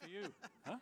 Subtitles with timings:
[0.00, 0.32] for you.
[0.64, 0.76] Huh?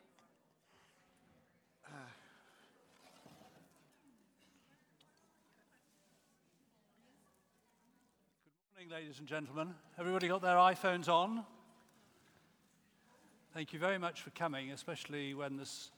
[8.75, 9.75] Good morning, ladies and gentlemen.
[9.99, 11.45] Everybody got their iPhones on?
[13.55, 15.91] Thank you very much for coming, especially when there's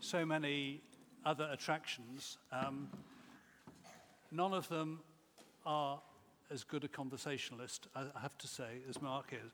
[0.00, 0.80] so many
[1.24, 2.38] other attractions.
[2.50, 2.88] Um,
[4.32, 5.00] none of them
[5.64, 6.00] are
[6.50, 9.52] as good a conversationalist, I have to say, as Mark is.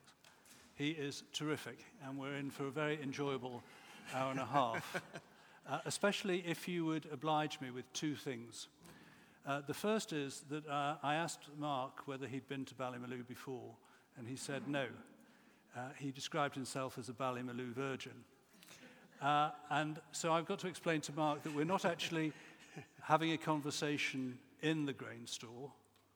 [0.77, 3.63] He is terrific, and we're in for a very enjoyable
[4.13, 5.01] hour and a half.
[5.69, 8.69] uh, especially if you would oblige me with two things.
[9.47, 13.71] Uh, the first is that uh, I asked Mark whether he'd been to Ballymaloe before,
[14.19, 14.87] and he said no.
[15.77, 18.25] Uh, he described himself as a Ballymaloe virgin.
[19.23, 22.33] Uh, and so I've got to explain to Mark that we're not actually
[23.03, 25.71] having a conversation in the grain store,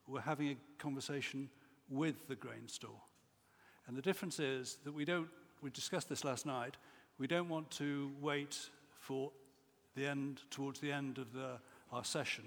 [0.06, 1.48] we're having a conversation
[1.90, 3.00] with the grain store.
[3.88, 5.28] And the difference is that we don't,
[5.62, 6.76] we discussed this last night,
[7.18, 8.68] we don't want to wait
[9.00, 9.32] for
[9.96, 11.52] the end, towards the end of the,
[11.90, 12.44] our session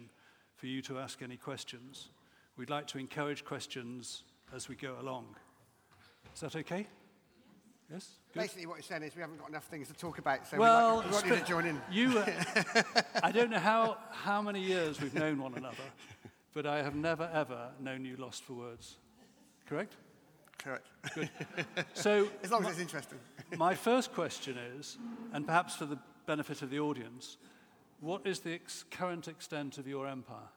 [0.56, 2.10] for you to ask any questions.
[2.58, 4.24] We'd like to encourage questions
[4.56, 5.36] as we go along.
[6.34, 6.88] Is that okay?
[7.92, 8.10] Yes?
[8.34, 8.42] Good?
[8.42, 10.90] Basically, what you're saying is we haven't got enough things to talk about, so Well,
[10.90, 11.82] we, want, we want you to join in.
[11.92, 12.84] You, uh,
[13.24, 15.76] I don't know how, how many years we've known one another,
[16.54, 18.98] but I have never, ever known you lost for words.
[19.68, 19.96] Correct?
[20.64, 20.88] Correct.
[21.94, 23.18] So, As long as it's interesting.
[23.58, 24.98] my first question is,
[25.34, 27.38] and perhaps for the benefit of the audience,
[28.00, 30.50] what is the ex- current extent of your empire?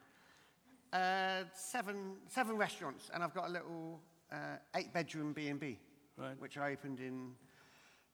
[0.93, 4.01] Uh, seven, seven restaurants, and I've got a little
[4.33, 4.37] uh,
[4.77, 5.79] eight-bedroom B&B,
[6.17, 6.39] Right.
[6.41, 7.33] which I opened in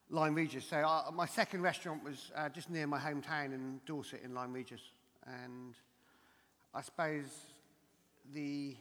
[0.09, 0.65] Lyme Regis.
[0.65, 4.53] So uh, my second restaurant was uh, just near my hometown in Dorset in Lyme
[4.53, 4.81] Regis.
[5.27, 5.75] And
[6.75, 7.27] I suppose
[8.33, 8.77] the,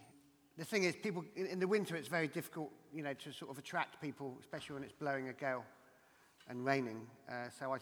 [0.59, 3.57] the thing is, people in, the winter, it's very difficult, you know, to sort of
[3.57, 5.63] attract people, especially when it's blowing a gale
[6.49, 7.07] and raining.
[7.31, 7.77] Uh, so I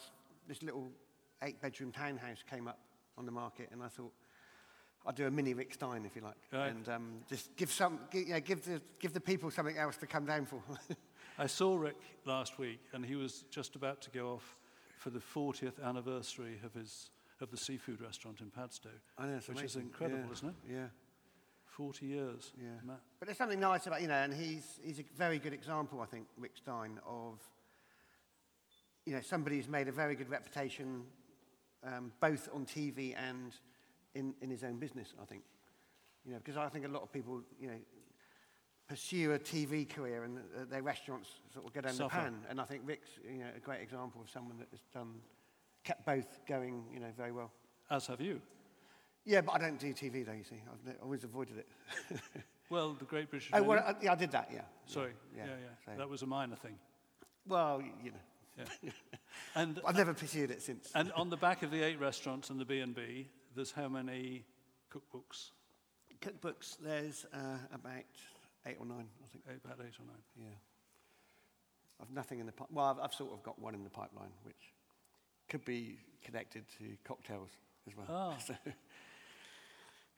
[0.47, 0.89] this little
[1.42, 2.78] eight-bedroom townhouse came up
[3.17, 4.14] on the market, and I thought
[5.08, 6.67] I'd do a mini Rick Stein, if you like, Right.
[6.70, 9.98] and um, just give some, give, you know, give the give the people something else
[9.98, 10.61] to come down for.
[11.39, 14.55] I saw Rick last week, and he was just about to go off
[14.99, 17.10] for the 40th anniversary of, his,
[17.42, 20.32] of the seafood restaurant in Padstow, I know, which is incredible, Yeah.
[20.33, 20.55] isn't it?
[20.70, 20.87] yeah.
[21.77, 22.52] 40 years.
[22.60, 22.70] Yeah.
[22.83, 26.02] Ma- But there's something nice about, you know, and he's, he's a very good example,
[26.02, 27.39] I think, Rick Stein, of,
[29.05, 31.04] you know, somebody who's made a very good reputation,
[31.86, 33.54] um, both on TV and
[34.16, 35.43] in, in his own business, I think.
[36.26, 37.77] You know, because I think a lot of people, you know,
[38.89, 42.33] pursue a TV career and uh, their restaurants sort of get down the pan.
[42.49, 45.14] And I think Rick's, you know, a great example of someone that has done,
[45.83, 47.52] kept both going, you know, very well.
[47.92, 48.42] As have you.
[49.27, 50.55] Yeah, but I don't do TV though, you see.
[50.71, 51.67] I've always avoided it.
[52.70, 54.60] Well, the Great British oh, well, I, yeah, I did that, yeah.
[54.88, 55.14] Sorry.
[55.33, 55.67] Yeah, Yeah, yeah.
[55.86, 56.77] so- That was a minor thing.
[57.48, 58.92] Well, you know, Yeah.
[59.55, 60.92] and, I've never pursued it since.
[60.93, 64.43] and on the back of the eight restaurants and the B&B, there's how many
[64.92, 65.52] cookbooks?
[66.20, 68.04] Cookbooks, there's uh, about
[68.66, 69.45] eight or nine, I think.
[69.49, 70.23] Eight, about eight or nine.
[70.37, 70.48] Yeah.
[72.02, 72.67] I've nothing in the pipe.
[72.70, 74.73] Well, I've, I've sort of got one in the pipeline, which
[75.48, 77.52] could be connected to cocktails
[77.87, 78.08] as well.
[78.10, 78.37] Ah.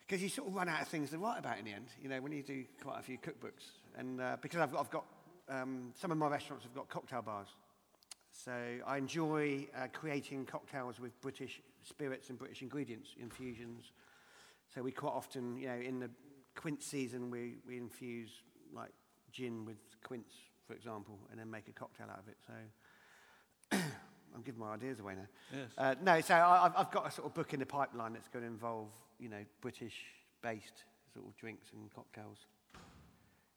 [0.09, 2.09] Because you sort of run out of things to write about in the end, you
[2.09, 3.69] know, when you do quite a few cookbooks.
[3.95, 5.05] And uh, because I've got, I've got
[5.47, 7.49] um, some of my restaurants have got cocktail bars.
[8.31, 8.51] So
[8.87, 13.91] I enjoy uh, creating cocktails with British spirits and British ingredients, infusions.
[14.73, 16.09] So we quite often, you know, in the
[16.55, 18.31] quince season, we, we infuse
[18.73, 18.89] like
[19.31, 20.33] gin with quince,
[20.65, 22.37] for example, and then make a cocktail out of it.
[22.47, 22.53] So
[24.35, 25.27] I'm giving my ideas away now.
[25.51, 25.69] Yes.
[25.77, 28.27] Uh, no, so I, I've, I've got a sort of book in the pipeline that's
[28.27, 32.45] going to involve, you know, British-based sort of drinks and cocktails,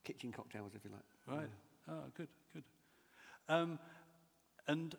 [0.05, 1.39] kitchen cocktails, if you like.
[1.39, 1.49] Right.
[1.89, 2.65] Oh, good, good.
[3.49, 3.79] Um,
[4.67, 4.95] and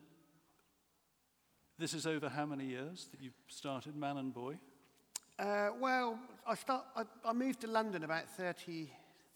[1.80, 4.58] this is over how many years that you've started, man and boy?
[5.40, 8.90] Uh, well, I, start, I, I moved to London about 30,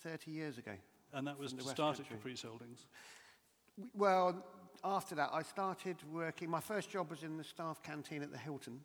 [0.04, 0.74] 30 years ago.
[1.14, 2.18] And that was to start at Country.
[2.18, 2.86] Caprice Holdings.
[3.96, 4.46] Well,
[4.84, 6.50] after that, I started working.
[6.50, 8.80] My first job was in the staff canteen at the Hilton,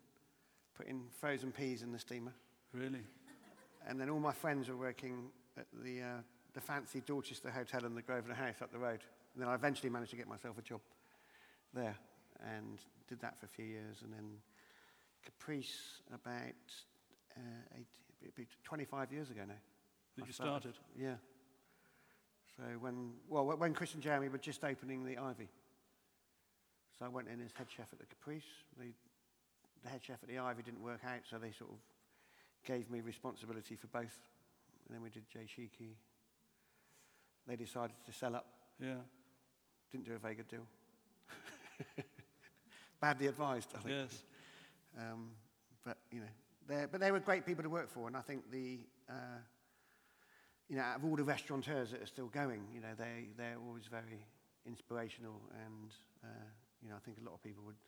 [0.77, 2.33] putting frozen peas in the steamer.
[2.73, 3.03] Really?
[3.87, 6.06] And then all my friends were working at the, uh,
[6.55, 9.00] the fancy Dorchester Hotel and the Grosvenor House up the road.
[9.35, 10.81] And then I eventually managed to get myself a job
[11.75, 11.97] there
[12.56, 12.79] and
[13.09, 13.99] did that for a few years.
[14.03, 14.39] And then
[15.25, 16.55] Caprice about
[17.37, 17.87] uh, eight,
[18.23, 19.55] it'd be 25 years ago now.
[20.17, 20.75] That I you started?
[20.99, 21.15] Yeah.
[22.56, 25.49] So when, well, when Chris and Jeremy were just opening the Ivy.
[27.03, 28.45] So I went in as head chef at the Caprice.
[28.79, 28.87] The,
[29.83, 31.79] the head chef at the Ivy didn't work out, so they sort of
[32.65, 34.21] gave me responsibility for both.
[34.87, 35.95] And then we did J Sheekey.
[37.49, 38.47] They decided to sell up.
[38.81, 39.03] Yeah.
[39.91, 40.65] Didn't do a very good deal.
[43.01, 43.97] Badly advised, I think.
[43.97, 44.23] Yes.
[44.97, 45.31] Um,
[45.85, 48.79] but you know, but they were great people to work for, and I think the
[49.11, 49.41] uh,
[50.69, 53.59] you know out of all the restaurateurs that are still going, you know, they they're
[53.67, 54.25] always very
[54.65, 55.91] inspirational, and
[56.23, 56.29] uh,
[56.82, 57.81] you know, I think a lot of people would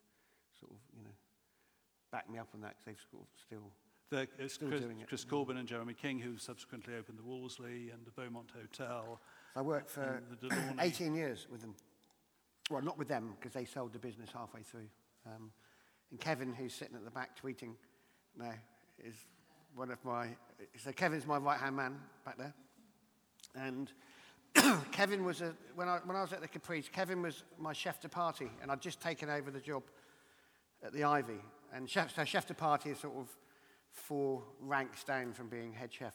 [0.59, 1.15] sort of you know
[2.13, 3.73] back me up on that because they've sort of still
[4.11, 5.09] The, it's Still Chris, doing it.
[5.09, 9.21] Chris Corbin and Jeremy King who subsequently opened the Wolseley and the Beaumont Hotel.
[9.57, 10.77] I worked for the Delaunay.
[10.81, 11.75] 18 years with them.
[12.71, 14.89] Well, not with them, because they sold the business halfway through.
[15.27, 15.51] Um,
[16.11, 17.75] and Kevin, who's sitting at the back tweeting
[18.39, 18.53] now,
[19.05, 19.15] is
[19.75, 20.29] one of my...
[20.79, 22.55] So Kevin's my right-hand man back there.
[23.55, 23.93] And
[24.93, 28.01] Kevin was, a, when, I, when I was at the Caprice, Kevin was my chef
[28.01, 29.83] de partie, and I'd just taken over the job
[30.85, 31.41] at the Ivy.
[31.73, 33.29] And chef, so chef de partie is sort of
[33.91, 36.15] four ranks down from being head chef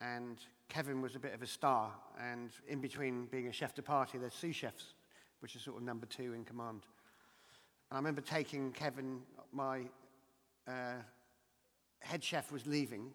[0.00, 0.38] and
[0.68, 1.92] Kevin was a bit of a star.
[2.20, 4.94] And in between being a chef de partie, there's sous chefs,
[5.40, 6.86] which is sort of number two in command.
[7.90, 9.20] And I remember taking Kevin,
[9.52, 9.82] my
[10.66, 11.02] uh,
[12.00, 13.10] head chef was leaving,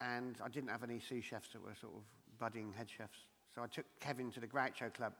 [0.00, 2.02] and I didn't have any sous chefs that were sort of
[2.40, 3.18] budding head chefs.
[3.54, 5.12] So I took Kevin to the Groucho Club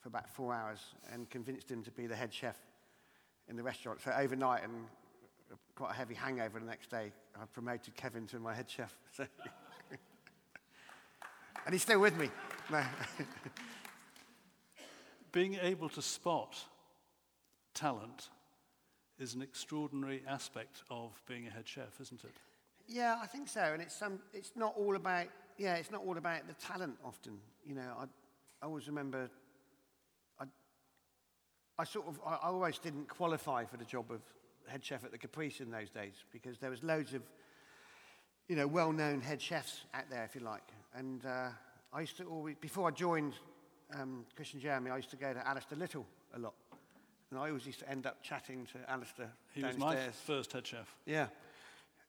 [0.00, 0.80] for about four hours
[1.12, 2.56] and convinced him to be the head chef
[3.48, 4.00] in the restaurant.
[4.02, 4.72] So overnight, and
[5.76, 8.94] quite a heavy hangover the next day, I promoted Kevin to my head chef.
[9.16, 9.26] So
[11.64, 12.30] and he's still with me.
[12.70, 12.80] No.
[15.32, 16.56] Being able to spot
[17.74, 18.28] talent
[19.18, 22.30] is an extraordinary aspect of being a head chef, isn't it?
[22.88, 23.60] yeah, I think so.
[23.60, 25.26] And it's, some, it's not all about,
[25.58, 27.38] yeah, it's not all about the talent often.
[27.64, 28.04] You know, I,
[28.62, 29.30] I always remember,
[30.40, 30.44] I,
[31.78, 34.20] I sort of, I, I always didn't qualify for the job of
[34.66, 37.22] head chef at the Caprice in those days because there was loads of,
[38.48, 40.62] you know, well-known head chefs out there, if you like.
[40.94, 41.48] And uh,
[41.92, 43.34] I used to always, before I joined
[43.94, 46.54] um, Chris and Jeremy, I used to go to Alistair Little a lot.
[47.30, 50.66] And I always used to end up chatting to Alistair He was my first head
[50.66, 50.94] chef.
[51.06, 51.26] Yeah.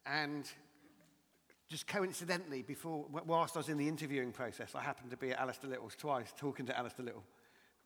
[0.05, 0.49] And
[1.69, 5.39] just coincidentally, before, whilst I was in the interviewing process, I happened to be at
[5.39, 7.23] Alistair Little's twice, talking to Alistair Little,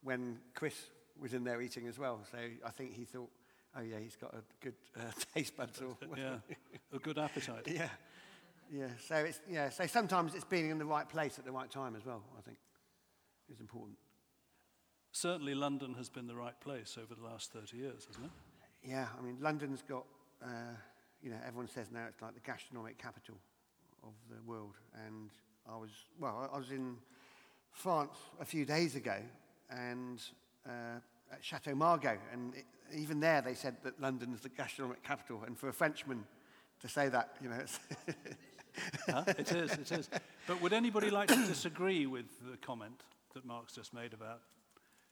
[0.04, 0.76] when Chris
[1.20, 2.20] was in there eating as well.
[2.32, 3.30] So I think he thought,
[3.76, 5.82] oh yeah, he's got a good uh, taste buds.
[5.82, 6.36] Or Yeah,
[6.94, 7.68] a good appetite.
[7.68, 7.90] yeah.
[8.72, 8.88] Yeah.
[9.08, 9.70] So it's, yeah.
[9.70, 12.42] So sometimes it's being in the right place at the right time as well, I
[12.42, 12.58] think,
[13.52, 13.98] is important.
[15.12, 18.32] Certainly, London has been the right place over the last 30 years, hasn't it?
[18.90, 20.06] Yeah, I mean, London's got,
[20.42, 20.76] uh,
[21.22, 23.36] you know, everyone says now it's like the gastronomic capital
[24.04, 24.76] of the world.
[25.06, 25.30] And
[25.72, 25.90] I was,
[26.20, 26.98] well, I was in
[27.72, 29.18] France a few days ago
[29.70, 30.22] and
[30.66, 31.00] uh,
[31.32, 32.20] at Chateau Margaux.
[32.34, 32.66] And it,
[32.96, 35.44] even there they said that London is the gastronomic capital.
[35.46, 36.26] And for a Frenchman
[36.82, 37.80] to say that, you know, it's
[39.08, 39.24] Huh?
[39.28, 40.10] It is, it is.
[40.48, 43.04] But would anybody like to disagree with the comment
[43.34, 44.42] that Mark's just made about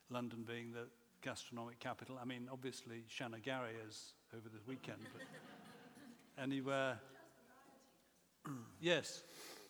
[0.10, 0.88] London being the
[1.22, 2.18] gastronomic capital?
[2.22, 7.00] I mean, obviously, Shanagarry is over the weekend, but anywhere.
[8.82, 9.24] Yes,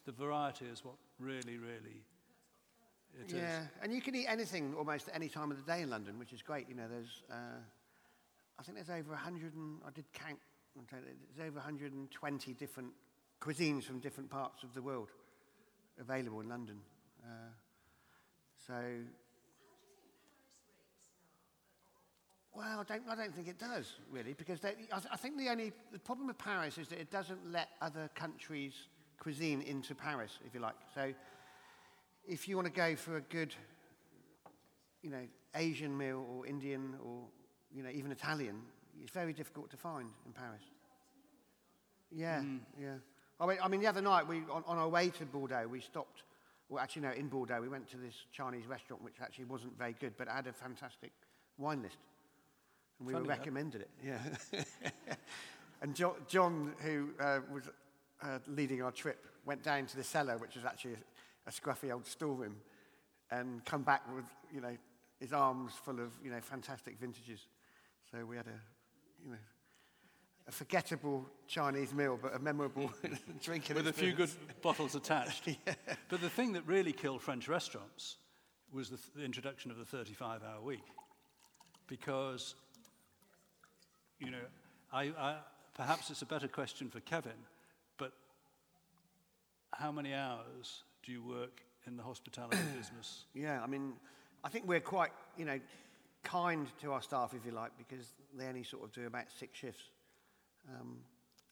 [0.05, 2.03] the variety is what really, really
[3.19, 3.33] it is.
[3.33, 6.19] yeah, and you can eat anything almost at any time of the day in London,
[6.19, 6.69] which is great.
[6.69, 7.59] You know, there's, uh,
[8.59, 10.39] I think there's over 100, and, I did count,
[10.91, 12.89] there's over 120 different
[13.41, 15.09] cuisines from different parts of the world
[15.99, 16.79] available in London.
[17.23, 17.51] Uh,
[18.67, 18.73] so,
[22.59, 25.47] well, I don't, I don't think it does really, because they, I, I think the
[25.47, 28.73] only the problem with Paris is that it doesn't let other countries'
[29.17, 30.75] cuisine into Paris, if you like.
[30.93, 31.13] So,
[32.27, 33.55] if you want to go for a good,
[35.01, 35.25] you know,
[35.55, 37.21] Asian meal or Indian or
[37.73, 38.61] you know even Italian,
[39.01, 40.63] it's very difficult to find in Paris.
[42.11, 42.57] Yeah, hmm.
[42.77, 42.95] yeah.
[43.39, 45.79] I mean, I mean, the other night we on, on our way to Bordeaux, we
[45.79, 46.23] stopped.
[46.67, 49.95] Well, actually, no, in Bordeaux, we went to this Chinese restaurant, which actually wasn't very
[49.97, 51.11] good, but had a fantastic
[51.57, 51.97] wine list,
[52.99, 53.39] and we Funny were that.
[53.39, 53.89] recommended it.
[54.05, 54.63] Yeah.
[55.81, 57.63] and John, John who uh, was
[58.21, 61.91] uh, leading our trip, went down to the cellar, which was actually a, a scruffy
[61.91, 62.57] old storeroom,
[63.31, 64.75] and come back with you know
[65.19, 67.47] his arms full of you know fantastic vintages.
[68.11, 68.59] So we had a
[69.25, 69.37] you know
[70.49, 72.91] a forgettable Chinese meal, but a memorable
[73.41, 75.47] drinking With a few good bottles attached.
[76.09, 78.17] But the thing that really killed French restaurants
[78.73, 80.83] was the, th- the introduction of the 35 hour week.
[81.87, 82.55] Because,
[84.19, 84.37] you know,
[84.91, 85.35] I, I,
[85.75, 87.31] perhaps it's a better question for Kevin,
[87.97, 88.11] but
[89.73, 93.25] how many hours do you work in the hospitality business?
[93.33, 93.93] Yeah, I mean,
[94.43, 95.59] I think we're quite, you know,
[96.23, 98.05] kind to our staff, if you like, because
[98.37, 99.83] they only sort of do about six shifts.
[100.69, 100.97] Um,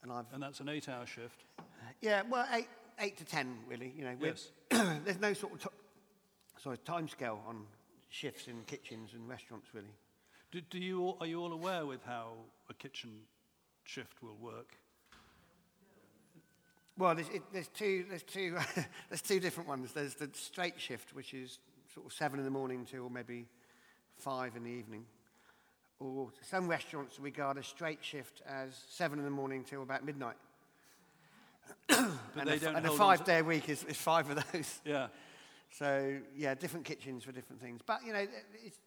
[0.03, 1.43] and I've, And that's an eight hour shift.
[2.01, 2.67] yeah, well, eight,
[2.99, 3.93] eight to ten, really.
[3.97, 4.49] You know, Yes.
[5.05, 5.69] there's no sort of, t-
[6.61, 7.63] sorry, time scale on
[8.09, 9.87] shifts in kitchens and restaurants, really.
[10.51, 12.33] Do, do you all, are you all aware with how
[12.69, 13.11] a kitchen
[13.83, 14.77] shift will work?
[16.97, 18.57] Well, there's, it, there's two, there's two,
[19.09, 19.91] there's two different ones.
[19.93, 21.59] There's the straight shift, which is
[21.93, 23.45] sort of seven in the morning till maybe
[24.17, 25.05] five in the evening.
[25.99, 30.37] Or some restaurants regard a straight shift as seven in the morning till about midnight.
[32.39, 34.79] And a, and a to- five-day week is, is five of those.
[34.85, 35.07] Yeah.
[35.71, 37.81] So yeah, different kitchens for different things.
[37.85, 38.25] But you know,
[38.63, 38.77] it's,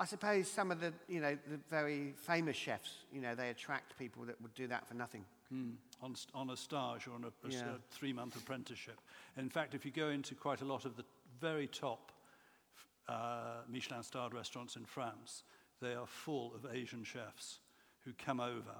[0.00, 3.98] I suppose some of the you know the very famous chefs, you know, they attract
[3.98, 5.24] people that would do that for nothing.
[5.52, 7.72] Mm, on, on a stage or on a, a Yeah.
[7.90, 8.98] three-month apprenticeship.
[9.36, 11.04] In fact, if you go into quite a lot of the
[11.40, 12.12] very top
[13.08, 15.42] uh, Michelin-starred restaurants in France,
[15.82, 17.58] they are full of Asian chefs
[18.04, 18.76] who come over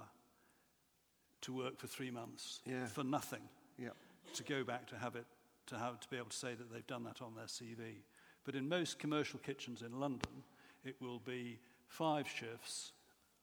[1.41, 2.85] to work for three months Yeah.
[2.87, 3.47] for nothing,
[3.77, 3.89] Yeah.
[4.33, 5.25] to go back to have it,
[5.67, 8.03] to have to be able to say that they've done that on their CV.
[8.45, 10.43] But in most commercial kitchens in London,
[10.83, 12.93] it will be five shifts,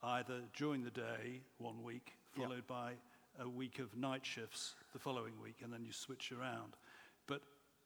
[0.03, 2.93] either during the day one week, followed by
[3.41, 6.75] a week of night shifts the following week, and then you switch around.
[7.27, 7.43] But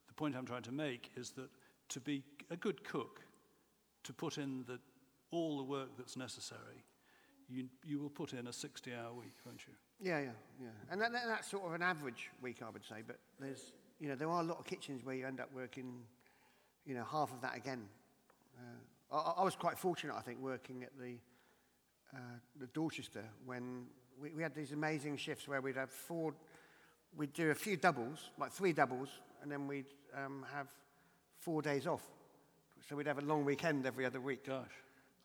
[0.08, 1.48] the point I'm trying to make is that
[1.90, 3.20] to be a good cook,
[4.04, 4.78] to put in the,
[5.30, 6.84] all the work that's necessary,
[7.48, 9.74] you, you will put in a 60-hour week, won't you?
[10.00, 10.30] Yeah, yeah,
[10.60, 10.68] yeah.
[10.90, 12.96] And that, that, that's sort of an average week, I would say.
[13.06, 16.00] But there's, you know, there are a lot of kitchens where you end up working,
[16.86, 17.82] you know, half of that again.
[18.56, 18.78] Uh,
[19.12, 21.16] I, I was quite fortunate, I think, working at the,
[22.14, 22.18] uh,
[22.58, 23.84] the Dorchester when
[24.20, 26.34] we, we had these amazing shifts where we'd have four,
[27.16, 29.08] we'd do a few doubles, like three doubles,
[29.42, 30.68] and then we'd um, have
[31.38, 32.02] four days off.
[32.88, 34.66] So we'd have a long weekend every other week Gosh.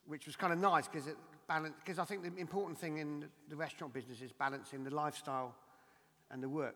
[0.05, 1.17] which was kind of nice because it
[1.47, 5.55] balance because I think the important thing in the restaurant business is balancing the lifestyle
[6.29, 6.75] and the work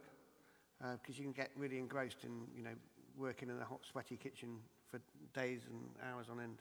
[1.02, 2.72] because you can get really engrossed in you know
[3.18, 4.58] working in a hot sweaty kitchen
[4.90, 5.00] for
[5.34, 6.58] days and hours on end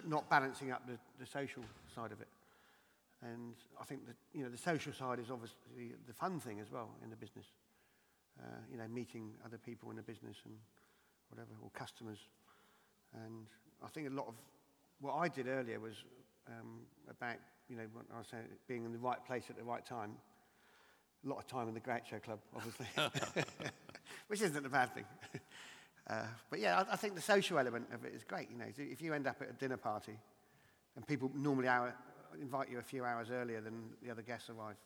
[0.00, 1.62] but not balancing up the, the social
[1.94, 2.28] side of it
[3.22, 6.70] and I think that you know the social side is obviously the fun thing as
[6.70, 7.46] well in the business
[8.40, 10.54] uh, you know meeting other people in the business and
[11.28, 12.18] whatever or customers
[13.24, 13.46] and
[13.84, 14.34] I think a lot of
[15.00, 15.94] what I did earlier was
[16.46, 17.36] um, about,
[17.68, 20.12] you know, what I was saying, being in the right place at the right time.
[21.24, 22.86] A lot of time in the Groucho Club, obviously,
[24.28, 25.04] which isn't a bad thing.
[26.10, 28.48] Uh, but yeah, I, I think the social element of it is great.
[28.50, 30.18] You know, if you end up at a dinner party
[30.96, 31.94] and people normally hour,
[32.40, 34.76] invite you a few hours earlier than the other guests arrive,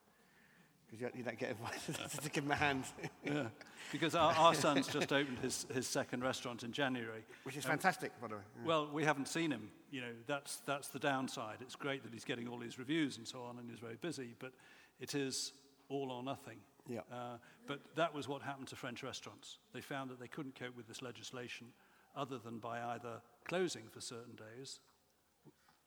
[0.87, 2.85] because you, you don't get invited to give them a hand,
[3.25, 3.47] Yeah,
[3.91, 7.25] because our, our son's just opened his, his second restaurant in January.
[7.45, 8.41] which is Um, fantastic, by the way.
[8.61, 8.67] Yeah.
[8.67, 9.71] Well, we haven't seen him.
[9.91, 11.59] You know, that's, that's the downside.
[11.63, 14.35] It's great that he's getting all these reviews and so on, and he's very busy,
[14.39, 14.53] but
[15.01, 15.53] it is
[15.89, 16.59] all or nothing.
[16.89, 17.01] Yeah.
[17.11, 19.59] Uh, but that was what happened to French restaurants.
[19.73, 21.69] They found that they couldn't cope with this legislation
[22.17, 24.81] other than by either closing for certain days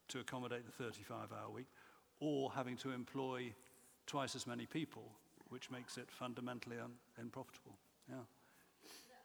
[0.09, 1.67] to accommodate the 35-hour week,
[2.19, 3.53] or having to employ
[4.05, 5.03] twice as many people,
[5.49, 7.77] which makes it fundamentally un- unprofitable.
[8.09, 8.15] Yeah.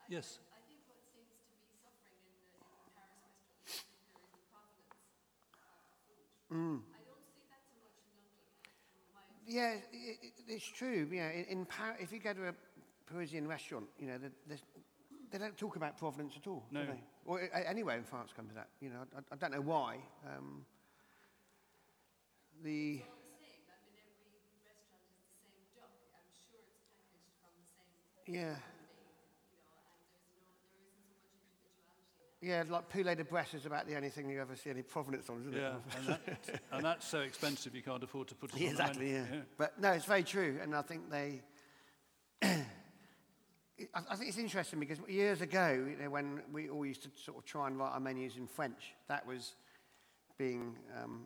[0.09, 0.41] Yes.
[6.50, 7.01] I
[9.52, 10.16] Yeah, i i
[10.49, 11.06] it's true.
[11.12, 12.54] Yeah, in, in Par- if you go to a
[13.06, 14.59] Parisian restaurant, you know, the, the,
[15.30, 16.80] they don't talk about provenance at all, No.
[16.80, 17.02] do they?
[17.26, 18.68] Or a- anywhere in France come to that.
[18.80, 19.99] You know, I, I don't know why.
[20.26, 20.64] Um,
[22.64, 23.00] the
[28.28, 28.35] all
[32.42, 35.30] yeah, like poulet de Bresse is about the only thing you ever see any provenance
[35.30, 35.75] on, isn't Yeah, it?
[35.96, 39.04] and, that, and that's so expensive you can't afford to put it Yeah, on exactly.
[39.12, 39.26] menu.
[39.32, 39.40] Yeah.
[39.56, 41.40] But no, it's very true, and I think they.
[43.94, 47.38] I think it's interesting because years ago, you know, when we all used to sort
[47.38, 49.54] of try and write our menus in French, that was
[50.38, 51.22] being um,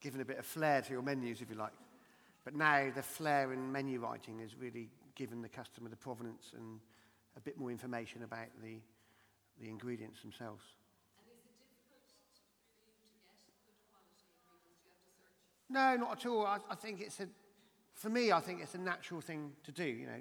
[0.00, 1.72] given a bit of flair to your menus, if you like.
[2.44, 6.78] But now the flair in menu writing is really given the customer the provenance and
[7.36, 8.76] a bit more information about the,
[9.60, 10.62] the ingredients themselves.
[11.18, 12.44] And is it difficult to,
[12.84, 15.08] for you to get good quality ingredients?
[15.16, 15.98] You have to search?
[15.98, 16.46] No, not at all.
[16.46, 17.28] I, I think it's a,
[17.94, 19.84] for me, I think it's a natural thing to do.
[19.84, 20.20] You know,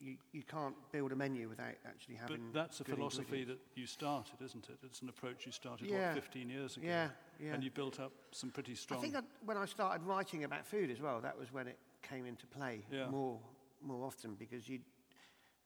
[0.00, 2.36] you, you can't build a menu without actually having.
[2.36, 2.52] But having.
[2.52, 4.78] that's a philosophy that you started, isn't it?
[4.84, 6.14] It's an approach you started, Yeah.
[6.14, 6.86] what, 15 years ago?
[6.86, 7.08] Yeah,
[7.40, 7.54] yeah.
[7.54, 8.98] And you built up some pretty strong.
[8.98, 11.78] I think that when I started writing about food as well, that was when it
[12.02, 13.08] came into play Yeah.
[13.08, 13.40] more,
[13.82, 14.80] more often because you.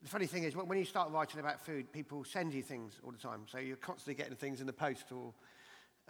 [0.02, 3.10] The funny thing is, when you start writing about food, people send you things all
[3.10, 3.46] the time.
[3.50, 5.34] So you're constantly getting things in the post, or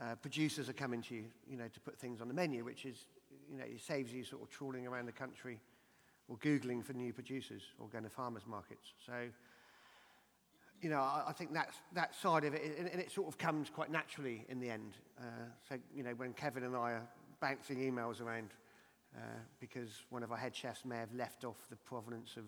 [0.01, 2.85] uh, producers are coming to you, you know, to put things on the menu, which
[2.85, 3.07] is,
[3.51, 5.59] you know, it saves you sort of trawling around the country,
[6.29, 8.93] or googling for new producers, or going to farmers markets.
[9.07, 9.15] So
[10.81, 13.39] you know, I, I think that's, that side of it, and, and it sort of
[13.39, 14.93] comes quite naturally in the end.
[15.19, 15.23] Uh,
[15.69, 17.09] so, you know, when Kevin and I are
[17.41, 18.51] bouncing emails around
[19.17, 19.21] uh,
[19.61, 22.45] because one of our head chefs may have left off the provenance of,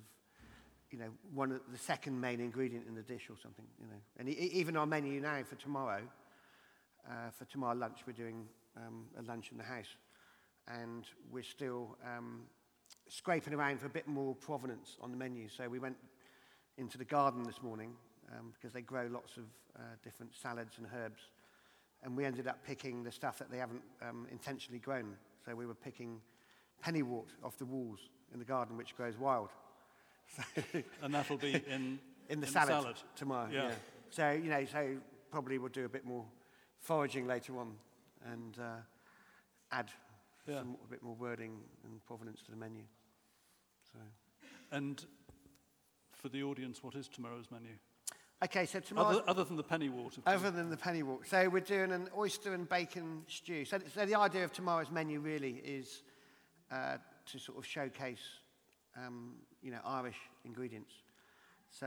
[0.91, 4.01] you know, one of the second main ingredient in the dish or something, you know.
[4.19, 6.03] And e- even our menu now for tomorrow,
[7.09, 9.97] uh, for tomorrow lunch, we're doing um, a lunch in the house.
[10.69, 12.43] And we're still um,
[13.09, 15.49] scraping around for a bit more provenance on the menu.
[15.49, 15.97] So we went
[16.79, 17.93] into the garden this morning
[18.33, 19.45] um, because they grow lots of
[19.77, 21.23] uh, different salads and herbs.
[22.03, 25.17] And we ended up picking the stuff that they haven't um, intentionally grown.
[25.45, 26.21] So we were picking
[26.85, 27.99] pennywort off the walls
[28.33, 29.51] in the garden, which grows wild.
[31.03, 32.97] And that'll be in, in the in salad, salad.
[33.17, 33.49] tomorrow.
[33.53, 33.69] Yeah.
[33.69, 33.75] Yeah.
[34.11, 34.97] So you know, so
[35.31, 36.25] probably we'll do a bit more
[36.81, 37.75] foraging later on
[38.33, 38.77] and uh,
[39.73, 39.91] add
[40.47, 40.59] Yeah.
[40.59, 42.83] some, a bit more wording and provenance to the menu.
[43.93, 43.99] So
[44.73, 45.05] And
[46.13, 47.71] for the audience, what is tomorrow's menu?
[48.45, 49.19] okay, so tomorrow.
[49.19, 50.23] Other, other than the pennywort, of.
[50.27, 51.27] Other than the pennywort.
[51.27, 53.65] So we're doing an oyster and bacon stew.
[53.65, 56.03] So, so the idea of tomorrow's menu really is
[56.73, 56.97] uh,
[57.33, 58.23] to sort of showcase,
[58.97, 60.93] um, you know, Irish ingredients.
[61.71, 61.87] So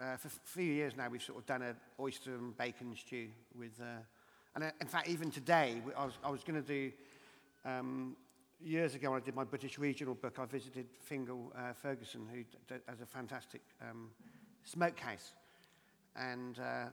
[0.00, 3.28] uh, for a few years now, we've sort of done an oyster and bacon stew
[3.56, 4.02] with, uh,
[4.54, 6.92] and uh, in fact, even today, I was, I was going to do,
[7.64, 8.16] um,
[8.60, 12.42] years ago when I did my British regional book, I visited Fingal uh, Ferguson, who
[12.42, 14.10] d- has a fantastic um,
[14.64, 15.34] smokehouse.
[16.16, 16.86] And uh,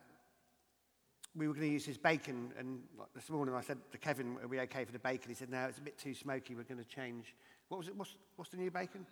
[1.36, 2.52] we were going to use his bacon.
[2.58, 2.82] And
[3.16, 5.30] this morning I said to Kevin, are we okay for the bacon?
[5.30, 6.56] He said, no, it's a bit too smoky.
[6.56, 7.34] We're going to change.
[7.70, 7.96] What was it?
[7.96, 9.06] What's, what's the new bacon?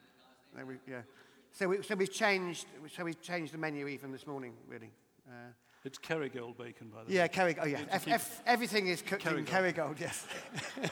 [0.57, 1.01] No, we, yeah.
[1.51, 2.65] So, we, so we've changed.
[2.95, 4.91] So we've changed the menu even this morning, really.
[5.27, 5.51] Uh,
[5.85, 7.27] It's Kerrygold bacon, by the yeah, way.
[7.29, 7.59] Kerrygold.
[7.61, 7.79] Oh, yeah.
[7.89, 9.75] Ev- keep- everything is cooked in Kerrygold.
[9.75, 9.99] Kerrygold.
[9.99, 10.27] Yes,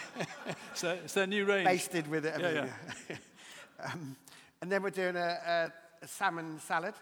[0.74, 1.66] so it's their new range.
[1.66, 2.36] basted with it.
[2.40, 2.72] Yeah, everything,
[3.10, 3.86] yeah.
[3.86, 4.16] um,
[4.62, 5.72] and then we're doing a, a,
[6.04, 6.94] a salmon salad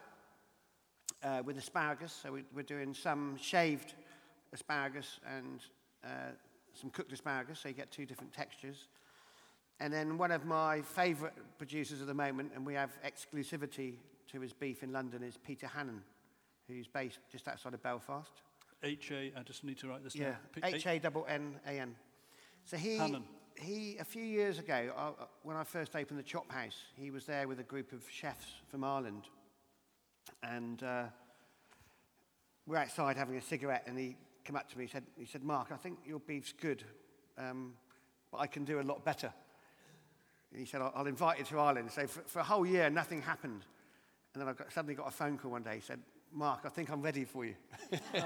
[1.23, 2.17] uh, with asparagus.
[2.23, 3.93] So we, we're doing some shaved
[4.53, 5.59] asparagus and
[6.03, 6.07] uh,
[6.73, 8.87] some cooked asparagus, so you get two different textures.
[9.79, 13.95] And then one of my favourite producers at the moment, and we have exclusivity
[14.31, 16.01] to his beef in London, is Peter Hannon,
[16.67, 18.31] who's based just outside of Belfast.
[18.83, 20.73] H-A, I just need to write this Yeah, down.
[20.75, 21.95] H A double N A N.
[22.63, 23.23] So he, Hannon.
[23.55, 27.11] he, a few years ago, uh, uh, when I first opened the Chop House, he
[27.11, 29.23] was there with a group of chefs from Ireland,
[30.41, 31.03] and uh,
[32.65, 34.85] we're outside having a cigarette, and he came up to me.
[34.85, 36.83] He said, "He said, Mark, I think your beef's good,
[37.37, 37.73] um,
[38.31, 39.33] but I can do a lot better."
[40.55, 42.89] And he said, "I'll, I'll invite you to Ireland." So for, for a whole year,
[42.89, 43.65] nothing happened,
[44.33, 45.75] and then I got, suddenly got a phone call one day.
[45.75, 45.99] He said,
[46.31, 47.55] "Mark, I think I'm ready for you."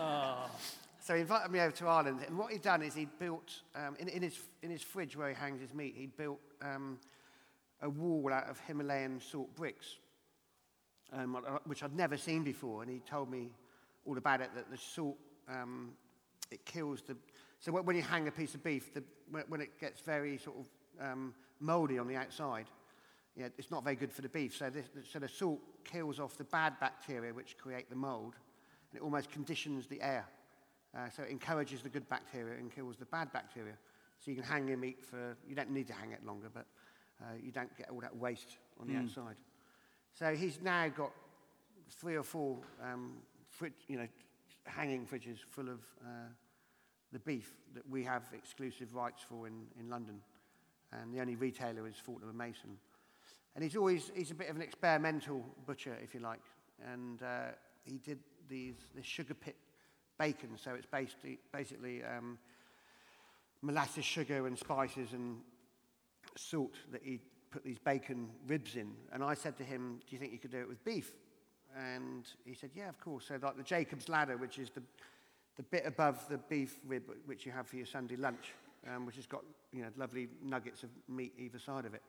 [1.01, 3.95] So he invited me over to Ireland, and what he'd done is he'd built, um,
[3.99, 6.99] in, in, his, in his fridge where he hangs his meat, he'd built um,
[7.81, 9.95] a wall out of Himalayan salt bricks,
[11.13, 12.83] um, which I'd never seen before.
[12.83, 13.49] And he told me
[14.05, 15.93] all about it, that the salt, um,
[16.51, 17.15] it kills the...
[17.59, 20.57] So when you hang a piece of beef, the, when when it gets very sort
[20.57, 20.67] of
[21.01, 22.65] um, mouldy on the outside,
[23.35, 24.55] yeah, it's not very good for the beef.
[24.55, 28.35] So, this, so the salt kills off the bad bacteria which create the mould,
[28.91, 30.25] and it almost conditions the air.
[30.97, 33.73] Uh, so it encourages the good bacteria and kills the bad bacteria.
[34.19, 36.65] So you can hang your meat for, you don't need to hang it longer, but
[37.21, 39.35] uh, you don't get all that waste on the outside.
[40.13, 41.11] So he's now got
[41.89, 43.17] three or four um,
[43.47, 44.07] frid- you know,
[44.65, 46.29] hanging fridges full of uh,
[47.11, 50.21] the beef that we have exclusive rights for in, in London.
[50.91, 52.77] And the only retailer is Fortnum Mason.
[53.55, 56.41] And he's always, he's a bit of an experimental butcher, if you like.
[56.91, 57.51] And uh,
[57.83, 59.55] he did these, this sugar pit
[60.17, 60.49] bacon.
[60.57, 62.37] So it's basically, basically um,
[63.61, 65.37] molasses, sugar, and spices and
[66.37, 67.19] salt that he
[67.51, 68.91] put these bacon ribs in.
[69.11, 71.11] And I said to him, Do you think you could do it with beef?
[71.77, 73.25] And he said, Yeah, of course.
[73.27, 74.83] So, like the Jacob's ladder, which is the,
[75.59, 78.53] the bit above the beef rib which you have for your Sunday lunch,
[78.87, 79.43] um, which has got
[79.73, 82.01] you know, lovely nuggets of meat either side of it.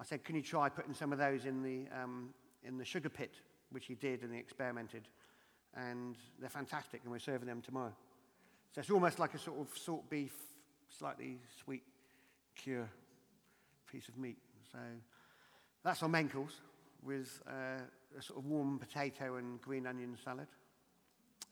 [0.00, 2.30] I said, Can you try putting some of those in the, um,
[2.64, 3.34] in the sugar pit?
[3.70, 5.02] Which he did and he experimented.
[5.76, 7.92] And they're fantastic, and we're serving them tomorrow.
[8.74, 10.34] So it's almost like a sort of salt beef,
[10.88, 11.84] slightly sweet
[12.56, 12.88] cure
[13.88, 14.38] piece of meat.
[14.72, 14.78] So
[15.84, 16.54] that's our course
[17.04, 17.82] with uh,
[18.18, 20.48] a sort of warm potato and green onion salad.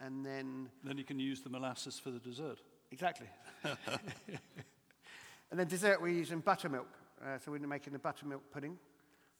[0.00, 2.58] And then, Then you can use the molasses for the dessert.
[2.90, 3.26] exactly.
[3.64, 6.88] and then dessert, we're using buttermilk.
[7.24, 8.78] Uh, so we're making a buttermilk pudding,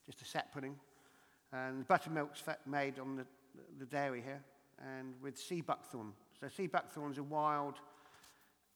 [0.05, 0.75] just a set pudding.
[1.53, 3.25] And the buttermilk's made on the,
[3.79, 4.43] the dairy here,
[4.79, 6.13] and with sea buckthorn.
[6.39, 7.75] So sea buckthorn is a wild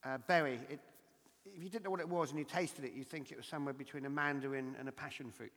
[0.03, 0.59] uh, berry.
[0.69, 0.79] It,
[1.45, 3.45] if you didn't know what it was and you tasted it, you'd think it was
[3.45, 5.51] somewhere between a mandarin and a passion fruit.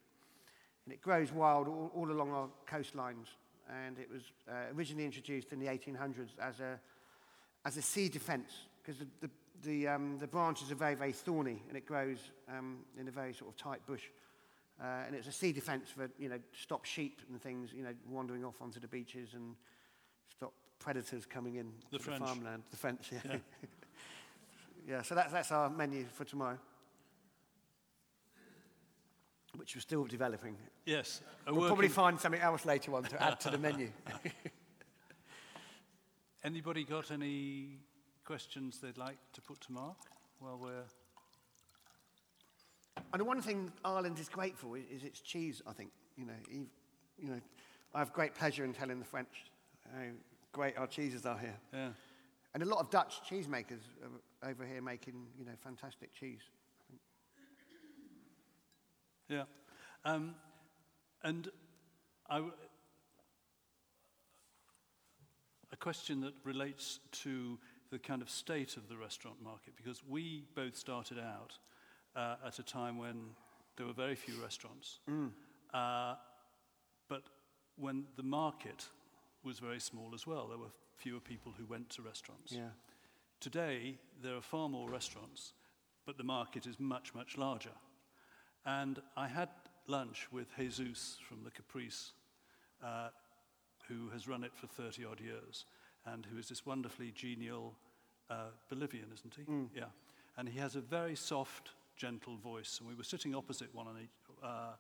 [0.85, 3.29] And it grows wild all, all along our coastlines.
[3.69, 6.79] And it was uh, originally introduced in the 1800s as a,
[7.65, 8.53] as a sea defence,
[8.83, 9.31] because the, the,
[9.63, 13.33] the, um, the branches are very, very thorny, and it grows um, in a very
[13.33, 14.05] sort of tight bush.
[14.81, 17.83] Uh, and it's a sea defence for, you know, to stop sheep and things, you
[17.83, 19.55] know, wandering off onto the beaches and
[20.31, 22.21] stop predators coming in The to French.
[22.21, 22.63] the farmland.
[22.71, 23.19] The French, yeah.
[23.25, 23.37] Yeah.
[24.89, 26.59] yeah, so that's, that's our menu for tomorrow,
[29.57, 30.57] which we're still developing.
[30.85, 31.21] Yes.
[31.47, 33.91] We'll probably find something else later on to add to the menu.
[36.45, 37.79] Anybody got any
[38.25, 39.97] questions they'd like to put to Mark
[40.39, 40.85] while we're...
[43.13, 45.91] And the one thing Ireland is great for is, its cheese, I think.
[46.17, 47.41] You know, you know,
[47.95, 49.29] I have great pleasure in telling the French
[49.95, 50.05] how
[50.53, 51.57] great our cheeses are here.
[51.73, 51.89] Yeah.
[52.55, 56.41] And a lot of Dutch cheesemakers are over here making, you know, fantastic cheese.
[59.29, 59.45] Yeah.
[60.05, 60.35] Um,
[61.23, 61.49] and
[62.29, 62.53] I w-
[65.73, 67.59] a question that relates to
[67.91, 71.55] the kind of state of the restaurant market, because we both started out
[72.15, 73.31] uh, at a time when
[73.77, 75.01] there were very few restaurants.
[75.75, 76.15] Uh,
[77.09, 77.23] but
[77.77, 78.87] when the market
[79.45, 82.53] was very small as well, there were fewer people who went to restaurants.
[82.53, 82.71] Yeah.
[83.41, 85.53] Today, there are far more restaurants,
[86.07, 87.71] but the market is much, much larger.
[88.67, 89.49] And I had
[89.87, 92.13] lunch with Jesus from the Caprice,
[92.85, 93.09] uh,
[93.89, 95.65] who has run it for 30 odd years,
[96.05, 97.77] and who is this wonderfully genial
[98.29, 99.45] uh, Bolivian, isn't he?
[99.79, 99.85] Yeah.
[100.37, 102.79] And he has a very soft, gentle voice.
[102.81, 104.73] And we were sitting opposite one on each, uh,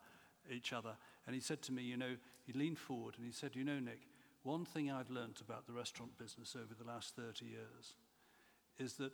[0.52, 0.96] each other.
[1.26, 3.78] And he said to me, you know, he leaned forward and he said, you know,
[3.78, 4.00] Nick,
[4.42, 7.94] one thing I've learnt about the restaurant business over the last 30 years
[8.78, 9.12] is that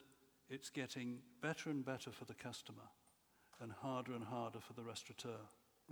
[0.49, 2.83] it's getting better and better for the customer
[3.63, 5.39] and harder and harder for the restaurateur.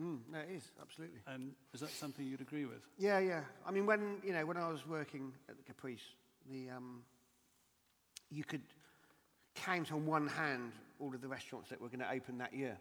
[0.00, 1.20] Mm, no, it is, absolutely.
[1.26, 2.82] And is that something you'd agree with?
[2.98, 3.42] Yeah, yeah.
[3.66, 6.02] I mean, when, you know, when I was working at the Caprice,
[6.50, 7.02] the, um,
[8.30, 8.62] you could
[9.54, 12.78] count on one hand all of the restaurants that were going to open that year.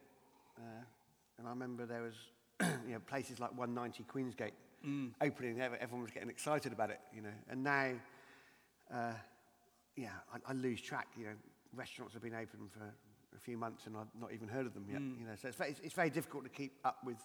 [0.58, 0.84] Uh,
[1.38, 2.16] and I remember there was,
[2.88, 4.52] you know, places like 190 Queensgate
[5.22, 5.60] opening.
[5.62, 7.30] Everyone was getting excited about it, you know.
[7.50, 7.92] And now,
[8.94, 9.14] uh,
[9.96, 11.08] yeah, I, I lose track.
[11.18, 11.34] You know,
[11.76, 12.94] restaurants have been open for
[13.36, 15.02] a few months and I've not even heard of them yet.
[15.02, 17.18] You know, so it's very, it's, very difficult to keep up with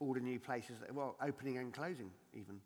[0.00, 2.60] all the new places that well, opening and closing even.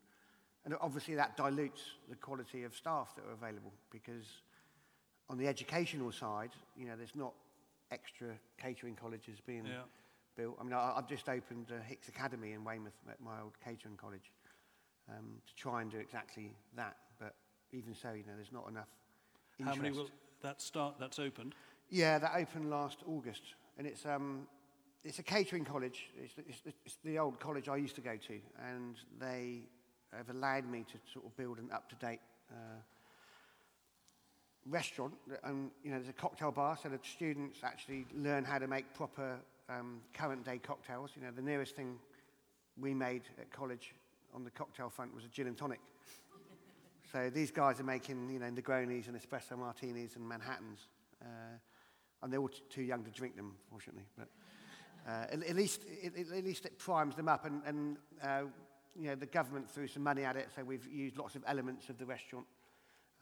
[0.64, 4.42] And obviously that dilutes the quality of staff that are available because
[5.28, 7.32] on the educational side, you know, there's not
[7.90, 9.82] extra catering colleges being Yeah.
[10.36, 10.56] built.
[10.60, 13.96] I mean, I, I've just opened uh, Hix Academy in Weymouth at my old catering
[13.96, 14.32] college
[15.08, 16.96] um, to try and do exactly that.
[17.18, 17.34] But
[17.72, 18.88] even so, you know, there's not enough
[19.62, 20.10] How many will
[20.42, 20.96] that start?
[20.98, 21.54] That's opened.
[21.90, 23.42] Yeah, that opened last August,
[23.78, 24.46] and it's um,
[25.04, 26.10] it's a catering college.
[26.20, 29.60] It's, it's, it's the old college I used to go to, and they
[30.12, 32.20] have allowed me to sort of build an up-to-date
[32.50, 32.80] uh,
[34.68, 35.14] restaurant.
[35.44, 38.92] And you know, there's a cocktail bar, so the students actually learn how to make
[38.94, 39.36] proper
[39.68, 41.10] um, current-day cocktails.
[41.14, 41.98] You know, the nearest thing
[42.76, 43.94] we made at college
[44.34, 45.80] on the cocktail front was a gin and tonic.
[47.12, 50.80] So these guys are making, you know, Negronis and espresso martinis and Manhattans.
[51.22, 51.58] Uh,
[52.22, 54.04] and they're all t- too young to drink them, fortunately.
[54.16, 54.28] But
[55.08, 57.44] uh, at, least, it, at least it primes them up.
[57.44, 58.42] And, and uh,
[58.98, 61.88] you know, the government threw some money at it, so we've used lots of elements
[61.88, 62.46] of the restaurant,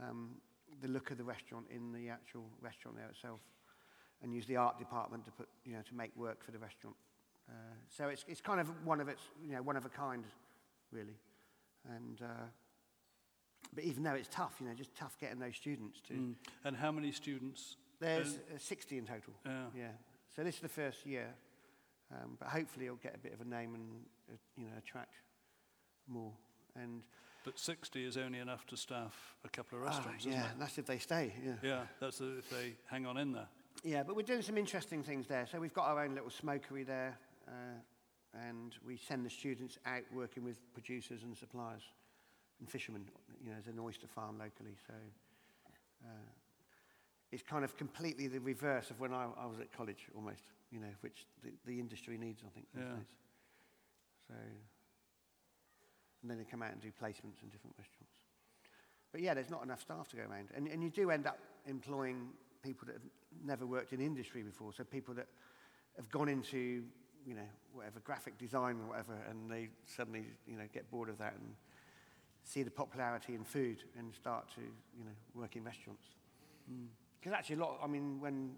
[0.00, 0.36] um,
[0.80, 3.40] the look of the restaurant in the actual restaurant there itself,
[4.22, 6.96] and used the art department to put, you know, to make work for the restaurant.
[7.48, 7.52] Uh,
[7.90, 10.24] so it's, it's kind of one of its, you know, one of a kind,
[10.92, 11.18] really.
[11.94, 12.46] And uh,
[13.74, 16.14] but even though it's tough, you know, just tough getting those students to.
[16.14, 16.34] Mm.
[16.64, 17.76] And how many students?
[18.04, 19.32] There's uh, 60 in total.
[19.44, 19.64] Yeah.
[19.76, 19.88] Yeah.
[20.34, 21.28] So this is the first year,
[22.12, 23.84] um, but hopefully it'll get a bit of a name and
[24.30, 25.14] uh, you know attract
[26.08, 26.32] more.
[26.76, 27.02] And
[27.44, 30.58] But 60 is only enough to staff a couple of ah, restaurants, yeah, it?
[30.58, 31.32] that's if they stay.
[31.44, 31.52] Yeah.
[31.62, 33.48] Yeah, that's if they hang on in there.
[33.82, 35.46] Yeah, but we're doing some interesting things there.
[35.50, 37.16] So we've got our own little smokery there,
[37.48, 41.82] uh, and we send the students out working with producers and suppliers
[42.60, 43.04] and fishermen.
[43.42, 44.94] You know, there's an oyster farm locally, so
[46.04, 46.08] uh,
[47.34, 50.42] it's kind of completely the reverse of when I, I was at college, almost.
[50.70, 52.66] You know, which the, the industry needs, I think.
[52.74, 52.82] Yeah.
[52.82, 53.06] days.
[54.28, 54.34] So,
[56.22, 58.16] and then they come out and do placements in different restaurants.
[59.12, 60.48] But yeah, there's not enough staff to go around.
[60.56, 62.30] And, and you do end up employing
[62.62, 63.08] people that have
[63.44, 64.72] never worked in industry before.
[64.72, 65.26] So people that
[65.96, 66.82] have gone into,
[67.26, 71.18] you know, whatever, graphic design or whatever, and they suddenly, you know, get bored of
[71.18, 71.54] that and
[72.42, 76.06] see the popularity in food and start to, you know, work in restaurants.
[76.68, 76.86] Hmm.
[77.24, 78.50] Because actually a lot, I mean, when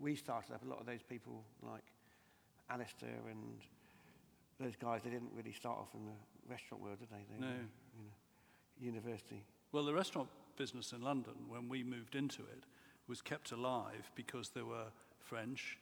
[0.00, 1.82] we started up, a lot of those people like
[2.70, 3.58] Alistair and
[4.60, 6.12] those guys, they didn't really start off in the
[6.48, 7.24] restaurant world, did they?
[7.34, 7.48] they No.
[7.48, 8.04] were,
[8.78, 9.42] you university.
[9.72, 12.62] Well, the restaurant business in London, when we moved into it,
[13.08, 14.86] was kept alive because there were
[15.18, 15.76] French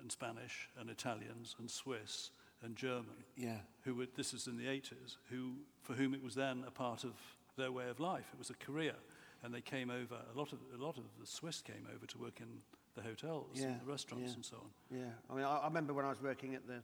[0.00, 2.30] and Spanish and Italians and Swiss
[2.62, 3.58] and German Yeah.
[3.84, 5.52] who were, this is in the 80s, who,
[5.84, 7.12] for whom it was then a part of
[7.56, 8.26] their way of life.
[8.32, 8.96] It was a career.
[9.42, 12.18] And they came over, a lot of, a lot of the Swiss came over to
[12.18, 12.48] work in
[12.94, 14.34] the hotels, Yeah, and the restaurants yeah.
[14.34, 14.98] and so on.
[14.98, 16.82] Yeah, I mean, I, I remember when I was working at the,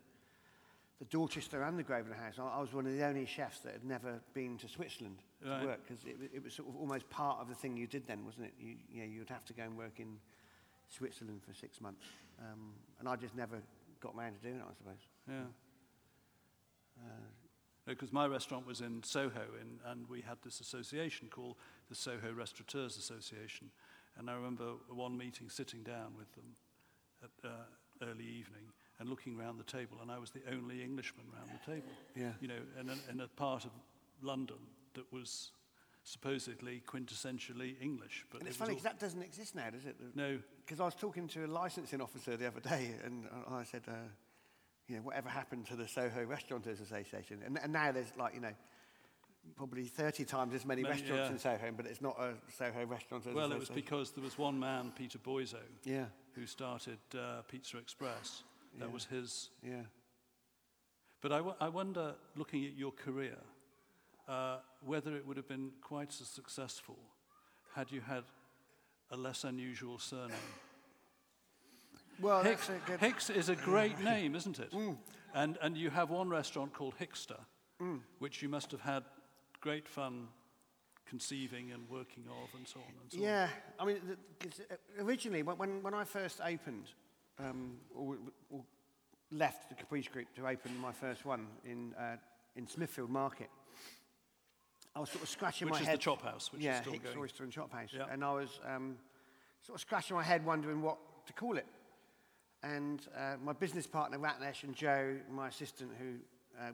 [0.98, 3.72] the Dorchester and the Grosvenor House, I, I was one of the only chefs that
[3.74, 7.40] had never been to Switzerland to work because it, it was sort of almost part
[7.40, 8.54] of the thing you did then, wasn't it?
[8.58, 10.16] You, you know, you'd have to go and work in
[10.88, 12.06] Switzerland for six months.
[12.40, 13.58] Um, and I just never
[14.00, 15.02] got around to doing it, I suppose.
[15.28, 15.34] Yeah.
[17.04, 17.08] Uh,
[17.86, 21.56] Because my restaurant was in Soho, in, and we had this association called
[21.88, 23.70] the Soho Restaurateurs Association.
[24.18, 26.54] And I remember one meeting sitting down with them
[27.22, 31.26] at uh, early evening and looking round the table, and I was the only Englishman
[31.34, 31.92] round the table.
[32.14, 32.32] Yeah.
[32.40, 33.70] You know, in a, in a part of
[34.22, 34.56] London
[34.94, 35.50] that was
[36.02, 38.24] supposedly quintessentially English.
[38.30, 39.96] But and it's was funny because that doesn't exist now, does it?
[40.14, 43.64] No, Because I was talking to a licensing officer the other day, and I I
[43.64, 43.92] said, uh,
[44.88, 47.42] you know, whatever happened to the Soho Restaurateurs Association?
[47.44, 48.54] And, and now there's like, you know,
[49.56, 51.54] probably 30 times as many Many, restaurants yeah.
[51.54, 54.58] in Soho, but it's not a Soho Restaurateurs well, it was because there was one
[54.58, 58.42] man, Peter Boizot, Yeah, who started uh, Pizza Express.
[58.78, 58.92] That Yeah.
[58.92, 59.82] was his yeah.
[61.22, 63.38] But I, w- I wonder, looking at your career,
[64.28, 66.98] uh, whether it would have been quite as successful
[67.74, 68.24] had you had
[69.10, 70.36] a less unusual surname.
[72.20, 73.00] Well, Hix, good...
[73.00, 74.72] Hix is a great name, isn't it?
[75.34, 77.40] And, and you have one restaurant called Hixter,
[78.18, 79.04] which you must have had
[79.60, 80.28] great fun
[81.06, 83.22] conceiving and working of and so on and so on.
[83.22, 84.00] Yeah, I mean,
[84.40, 86.90] the, uh, originally, when- when, I first opened,
[87.38, 88.16] um, or,
[88.50, 88.64] or
[89.30, 92.16] left the Caprice Group to open my first one in, uh,
[92.56, 93.50] in Smithfield Market,
[94.94, 95.98] I was sort of scratching Which my is head.
[95.98, 97.18] the chop house, which yeah, is still Hix going.
[97.18, 97.90] Oyster and Chop House.
[97.92, 98.06] Yeah.
[98.10, 98.96] And I was um,
[99.60, 101.66] sort of scratching my head wondering what to call it.
[102.62, 106.14] And uh, my business partner, Ratnesh, and Joe, my assistant, who
[106.58, 106.72] uh,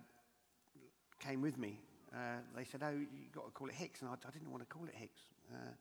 [1.19, 1.81] came with me,
[2.15, 4.03] uh, they said, oh, you've got to call it Hix.
[4.03, 5.13] And I, I didn't want to call it Hix.
[5.53, 5.73] Uh,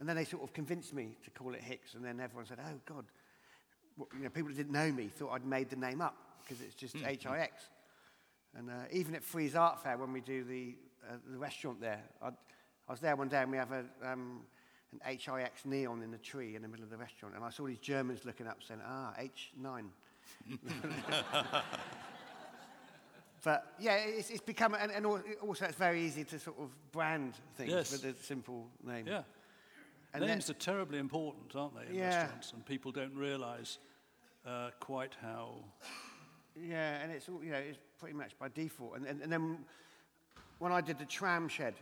[0.00, 1.94] and then they sort of convinced me to call it Hix.
[1.94, 3.04] And then everyone said, oh, God.
[3.96, 6.62] Well, you know, people that didn't know me thought I'd made the name up because
[6.62, 7.68] it's just H-I-X.
[8.56, 10.74] And uh, even at Frieze Art Fair, when we do the,
[11.08, 12.34] uh, the restaurant there, I'd,
[12.88, 14.40] I was there one day and we have a, um,
[14.92, 17.34] an HIX neon in the tree in the middle of the restaurant.
[17.34, 19.84] And I saw these Germans looking up saying, ah, H9.
[23.48, 27.32] but yeah, it's, it's become, and, and also it's very easy to sort of brand
[27.56, 27.92] things Yes.
[27.92, 29.06] with a simple name.
[29.06, 29.22] Yeah.
[30.12, 32.18] And then- Names are terribly important, aren't they, in Yeah.
[32.24, 32.52] restaurants?
[32.52, 33.78] And people don't realize
[34.44, 35.64] uh, quite how
[36.54, 38.96] Yeah, and it's all, you know, it's pretty much by default.
[38.96, 39.64] And, and, and then
[40.58, 41.72] when I did the Tram Shed,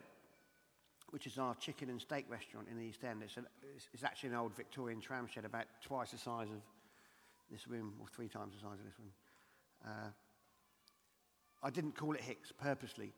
[1.10, 4.04] which is our chicken and steak restaurant in the East End, it's, an, it's, it's
[4.04, 6.62] actually an old Victorian tram shed about twice the size of
[7.50, 9.12] this room, or three times the size of this room.
[9.84, 10.10] Uh,
[11.62, 13.12] I didn't call it Hix purposely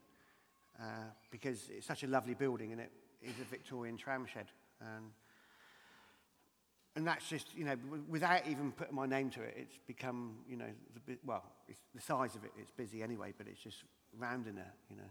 [0.81, 0.85] uh,
[1.31, 2.91] because it's such a lovely building and it
[3.23, 4.47] is a Victorian tram shed.
[4.81, 5.11] And,
[6.97, 10.37] and that's just, you know, w- without even putting my name to it, it's become,
[10.49, 10.71] you know,
[11.07, 13.85] the, well, it's, the size of it, it's busy anyway, but it's just
[14.17, 15.11] round in there, you know.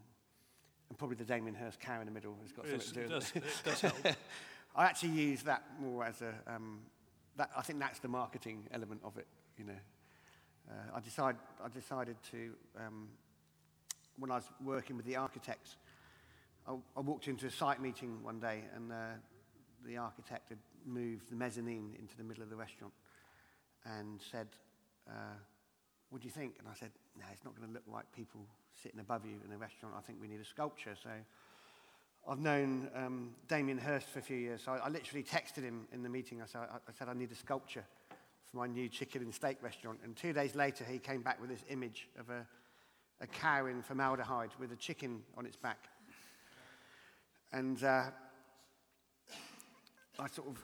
[0.90, 3.16] And probably the Damien Hirst cow in the middle has got Yes, something to do
[3.16, 4.16] with does, it does help.
[4.76, 6.80] I actually use that more as a, um,
[7.36, 9.74] that, I think that's the marketing element of it, you know.
[10.70, 13.08] Uh, I, decide, I decided to, um,
[14.20, 15.78] when I was working with the architects,
[16.68, 18.96] I, I walked into a site meeting one day and uh,
[19.86, 22.94] the architect had moved the mezzanine into the middle of the restaurant
[23.86, 24.48] and said,
[25.08, 25.38] uh,
[26.10, 26.56] what do you think?
[26.60, 28.42] And I said, no, it's not going to look like people
[28.82, 29.96] sitting above you in a restaurant.
[29.98, 30.96] I think we need a sculpture.
[31.02, 31.10] So
[32.28, 34.64] I've known um, Damien Hirst for a few years.
[34.66, 36.42] So I, I literally texted him in the meeting.
[36.42, 37.86] I said, I, I said, I need a sculpture
[38.50, 40.00] for my new chicken and steak restaurant.
[40.04, 42.46] And two days later, he came back with this image of a,
[43.22, 45.88] a cow in formaldehyde with a chicken on its back.
[47.52, 48.06] And uh,
[50.20, 50.58] I sort of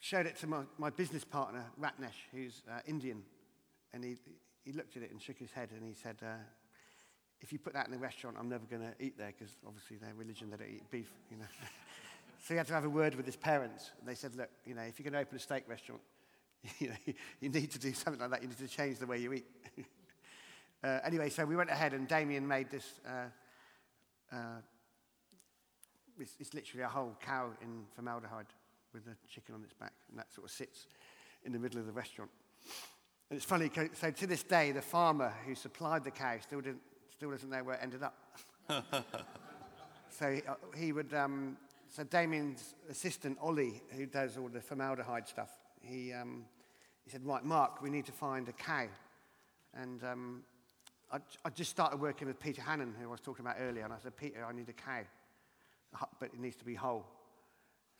[0.00, 3.22] showed it to my, my business partner, Ratnesh, who's uh, Indian.
[3.92, 4.16] And he,
[4.64, 6.36] he looked at it and shook his head and he said, uh,
[7.40, 9.96] if you put that in a restaurant, I'm never going to eat there because obviously
[9.96, 11.44] their religion, they don't eat beef, you know.
[12.44, 13.90] so he had to have a word with his parents.
[13.98, 16.00] And they said, look, you know, if you're going to open a steak restaurant,
[16.78, 16.94] you know,
[17.40, 18.42] you need to do something like that.
[18.42, 19.46] You need to change the way you eat.
[20.84, 24.60] uh, anyway, so we went ahead and Damien made this, uh, uh,
[26.18, 28.46] it's, it's literally a whole cow in formaldehyde
[28.92, 29.92] with a chicken on its back.
[30.10, 30.86] And that sort of sits
[31.44, 32.30] in the middle of the restaurant.
[33.30, 36.80] And it's funny, so to this day, the farmer who supplied the cow still, didn't,
[37.12, 38.14] still doesn't know where it ended up.
[40.18, 41.56] So he, uh, he would, um,
[41.90, 46.44] so Damien's assistant, Ollie, who does all the formaldehyde stuff, he, um,
[47.04, 48.86] he said, right, Mark, we need to find a cow.
[49.74, 50.42] And um,
[51.12, 53.92] I, I just started working with Peter Hannon, who I was talking about earlier, and
[53.92, 55.02] I said, Peter, I need a cow,
[56.20, 57.06] but it needs to be whole.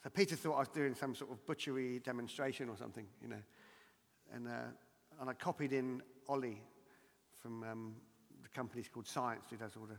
[0.03, 3.43] So Peter thought I was doing some sort of butchery demonstration or something, you know.
[4.33, 4.71] And, uh,
[5.21, 6.62] and I copied in Ollie
[7.41, 7.95] from um,
[8.43, 9.99] the company's called Science, who does all the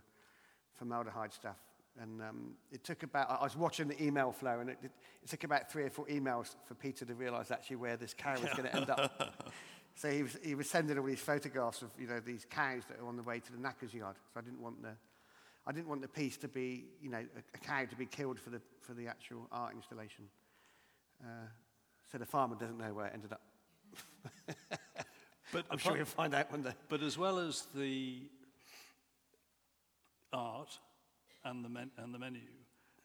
[0.76, 1.58] formaldehyde stuff.
[2.02, 5.30] And um, it took about, I was watching the email flow, and it, it, it
[5.30, 8.50] took about three or four emails for Peter to realize actually where this cow was
[8.52, 9.52] going to end up.
[9.96, 13.00] so he was, he was sending all these photographs of, you know, these cows that
[13.00, 14.16] are on the way to the knacker's yard.
[14.34, 14.92] So I didn't want the,
[15.68, 18.40] I didn't want the piece to be, you know, a, a cow to be killed
[18.40, 20.26] for the, for the actual art installation.
[21.22, 21.48] Uh,
[22.10, 23.42] so the farmer doesn't know where it ended up.
[25.52, 26.74] But, I'm sure you'll find out one day.
[26.88, 28.22] but as well as the
[30.32, 30.80] art
[31.45, 32.41] and the, men, and the menu,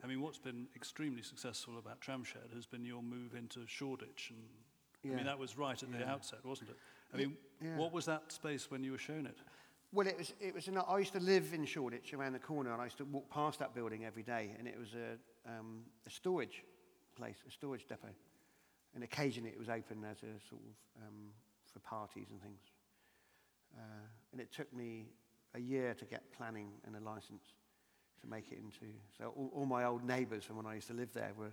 [0.02, 4.30] I mean, what's been extremely successful about Tramshed has been your move into Shoreditch.
[4.30, 6.76] And, I mean, that was right at the outset, wasn't it?
[7.12, 7.76] I mean, yeah.
[7.76, 9.38] what was that space when you were shown it?
[9.92, 12.72] Well, it was, it was an, I used to live in Shoreditch around the corner,
[12.72, 15.82] and I used to walk past that building every day, and it was a, um,
[16.06, 16.64] a storage
[17.16, 18.08] place, a storage depot.
[18.94, 21.30] And occasionally it was open as a sort of um,
[21.72, 22.60] for parties and things.
[23.76, 25.06] Uh, and it took me
[25.54, 27.42] a year to get planning and a license
[28.24, 28.92] to make it into.
[29.18, 31.52] So all, all my old neighbours from when I used to live there were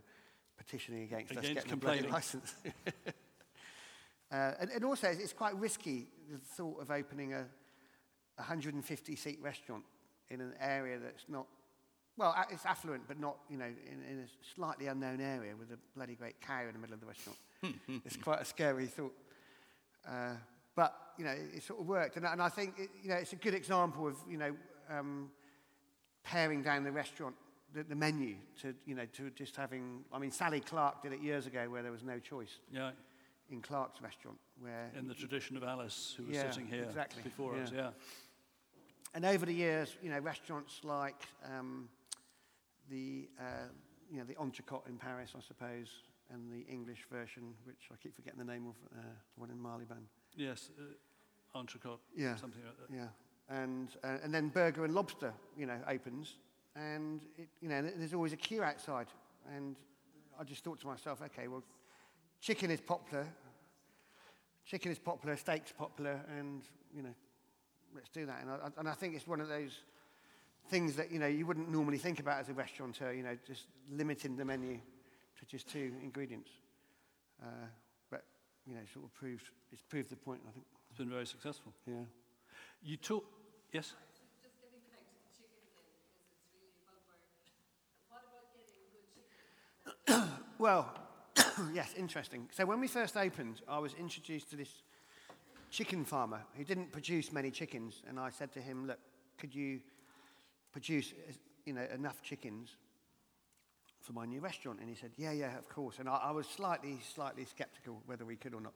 [0.58, 2.54] petitioning against, us Against getting a bloody license.
[4.32, 7.46] uh, and, and also, it's quite risky the thought of opening a
[8.36, 9.84] 150 seat restaurant
[10.30, 11.46] in an area that's not,
[12.18, 15.78] well, it's affluent, but not, you know, in, in a slightly unknown area with a
[15.96, 17.38] bloody great cow in the middle of the restaurant.
[18.06, 19.14] it's quite a scary thought.
[20.08, 20.34] Uh,
[20.76, 22.16] but, you know, it, it sort of worked.
[22.16, 24.56] And, I- and I think, it, you know, it's a good example of, you know,
[24.90, 25.30] um,
[26.24, 27.36] paring down the restaurant,
[27.74, 31.22] the, the menu to, you know, to just having, I mean, Sally Clarke did it
[31.22, 32.92] years ago where there was no choice Yeah,
[33.50, 37.24] in Clarke's restaurant where in the tradition of Alice, who was Yeah, sitting here exactly,
[37.24, 37.72] before us.
[37.74, 37.78] yeah.
[37.78, 37.90] Yeah.
[39.14, 41.90] And over the years, you know, restaurants like um,
[42.90, 43.68] the, uh,
[44.10, 45.88] you know, the Entrecôte in Paris, I suppose,
[46.30, 49.02] and the English version, which I keep forgetting the name of, uh,
[49.36, 50.08] the one in Marylebone.
[50.38, 52.36] Yes, uh, entrecôte, Yeah.
[52.38, 52.90] something like that.
[52.96, 53.08] Yeah.
[53.52, 56.36] And, uh, and then Burger and Lobster, you know, opens,
[56.74, 59.08] and, it, you know, there's always a queue outside.
[59.54, 59.76] And
[60.40, 61.62] I just thought to myself, okay, well,
[62.40, 63.28] chicken is popular,
[64.66, 66.62] chicken is popular, steak's popular, and,
[66.96, 67.14] you know,
[67.94, 68.42] let's do that.
[68.42, 69.84] And I, and I think it's one of those
[70.70, 73.68] things that, you know, you wouldn't normally think about as a restaurateur, you know, just
[73.92, 74.80] limiting the menu
[75.40, 76.52] to just two ingredients.
[77.44, 77.68] Uh,
[78.10, 78.24] but,
[78.66, 80.66] you know, sort of proved, it's proved the point, I think.
[80.90, 81.74] It's been very successful.
[81.86, 81.96] Yeah.
[82.82, 83.26] You talk,
[83.72, 83.94] yes?
[84.44, 87.48] Just getting back to the chicken again, because it's really a bugbear.
[88.12, 90.38] What about getting good chicken?
[90.62, 90.94] Well,
[91.74, 92.48] yes, interesting.
[92.52, 94.84] So when we first opened, I was introduced to this
[95.72, 99.00] chicken farmer who didn't produce many chickens, and I said to him, "Look,
[99.40, 99.80] could you
[100.72, 101.14] produce,
[101.66, 102.76] you know, enough chickens
[104.02, 106.46] for my new restaurant?" And he said, "Yeah, yeah, of course." And I, I was
[106.46, 108.74] slightly, slightly sceptical whether we could or not,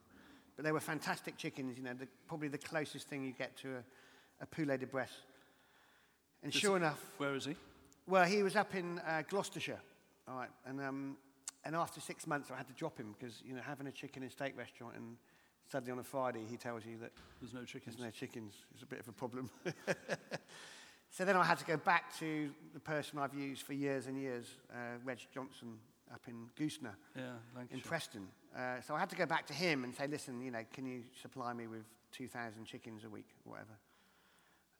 [0.55, 1.77] but they were fantastic chickens.
[1.77, 3.83] You know, the, probably the closest thing you get to a,
[4.41, 5.21] a poulet de Bresse.
[6.43, 7.55] And This- sure enough, Where is he?
[8.07, 9.79] well, he was up in uh, Gloucestershire,
[10.27, 11.17] all right, and um,
[11.63, 14.21] and after six months, I had to drop him because you know having a chicken
[14.23, 15.17] and steak restaurant, and
[15.67, 17.95] suddenly on a Friday he tells you that There's no chickens.
[17.95, 19.49] there's no chickens is a bit of a problem.
[21.09, 24.17] so then I had to go back to the person I've used for years and
[24.17, 25.79] years, uh, Reg Johnson,
[26.13, 27.31] up in Goosnargh Yeah,
[27.71, 28.27] in Preston.
[28.55, 30.85] Uh, so I had to go back to him and say, listen, you know, can
[30.85, 33.71] you supply me with 2,000 chickens a week or whatever?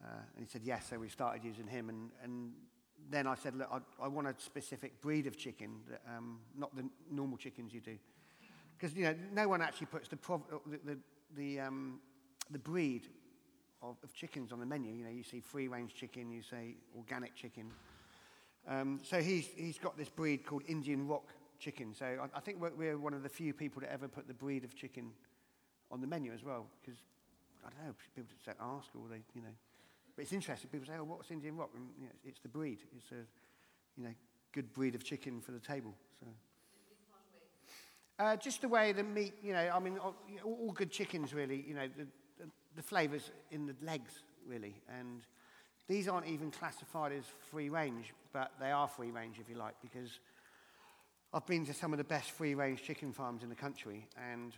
[0.04, 0.88] Uh, and he said, yes.
[0.90, 1.90] So we started using him.
[1.90, 2.52] And, and
[3.10, 6.76] then I said, look, I, I want a specific breed of chicken, that, um, not
[6.76, 7.98] the normal chickens you do.
[8.78, 10.98] Because, you know, no one actually puts the, prov- uh, the, the,
[11.36, 12.00] the, um,
[12.52, 13.08] the breed
[13.82, 14.92] of, of chickens on the menu.
[14.92, 17.72] You know, you see free-range chicken, you say organic chicken.
[18.68, 21.94] Um, so he's, he's got this breed called Indian Rock chicken.
[21.94, 24.34] So I, I think we're, we're one of the few people that ever put the
[24.34, 25.12] breed of chicken
[25.92, 26.66] on the menu as well.
[26.82, 27.00] Because,
[27.66, 29.56] I don't know, people just don't ask or they, you know.
[30.16, 30.70] But it's interesting.
[30.70, 31.72] People say, oh, what's Indian Rock?
[31.76, 32.80] And, you know, it's, the breed.
[32.98, 33.26] It's a,
[33.98, 34.14] you know,
[34.54, 35.94] good breed of chicken for the table.
[36.20, 36.28] So.
[38.18, 41.66] Uh, just the way the meat, you know, I mean, all, all good chickens really,
[41.68, 42.06] you know, the,
[42.40, 44.14] the, the flavours in the legs
[44.48, 44.76] really.
[44.98, 45.22] And
[45.88, 49.76] these aren't even classified as free range, but they are free range if you like,
[49.82, 50.20] because
[51.34, 54.54] I've been to some of the best free range chicken farms in the country, and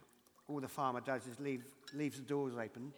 [0.47, 2.93] all the farmer does is leave, leaves the doors open,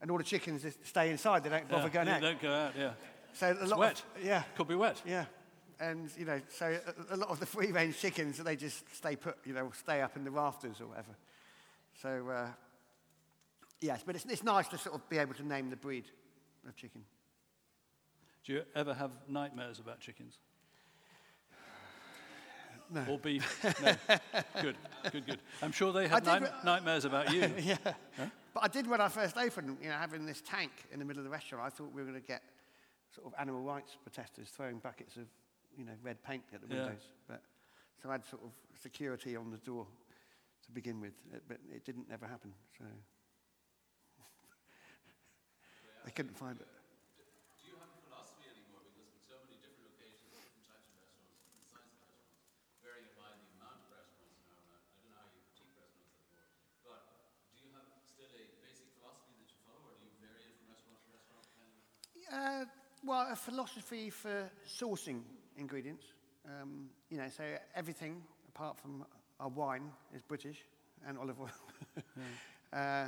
[0.00, 2.20] and all the chickens stay inside, they don't bother yeah, going out.
[2.20, 2.90] Don't go out, yeah.
[3.32, 4.02] So a It's lot wet.
[4.16, 5.00] Of, yeah, Could be wet.
[5.06, 5.24] yeah.
[5.78, 6.78] And, you know, so
[7.10, 10.00] a, a lot of the free range chickens, they just stay put, you know, stay
[10.00, 11.14] up in the rafters or whatever.
[12.00, 12.48] So, uh,
[13.80, 16.04] yes, but it's, it's nice to sort of be able to name the breed
[16.66, 17.02] of chicken.
[18.44, 20.38] Do you ever have nightmares about chickens?
[22.90, 23.04] No.
[23.10, 23.64] Or beef?
[23.82, 23.94] No.
[24.62, 24.76] good,
[25.10, 25.38] good, good.
[25.60, 27.50] I'm sure they have I did night- re- nightmares about you.
[27.58, 27.76] yeah.
[28.56, 31.20] But I did when I first opened, you know, having this tank in the middle
[31.20, 32.40] of the restaurant, I thought we were going to get
[33.12, 35.28] sort of animal rights protesters throwing buckets of,
[35.76, 36.88] you know, red paint at the Yeah.
[36.88, 37.04] windows.
[37.28, 37.44] But
[38.00, 39.86] so I had sort of security on the door
[40.64, 41.12] to begin with,
[41.46, 42.54] but it didn't ever happen.
[42.78, 42.84] So
[46.06, 46.66] they couldn't find it.
[47.60, 48.80] Do you have a philosophy anymore?
[48.88, 52.40] Because with so many different locations, different types of restaurants, different sizes of restaurants,
[52.80, 55.76] varying by the amount of restaurants now, and I, I don't know how you critique
[55.76, 56.48] restaurants anymore,
[56.88, 57.04] but
[57.52, 60.54] do you have still a basic philosophy that you follow, or do you vary it
[60.60, 61.44] from restaurant to restaurant?
[61.52, 61.84] depending on-
[62.32, 62.64] Uh,
[63.04, 65.20] well, a philosophy for sourcing
[65.58, 66.04] ingredients.
[66.44, 69.04] Um, you know, so everything apart from
[69.38, 70.58] our wine is British
[71.06, 71.50] and olive oil.
[72.72, 73.06] uh,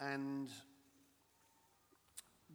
[0.00, 0.48] and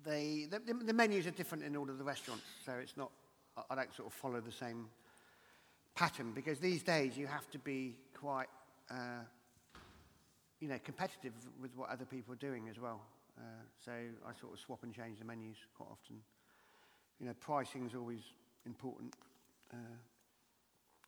[0.05, 3.11] they, the, the, menus are different in all of the restaurants, so it's not,
[3.57, 4.87] I, I don't sort of follow the same
[5.95, 8.47] pattern because these days you have to be quite,
[8.89, 9.23] uh,
[10.59, 13.01] you know, competitive with what other people are doing as well.
[13.37, 16.17] Uh, so I sort of swap and change the menus quite often.
[17.19, 18.21] You know, pricing is always
[18.65, 19.13] important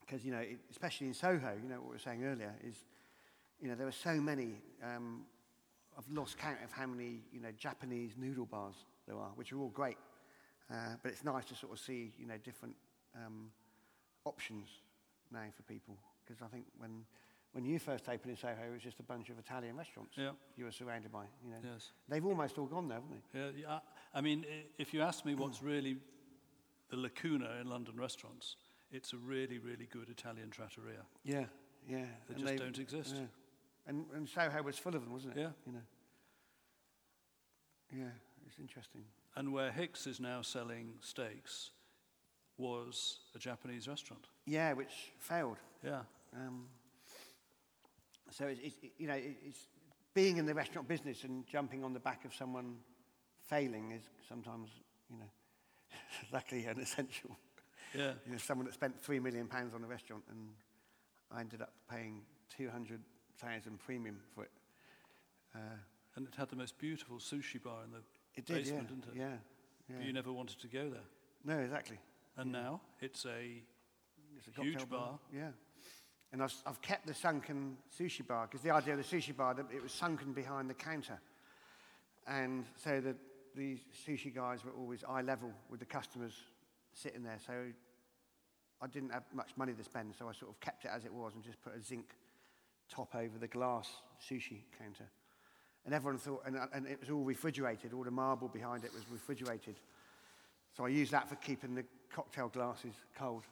[0.02, 2.76] because, you know, it, especially in Soho, you know, what we were saying earlier is,
[3.62, 5.22] you know, there are so many, um,
[5.98, 8.76] I've lost count of how many, you know, Japanese noodle bars
[9.08, 9.98] there are, which are all great.
[10.72, 12.76] Uh, but it's nice to sort of see, you know, different
[13.16, 13.52] um,
[14.26, 14.68] options
[15.32, 15.96] now for people.
[16.26, 17.06] Because I think when,
[17.54, 20.32] when you first opened in Soho, it was just a bunch of Italian restaurants Yeah.
[20.56, 21.58] you were surrounded by, you know.
[21.64, 21.92] Yes.
[22.08, 23.40] They've almost all gone now, haven't they?
[23.40, 23.80] Yeah, yeah,
[24.14, 24.46] I mean,
[24.78, 25.98] if you ask me what's really
[26.90, 28.56] the lacuna in London restaurants,
[28.92, 31.06] it's a really, really good Italian trattoria.
[31.24, 31.46] Yeah,
[31.88, 32.06] yeah.
[32.28, 33.16] They and just don't exist.
[33.16, 33.26] Yeah.
[33.88, 35.40] And, and Soho was full of them, wasn't it?
[35.40, 35.50] Yeah.
[35.66, 35.82] You know.
[37.92, 38.12] Yeah,
[38.46, 39.02] it's interesting.
[39.36, 41.72] And where Hix is now selling steaks
[42.58, 44.26] was a Japanese restaurant.
[44.46, 45.58] Yeah, which failed.
[45.84, 46.02] Yeah.
[46.36, 46.66] Um,
[48.32, 49.68] so it's, it's you know it's
[50.14, 52.78] being in the restaurant business and jumping on the back of someone
[53.48, 54.70] failing is sometimes
[55.10, 55.30] you know
[56.34, 57.38] luckily an essential.
[57.96, 58.14] Yeah.
[58.26, 60.50] You know, someone that spent three million pounds on a restaurant and
[61.32, 62.22] I ended up paying
[62.56, 63.02] two hundred
[63.40, 64.52] thousand premium for it.
[65.56, 65.60] Uh,
[66.16, 68.02] And it had the most beautiful sushi bar in the
[68.36, 69.20] it did, basement, yeah, didn't it?
[69.90, 71.06] yeah, But you never wanted to go there.
[71.44, 71.98] No, exactly.
[72.38, 73.64] And now it's a
[74.38, 75.20] It's a Huge cocktail bar.
[75.34, 75.52] Yeah.
[76.32, 79.54] And I've, I've kept the sunken sushi bar because the idea of the sushi bar,
[79.56, 81.20] that it was sunken behind the counter.
[82.28, 83.16] And so the,
[83.56, 86.34] the sushi guys were always eye level with the customers
[86.94, 87.40] sitting there.
[87.46, 87.54] So
[88.82, 91.14] I didn't have much money to spend, so I sort of kept it as it
[91.14, 92.06] was and just put a zinc
[92.90, 93.90] top over the glass
[94.22, 95.10] sushi counter.
[95.86, 99.04] And everyone thought, and, and it was all refrigerated, all the marble behind it was
[99.12, 99.76] refrigerated.
[100.76, 103.44] So I used that for keeping the cocktail glasses cold.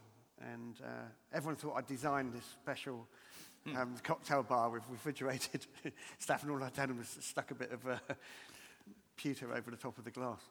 [0.42, 3.08] And uh, everyone thought I'd designed this special
[3.76, 5.66] um, cocktail bar with refrigerated
[6.20, 7.98] stuff, and all I'd done was stuck a bit of uh,
[9.16, 10.42] pewter over the top of the glass.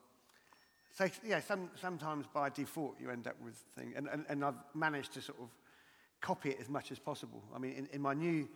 [0.93, 4.55] So yeah, some, sometimes by default you end up with things, and, and, and I've
[4.74, 5.49] managed to sort of
[6.20, 7.43] copy it as much as possible.
[7.55, 8.49] I mean, in, in my new,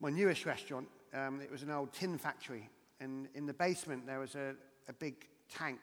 [0.00, 2.68] my newest restaurant, um, it was an old tin factory,
[3.00, 4.54] and in the basement there was a,
[4.88, 5.80] a big tank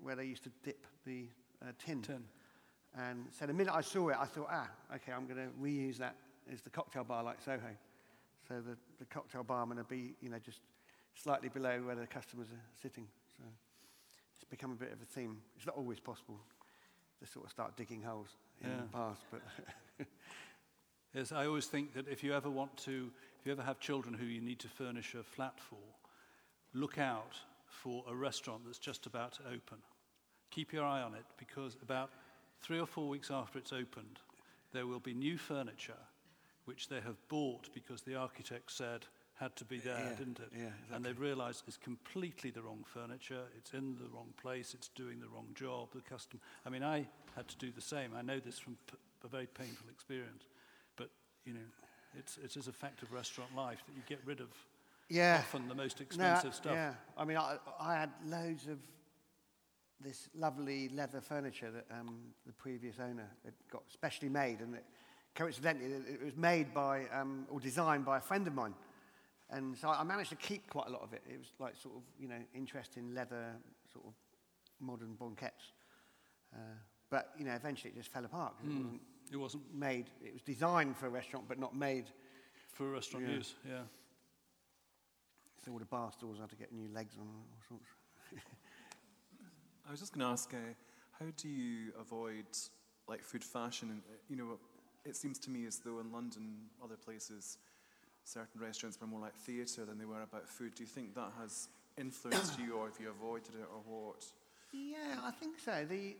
[0.00, 1.26] where they used to dip the
[1.62, 2.02] uh, tin.
[2.02, 2.22] tin.
[2.96, 5.98] And so the minute I saw it, I thought, ah, okay, I'm going to reuse
[5.98, 6.16] that
[6.52, 7.76] as the cocktail bar like Soho.
[8.48, 10.60] So the, the cocktail barman will be, you know, just
[11.14, 13.06] slightly below where the customers are sitting.
[13.36, 13.44] So
[14.34, 15.38] it's become a bit of a theme.
[15.56, 16.38] It's not always possible
[17.20, 18.28] to sort of start digging holes
[18.62, 18.82] in Yeah.
[18.90, 19.42] bars, but
[21.14, 23.10] Yes, I always think that if you ever want to,
[23.40, 25.78] if you ever have children who you need to furnish a flat for,
[26.74, 27.34] look out
[27.66, 29.78] for a restaurant that's just about to open.
[30.50, 32.10] Keep your eye on it because about
[32.62, 34.18] three or four weeks after it's opened,
[34.72, 35.98] there will be new furniture
[36.64, 39.06] which they have bought because the architect said
[39.40, 40.52] had to be there, Yeah, didn't it?
[40.54, 44.88] yeah, And they've realized it's completely the wrong furniture, it's in the wrong place, it's
[44.88, 46.40] doing the wrong job, the custom.
[46.66, 47.06] I mean, I
[47.36, 48.10] had to do the same.
[48.16, 50.42] I know this from p- a very painful experience.
[50.96, 51.10] But,
[51.44, 51.60] you know,
[52.18, 54.48] it's, it is a fact of restaurant life that you get rid of
[55.08, 55.38] yeah.
[55.38, 56.74] often the most No, expensive stuff.
[56.74, 58.78] Yeah, I mean, I, I had loads of
[60.00, 64.84] this lovely leather furniture that um, the previous owner had got specially made, and it,
[65.34, 68.74] coincidentally, it, it was made by um, or designed by a friend of mine.
[69.50, 71.22] And so I managed to keep quite a lot of it.
[71.28, 73.56] It was like sort of, you know, interesting leather,
[73.92, 74.12] sort of
[74.78, 75.72] modern banquettes.
[76.54, 76.58] Uh,
[77.10, 78.54] but you know, eventually it just fell apart.
[78.58, 79.00] 'cause It wasn't
[79.32, 80.10] It wasn't made.
[80.24, 82.04] It was designed for a restaurant, but not made.
[82.72, 83.32] for restaurant Yeah.
[83.34, 83.54] use.
[83.66, 83.82] Yeah.
[85.64, 87.90] So all the bar stores had to get new legs on all sorts.
[89.88, 90.58] I was just going to ask, uh,
[91.18, 92.44] how do you avoid
[93.08, 93.88] like food fashion?
[93.88, 94.58] And you know,
[95.06, 97.56] it seems to me as though in London, other places,
[98.24, 100.74] certain restaurants were more like theatre than they were about food.
[100.74, 104.26] Do you think that has influenced you, or have you avoided it, or what?
[104.72, 105.86] Yeah, I think so.
[105.88, 106.16] The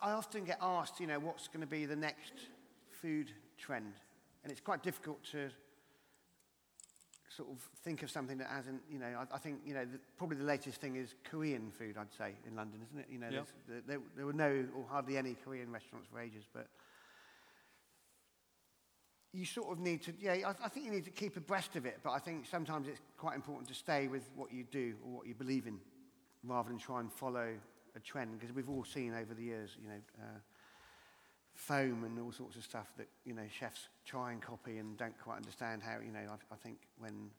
[0.00, 2.34] I often get asked, you know, what's going to be the next
[3.02, 3.94] food trend,
[4.44, 5.48] and it's quite difficult to
[7.38, 9.98] sort of think of something that hasn't, you know, I, I think, you know, the,
[10.16, 13.06] probably the latest thing is Korean food, I'd say, in London, isn't it?
[13.10, 13.42] You know, Yeah.
[13.68, 16.66] there's- there, there were no or hardly any Korean restaurants for ages, but
[19.32, 21.86] you sort of need to, yeah, I, I think you need to keep abreast of
[21.86, 25.12] it, but I think sometimes it's quite important to stay with what you do or
[25.18, 25.78] what you believe in
[26.42, 27.54] rather than try and follow
[27.94, 30.38] a trend because we've all seen over the years, you know, uh,
[31.58, 35.18] foam and all sorts of stuff that, you know, chefs try and copy and don't
[35.18, 37.30] quite understand how, you know, I, I think when,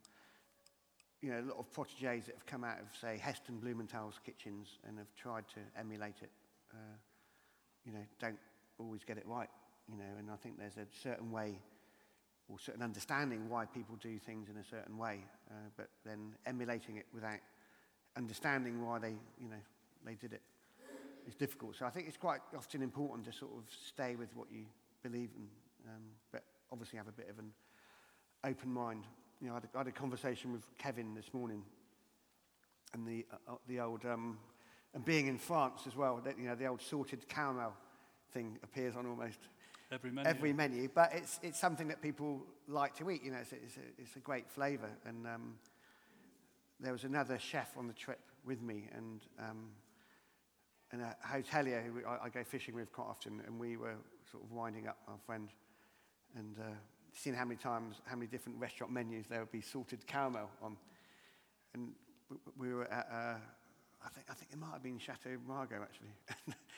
[1.22, 4.68] you know, a lot of proteges that have come out of, say, Heston Blumenthal's kitchens
[4.86, 6.32] and have tried to emulate it,
[6.74, 6.98] uh,
[7.86, 8.38] you know, don't
[8.78, 9.50] always get it right,
[9.90, 11.58] you know, and I think there's a certain way
[12.50, 16.98] or certain understanding why people do things in a certain way, uh, but then emulating
[16.98, 17.40] it without
[18.18, 19.64] understanding why they, you know,
[20.06, 20.42] they did it
[21.30, 21.76] is difficult.
[21.76, 24.66] So I think it's quite often important to sort of stay with what you
[25.04, 25.48] believe in,
[25.88, 26.02] um,
[26.32, 27.52] but obviously have a bit of an
[28.44, 29.04] open mind.
[29.42, 31.64] You know, I had a, I had a conversation with Kevin this morning,
[32.94, 34.38] and the uh, the old um,
[34.94, 36.20] and being in France as well.
[36.26, 37.74] That, you know, the old salted caramel
[38.34, 39.40] thing appears on almost
[39.92, 40.30] Every menu.
[40.30, 43.24] every menu, but it's, it's something that people like to eat.
[43.24, 44.90] You know, it's, a- it's, a, it's a great flavour.
[45.06, 45.56] And um,
[46.80, 49.70] there was another chef on the trip with me, and um,
[50.92, 53.96] and a hotelier who I, I go fishing with quite often, and we were
[54.32, 55.50] sort of winding up our friend,
[56.36, 56.64] and uh,
[57.14, 60.78] seeing how many times, how many different restaurant menus there would be salted caramel on,
[61.74, 61.92] and
[62.58, 63.08] we were at.
[63.12, 63.36] Uh,
[64.02, 66.56] I think I think it might have been Chateau Margaux actually.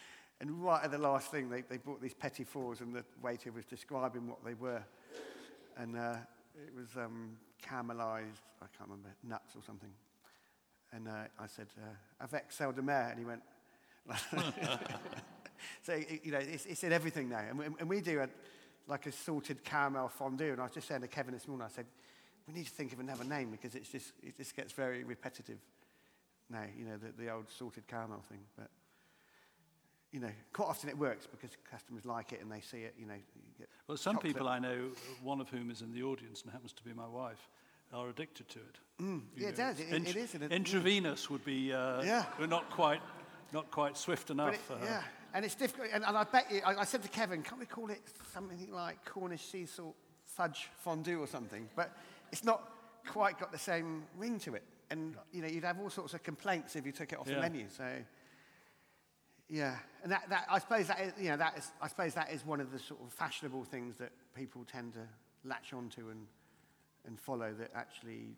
[0.42, 3.52] And right at the last thing, they, they brought these petits fours, and the waiter
[3.52, 4.84] was describing what they were.
[5.78, 6.16] And uh,
[6.56, 9.92] it was um, caramelized, I can't remember, nuts or something.
[10.92, 13.10] And uh, I said, uh, avec sel de mer.
[13.12, 13.44] And he went,
[15.84, 17.40] so, you know, it's, it's in everything now.
[17.48, 18.28] And we, and we do a,
[18.88, 20.52] like a salted caramel fondue.
[20.52, 21.86] And I was just saying to Kevin this morning, I said,
[22.48, 25.60] we need to think of another name because it's just, it just gets very repetitive
[26.50, 28.42] now, you know, the, the old salted caramel thing.
[28.58, 28.70] But
[30.12, 33.06] you know, quite often it works because customers like it and they see it, you
[33.06, 33.14] know.
[33.60, 34.34] You Well, some chocolate.
[34.34, 34.90] people I know,
[35.24, 37.48] one of whom is in the audience and happens to be my wife,
[37.94, 38.78] are addicted to it.
[39.02, 39.80] Mm, yeah, it does.
[39.80, 42.26] It- int- it is, it- intravenous would be uh, Yeah.
[42.38, 43.02] we're not quite,
[43.54, 45.90] not quite swift enough it, yeah, and it's difficult.
[45.94, 48.02] And, and I bet you, I, I said to Kevin, can't we call it
[48.34, 49.96] something like Cornish sea salt
[50.26, 51.70] fudge fondue or something?
[51.76, 51.96] But
[52.32, 52.72] it's not
[53.08, 54.64] quite got the same ring to it.
[54.90, 57.36] And, you know, you'd have all sorts of complaints if you took it off Yeah.
[57.36, 57.66] the menu.
[57.70, 57.86] So,
[59.50, 59.78] yeah.
[60.04, 62.46] And that, that, I suppose that is, you know, that is, I suppose that is
[62.46, 65.08] one of the sort of fashionable things that people tend to
[65.46, 66.28] latch onto and,
[67.06, 68.36] and follow that actually,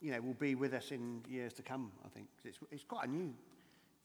[0.00, 3.06] you know, will be with us in years to come, I think It's, it's quite
[3.06, 3.34] a new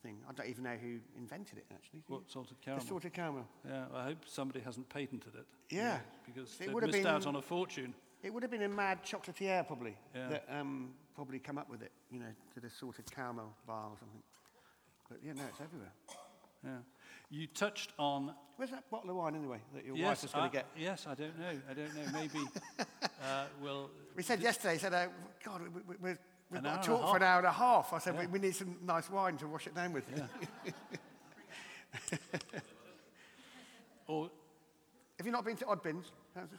[0.06, 0.16] thing.
[0.28, 2.02] I don't even know who invented it, actually.
[2.06, 2.82] What salted caramel?
[2.82, 3.46] The salted caramel.
[3.68, 5.46] Yeah, I hope somebody hasn't patented it.
[5.70, 5.98] Yeah.
[6.24, 7.94] Because It they've would have missed out on a fortune.
[8.22, 10.28] It would have been a mad chocolatier, probably, Yeah.
[10.28, 13.96] that um, probably come up with it, you know, did a salted caramel bar or
[13.98, 14.22] something.
[15.08, 15.92] But yeah, no, it's everywhere.
[16.64, 16.78] Yeah.
[17.30, 20.48] You touched on Where's that bottle of wine, anyway, that your wife yes, is going
[20.48, 20.66] to get?
[20.78, 21.60] yes, I don't know.
[21.70, 22.10] I don't know.
[22.10, 22.38] Maybe
[23.02, 23.90] uh, we'll.
[24.16, 25.08] We said yesterday, said, uh,
[25.44, 26.16] God, we, we, we,
[26.50, 27.92] we've An got to talk for an hour and a half.
[27.92, 28.20] I said, Yeah.
[28.22, 30.04] we, we need some nice wine to wash it down with.
[34.08, 34.30] Or
[35.18, 36.04] Have you not been to Oddbins?
[36.34, 36.58] How's it?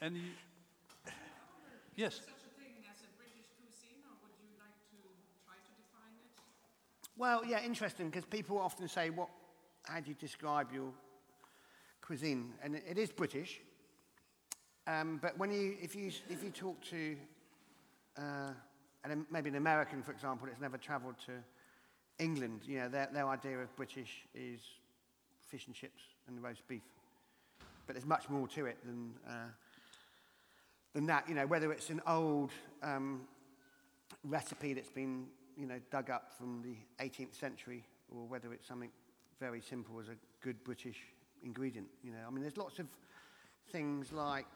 [0.00, 0.22] any.
[1.94, 2.14] Yes.
[2.16, 4.96] such a thing as a British cuisine, or would you like to
[5.44, 6.30] try to define it?
[7.16, 9.28] Well, yeah, interesting because people often say, "What?
[9.84, 10.92] How do you describe your
[12.00, 13.60] cuisine?" And it, it is British.
[14.86, 17.16] Um, but when you, if you, if you talk to,
[18.16, 18.50] uh,
[19.04, 21.32] an, maybe an American, for example, that's never travelled to
[22.22, 24.60] England, you know, their, their idea of British is
[25.48, 26.82] fish and chips and roast beef.
[27.86, 29.48] But there's much more to it than uh,
[30.92, 31.28] than that.
[31.28, 32.50] You know, whether it's an old
[32.82, 33.22] um,
[34.24, 35.26] recipe that's been,
[35.56, 38.90] you know, dug up from the 18th century, or whether it's something
[39.38, 40.96] very simple as a good British
[41.44, 41.86] ingredient.
[42.02, 42.86] You know, I mean, there's lots of
[43.70, 44.46] things like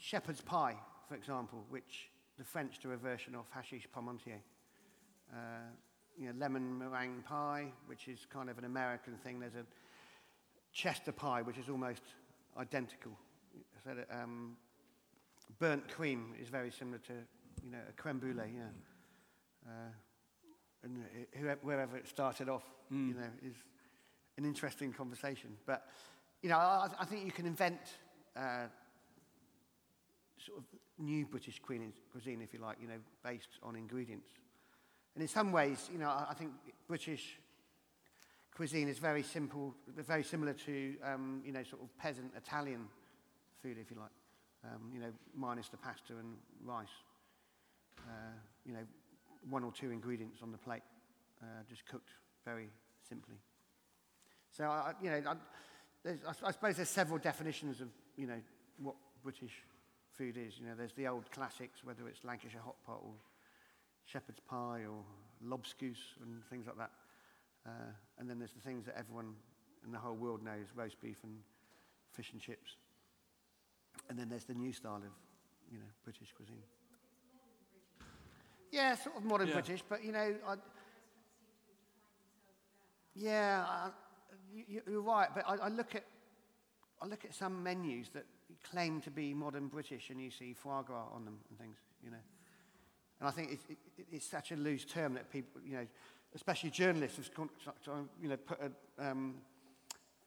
[0.00, 0.76] shepherd's pie,
[1.08, 4.40] for example, which the French do a version of hachis parmentier.
[5.32, 5.36] Uh,
[6.18, 9.38] you know, lemon meringue pie, which is kind of an American thing.
[9.38, 9.64] There's a
[10.72, 12.02] Chester pie, which is almost
[12.58, 13.12] identical.
[13.84, 14.56] So that, um,
[15.58, 17.12] burnt cream is very similar to,
[17.64, 18.62] you know, a creme brulee, yeah.
[19.66, 19.92] Uh,
[20.82, 23.54] and it, wherever it started off, you know, is
[24.38, 25.50] an interesting conversation.
[25.66, 25.86] But,
[26.42, 27.80] you know, I, I think you can invent
[28.36, 28.66] uh,
[30.46, 30.64] sort of
[30.98, 34.28] new British cuisine, if you like, you know, based on ingredients.
[35.14, 36.52] And in some ways, you know, I, think
[36.86, 37.38] British
[38.54, 42.86] cuisine is very simple, very similar to, um, you know, sort of peasant Italian
[43.62, 44.10] food, if you like.
[44.62, 46.88] Um, you know, minus the pasta and rice.
[47.98, 48.34] Uh,
[48.66, 48.86] you know,
[49.48, 50.82] one or two ingredients on the plate,
[51.42, 52.10] uh, just cooked
[52.44, 52.68] very
[53.08, 53.36] simply.
[54.50, 58.40] So, I, you know, I, I suppose there's several definitions of, you know,
[58.78, 59.52] what British
[60.20, 60.58] food is.
[60.60, 63.14] You know, there's the old classics, whether it's Lancashire hot pot or
[64.04, 65.02] shepherd's pie or
[65.42, 66.90] lobscouse and things like that.
[67.66, 69.32] Uh, and then there's the things that everyone
[69.86, 71.38] in the whole world knows, roast beef and
[72.12, 72.76] fish and chips.
[74.10, 75.14] And then there's the new style of,
[75.72, 76.62] you know, British cuisine.
[78.70, 79.54] Yeah, sort of modern Yeah.
[79.54, 80.54] British, but you know, I,
[83.14, 83.90] yeah, I,
[84.54, 85.28] you, you're right.
[85.34, 86.04] But I, I look at
[87.02, 88.26] I look at some menus that
[88.70, 92.10] claim to be modern British, and you see foie gras on them and things, you
[92.10, 92.22] know.
[93.20, 95.86] And I think it's, it, it's such a loose term that people, you know,
[96.34, 99.34] especially journalists, have you know, put a, um,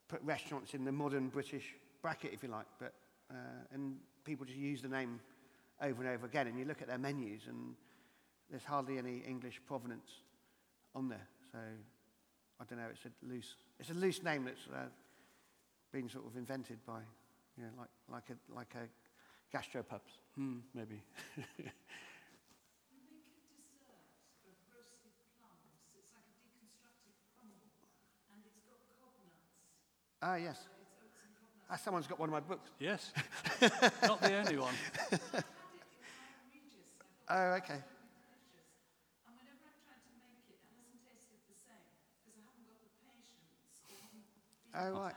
[0.08, 2.68] put restaurants in the modern British bracket, if you like.
[2.80, 2.94] But
[3.32, 5.20] uh, and people just use the name
[5.82, 7.76] over and over again, and you look at their menus, and
[8.50, 10.22] there's hardly any English provenance
[10.94, 11.28] on there.
[11.52, 11.58] So
[12.60, 12.88] I don't know.
[12.92, 13.56] It's a loose.
[13.80, 14.88] It's a loose name that's uh,
[15.92, 17.02] been sort of invented by,
[17.58, 18.88] you know, like like a like a
[19.56, 20.60] gastropubs, Hmm.
[20.74, 21.04] maybe.
[21.38, 21.44] You
[23.06, 23.62] make a
[24.42, 25.62] dessert of roasted plums.
[25.94, 27.70] It's like a deconstructed crumble,
[28.34, 29.54] and it's got cob nuts.
[30.22, 30.58] Ah, yes.
[30.58, 31.70] It's oats and cob nuts.
[31.70, 32.70] Ah, someone's got one of my books.
[32.80, 33.14] Yes,
[34.10, 34.74] not the only one.
[34.74, 35.46] I've had
[35.78, 36.90] it in my Regis.
[36.98, 37.78] I thought Oh, okay.
[37.78, 38.66] it would be delicious.
[39.30, 41.86] And whenever I've tried to make it, it hasn't tasted the same
[42.18, 43.54] because I haven't got the patience.
[43.86, 43.94] Or
[44.74, 45.16] being Oh, right.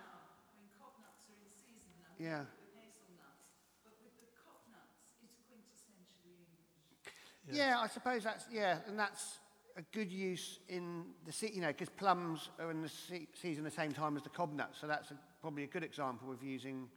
[5.51, 7.59] Quintessentially English.
[7.59, 7.79] Yeah.
[7.81, 9.39] I suppose that's yeah, and that's
[9.77, 13.65] a good use in the se- you know because plums are in the se- season
[13.65, 16.43] the same time as the cob nuts, so that's a, probably a good example of
[16.43, 16.89] using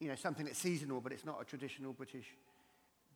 [0.00, 2.26] you know something that's seasonal but it's not a traditional British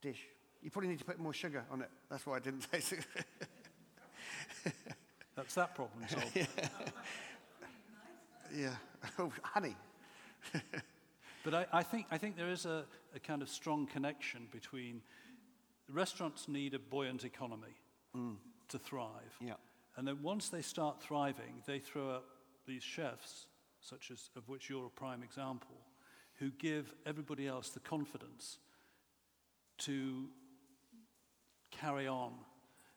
[0.00, 0.26] dish.
[0.62, 1.90] You probably need to put more sugar on it.
[2.10, 2.92] That's why I didn't taste
[4.64, 4.74] it.
[5.34, 6.36] That's that problem solved.
[8.54, 8.74] yeah,
[9.18, 9.74] oh, honey.
[11.44, 12.84] But I, I, think, I think there is a,
[13.14, 15.00] a kind of strong connection between
[15.88, 17.76] restaurants need a buoyant economy
[18.68, 19.36] to thrive.
[19.40, 19.54] Yeah.
[19.96, 22.24] And then once they start thriving, they throw up
[22.66, 23.46] these chefs,
[23.80, 25.76] such as of which you're a prime example,
[26.38, 28.58] who give everybody else the confidence
[29.78, 30.28] to
[31.70, 32.32] carry on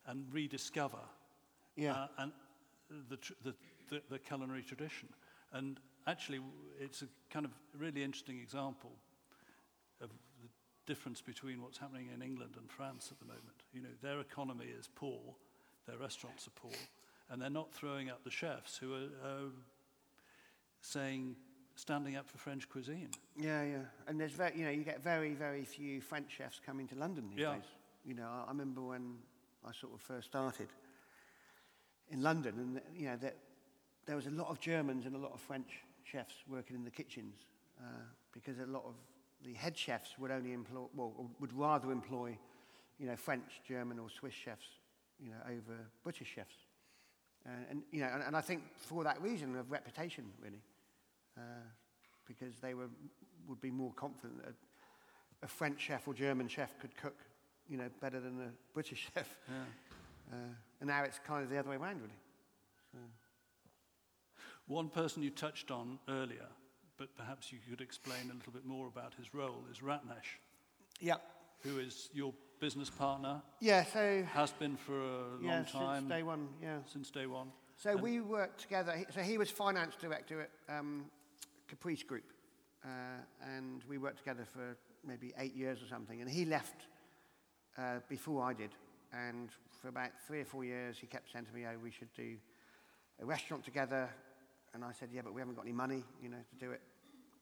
[0.05, 0.99] and rediscover
[1.75, 1.93] Yeah.
[1.93, 2.31] uh, and
[3.09, 3.53] the, tr- the,
[3.89, 5.09] the, the culinary tradition.
[5.53, 6.39] And actually,
[6.79, 8.91] it's a kind of really interesting example
[10.01, 10.09] of
[10.41, 10.47] the
[10.85, 13.63] difference between what's happening in England and France at the moment.
[13.73, 15.19] You know, their economy is poor,
[15.87, 16.77] their restaurants are poor,
[17.29, 19.49] and they're not throwing up the chefs who are uh,
[20.81, 21.35] saying,
[21.75, 23.09] standing up for French cuisine.
[23.37, 23.77] Yeah, yeah.
[24.07, 27.29] And there's very, you know, you get very, very few French chefs coming to London
[27.29, 27.53] these Yeah.
[27.55, 27.63] days.
[28.05, 29.17] You know, I, I remember when
[29.65, 30.67] I sort of first started
[32.11, 33.37] in London, and you know, that
[34.05, 36.91] there was a lot of Germans and a lot of French chefs working in the
[36.91, 37.35] kitchens
[37.79, 38.95] uh, because a lot of
[39.43, 42.37] the head chefs would only employ, well, would rather employ,
[42.99, 44.65] you know, French, German, or Swiss chefs,
[45.19, 46.55] you know, over British chefs.
[47.45, 50.61] Uh, and you know, and, and I think for that reason of reputation, really
[51.37, 51.41] uh,
[52.25, 52.89] because they were,
[53.47, 54.53] would be more confident that
[55.41, 57.15] a, a French chef or German chef could cook,
[57.69, 59.27] you know, better than a British chef.
[59.47, 60.35] Yeah.
[60.37, 62.13] Uh, and now it's kind of the other way around, really.
[64.67, 66.47] One person you touched on earlier,
[66.97, 70.37] but perhaps you could explain a little bit more about his role, is Ratnesh,
[70.99, 71.17] Yeah.
[71.61, 76.09] who is your business partner, Yeah, so, has been for a long yeah, time, since
[76.09, 76.79] day one, yeah.
[76.85, 77.51] since day one.
[77.75, 79.03] So And- we worked together.
[79.11, 81.11] So he was finance director at um,
[81.67, 82.31] Caprice Group,
[82.85, 82.87] uh,
[83.41, 86.21] and we worked together for maybe eight years or something.
[86.21, 86.87] And he left
[87.77, 88.71] uh, before I did,
[89.11, 89.49] and
[89.81, 92.37] for about three or four years, he kept saying to me, "Oh, we should do
[93.19, 94.09] a restaurant together."
[94.73, 96.81] And I said, "Yeah, but we haven't got any money, you know, to do it."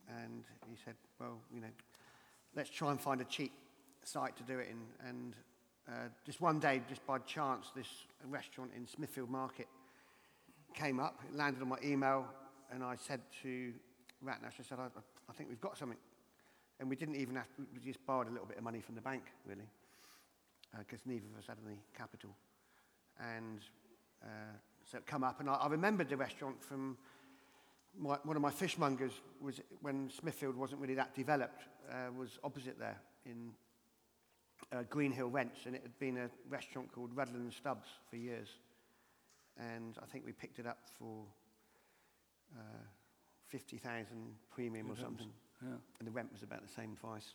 [0.10, 1.72] And he said, "Well, you know,
[2.56, 3.54] let's try and find a cheap
[4.04, 5.36] site to do it in." And
[5.88, 7.88] uh, just one day, just by chance, this
[8.30, 9.68] restaurant in Smithfield Market
[10.74, 12.26] came up, it landed on my email,
[12.72, 13.74] and I said to
[14.24, 14.88] Ratnesh, I said, I,
[15.30, 15.98] I think we've got something.
[16.80, 18.96] And we didn't even have to, we just borrowed a little bit of money from
[18.96, 19.70] the bank, really,
[20.80, 22.32] because neither of us had any capital.
[23.20, 23.60] And
[24.24, 24.56] uh,
[24.90, 26.98] so it come up, and I, I remembered the restaurant from
[28.00, 29.12] my, one of my fishmongers
[29.42, 33.52] was when Smithfield wasn't really that developed, uh, was opposite there in
[34.72, 38.48] uh, Greenhill Rents, and it had been a restaurant called Rudland and Stubbs for years.
[39.58, 41.26] And I think we picked it up for
[42.58, 42.84] uh,
[43.50, 44.06] 50,000
[44.50, 45.20] premium or Good heavens.
[45.20, 45.34] something.
[45.64, 45.78] Yeah.
[46.00, 47.34] And the rent was about the same price.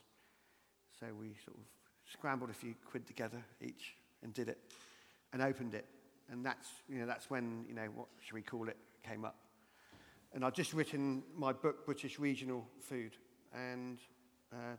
[0.98, 1.64] So we sort of
[2.10, 4.58] scrambled a few quid together each and did it
[5.32, 5.86] and opened it.
[6.30, 8.76] And that's, you know, that's when, you know, what should we call it,
[9.06, 9.36] came up.
[10.34, 13.12] And I'd just written my book, British Regional Food.
[13.54, 13.98] And
[14.52, 14.76] uh,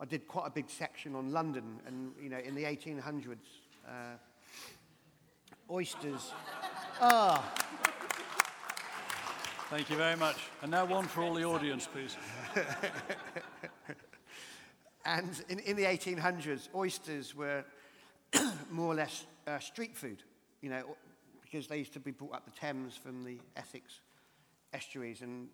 [0.00, 1.80] I did quite a big section on London.
[1.86, 3.36] And, you know, in the 1800s,
[3.88, 4.16] uh,
[5.70, 6.32] oysters.
[7.00, 7.52] Ah,
[9.70, 10.36] Thank you very much.
[10.62, 12.16] And now one for all the audience, please.
[15.04, 17.64] And in, in the 1800s, oysters were
[18.70, 20.22] more or less uh, street food,
[20.62, 20.96] you know,
[21.42, 24.00] because they used to be brought up the Thames from the Essex
[24.74, 25.48] estuaries, and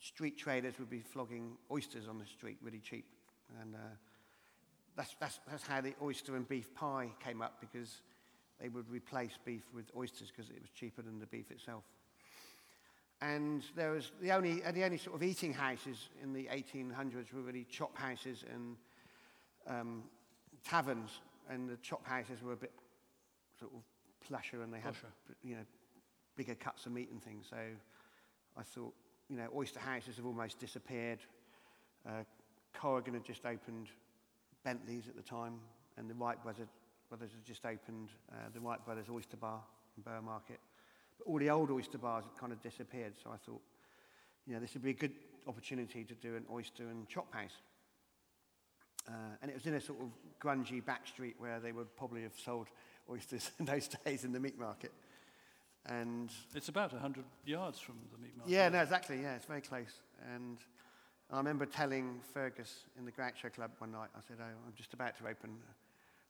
[0.00, 3.04] street traders would be flogging oysters on the street really cheap.
[3.60, 3.78] And uh,
[4.96, 8.02] that's, that's, that's how the oyster and beef pie came up, because
[8.60, 11.84] they would replace beef with oysters because it was cheaper than the beef itself.
[13.20, 17.32] And there was the only, uh, the only sort of eating houses in the 1800s
[17.32, 18.76] were really chop houses and
[19.66, 20.04] um,
[20.64, 21.10] taverns.
[21.50, 22.72] And the chop houses were a bit
[23.58, 23.80] sort of
[24.26, 25.12] plusher and they had, Plusher.
[25.42, 25.66] you know,
[26.36, 27.46] bigger cuts of meat and things.
[27.50, 27.56] So
[28.58, 28.92] I thought,
[29.28, 31.20] you know, oyster houses have almost disappeared.
[32.06, 32.24] Uh,
[32.74, 33.88] Corrigan had just opened
[34.64, 35.60] Bentley's at the time,
[35.96, 36.68] and the Wright brothers,
[37.08, 39.60] brothers had just opened uh, the Wright Brothers Oyster Bar
[39.96, 40.58] in Borough Market.
[41.18, 43.60] But all the old oyster bars had kind of disappeared, so I thought,
[44.46, 45.14] you know, this would be a good
[45.46, 47.56] opportunity to do an oyster and chop house.
[49.08, 50.08] Uh, and it was in a sort of
[50.40, 52.68] grungy back street where they would probably have sold
[53.10, 54.92] oysters in those days in the meat market.
[55.86, 58.52] And It's about 100 yards from the meat market.
[58.52, 59.22] yeah, no, exactly.
[59.22, 60.00] Yeah, it's very close.
[60.34, 60.58] And
[61.30, 64.92] I remember telling Fergus in the Groucho Club one night, I said, oh, I'm just
[64.94, 65.50] about to open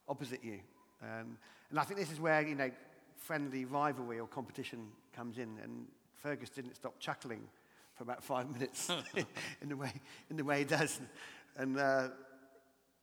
[0.08, 0.60] opposite you.
[1.02, 1.38] Um,
[1.70, 2.70] and I think this is where, you know,
[3.16, 5.58] friendly rivalry or competition comes in.
[5.62, 7.42] And Fergus didn't stop chuckling
[7.94, 8.90] for about five minutes
[9.60, 9.92] in, the way,
[10.30, 11.00] in the way he does.
[11.56, 12.08] And, uh,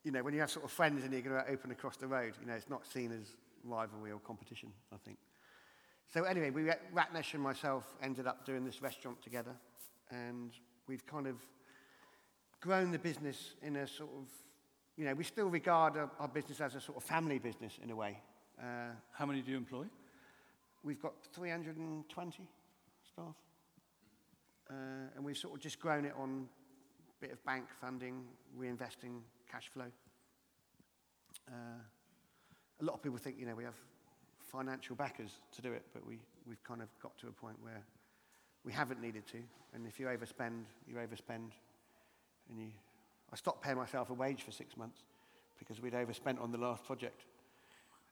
[0.03, 2.07] you know, when you have sort of friends and you're going to open across the
[2.07, 3.27] road, you know, it's not seen as
[3.63, 5.17] rivalry or competition, I think.
[6.13, 9.51] So anyway, we, Ratnesh and myself ended up doing this restaurant together,
[10.11, 10.51] and
[10.87, 11.35] we've kind of
[12.61, 14.27] grown the business in a sort of,
[14.97, 17.91] you know, we still regard our, our business as a sort of family business in
[17.91, 18.17] a way.
[18.59, 19.85] Uh, How many do you employ?
[20.85, 22.43] we've got 320
[23.11, 23.25] staff,
[24.69, 24.73] uh,
[25.15, 26.47] and we've sort of just grown it on
[27.09, 28.23] a bit of bank funding,
[28.57, 29.87] reinvesting cash flow.
[31.49, 31.81] Uh,
[32.81, 33.75] a lot of people think, you know, we have
[34.55, 37.83] financial backers to do it, but we, we've kind of got to a point where
[38.63, 39.37] we haven't needed to.
[39.73, 41.51] And if you overspend, you overspend.
[42.49, 42.67] And you,
[43.33, 45.01] I stopped paying myself a wage for six months
[45.59, 47.25] because we'd overspent on the last project.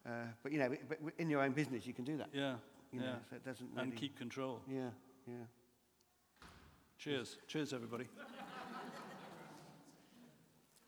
[0.06, 0.10] Uh,
[0.42, 2.28] but you know, but in your own business, you can do that.
[2.32, 2.56] Yeah,
[2.92, 3.06] You yeah.
[3.06, 3.88] know, so it doesn't really.
[3.88, 4.60] And keep control.
[4.70, 4.90] Yeah,
[5.26, 5.34] yeah.
[6.98, 7.38] Cheers.
[7.48, 8.04] Cheers, everybody.
[8.16, 8.92] How much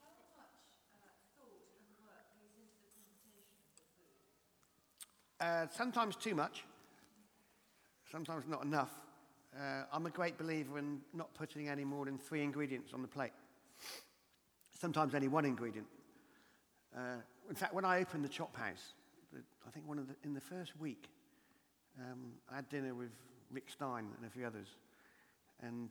[0.02, 0.04] uh,
[1.36, 4.20] thought and work goes into the presentation of the food?
[5.40, 6.64] Uh, sometimes too much.
[8.10, 8.92] Sometimes not enough.
[9.54, 13.08] Uh, I'm a great believer in not putting any more than three ingredients on the
[13.08, 13.32] plate.
[14.78, 15.86] Sometimes only one ingredient.
[16.96, 17.16] Uh,
[17.48, 18.94] in fact, when I opened the chop house,
[19.66, 21.08] I think one of the, in the first week,
[21.98, 23.10] um, I had dinner with
[23.50, 24.68] Rick Stein and a few others,
[25.62, 25.90] and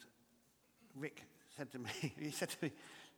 [0.95, 1.23] Rick
[1.57, 1.89] said to me,
[2.19, 2.71] he said to me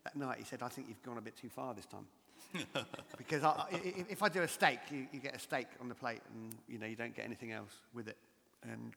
[0.04, 2.08] that night, he said, "I think you've gone a bit too far this time."
[3.18, 6.22] because I, if I do a steak, you, you get a steak on the plate,
[6.34, 8.18] and you know you don't get anything else with it.
[8.64, 8.94] And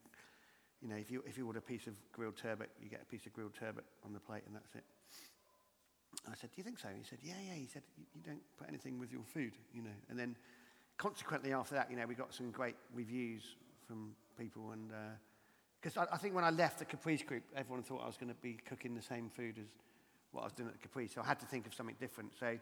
[0.83, 3.05] you know, if you if you order a piece of grilled turbot, you get a
[3.05, 4.85] piece of grilled turbot on the plate, and that's it.
[6.31, 8.69] I said, "Do you think so?" He said, "Yeah, yeah." He said, "You, don't put
[8.69, 10.37] anything with your food, you know." And then,
[10.97, 14.97] consequently, after that, you know, we got some great reviews from people, and uh,
[15.81, 18.33] because I, I think when I left the Caprice Group, everyone thought I was going
[18.33, 19.69] to be cooking the same food as
[20.33, 22.33] what I was doing at Caprice, so I had to think of something different.
[22.39, 22.57] So,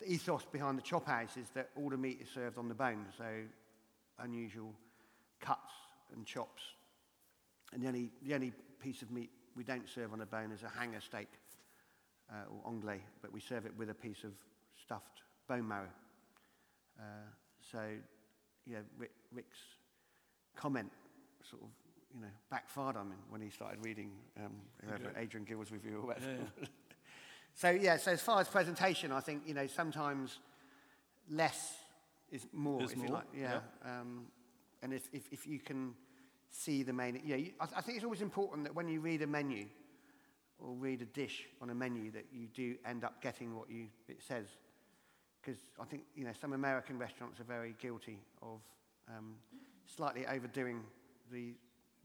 [0.00, 2.74] the ethos behind the chop house is that all the meat is served on the
[2.74, 3.24] bone, so
[4.18, 4.72] unusual
[5.40, 5.72] cuts
[6.14, 6.62] and chops.
[7.72, 10.62] And the only, the only piece of meat we don't serve on a bone is
[10.62, 11.28] a hanger steak
[12.30, 14.32] uh, or onglet, but we serve it with a piece of
[14.82, 15.88] stuffed bone marrow.
[16.98, 17.02] Uh,
[17.72, 17.80] so,
[18.66, 19.58] yeah, Rick, Rick's
[20.56, 20.90] comment
[21.48, 21.68] sort of,
[22.14, 24.52] you know, backfired on him when he started reading um.
[25.16, 26.26] Adrian Gill's review or whatever.
[26.30, 26.66] Yeah, yeah.
[27.54, 30.38] So yeah, so as far as presentation, I think you know sometimes
[31.30, 31.74] less
[32.30, 32.82] is more.
[32.82, 33.60] Is if you like, yeah.
[33.84, 34.26] Um,
[34.82, 35.94] and if, if if you can
[36.50, 39.22] see the main, yeah, you, I, I think it's always important that when you read
[39.22, 39.66] a menu
[40.58, 43.86] or read a dish on a menu, that you do end up getting what you
[44.08, 44.46] it says.
[45.40, 48.60] Because I think you know some American restaurants are very guilty of
[49.08, 49.34] um,
[49.86, 50.82] slightly overdoing
[51.30, 51.54] the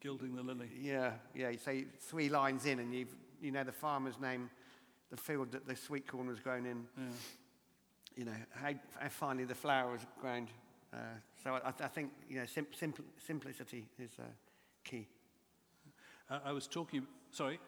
[0.02, 0.70] Gilding the lily.
[0.80, 1.50] yeah, yeah.
[1.50, 4.50] You say three lines in, and you've you know the farmer's name,
[5.10, 6.86] the field that the sweet corn was grown in.
[6.98, 7.04] Yeah.
[8.16, 10.50] You know how, how finely the flour was ground.
[10.94, 10.98] Uh,
[11.44, 14.24] so I, I think you know sim- simpl- simplicity is uh,
[14.84, 15.08] key.
[16.30, 17.60] Uh, I was talking, sorry,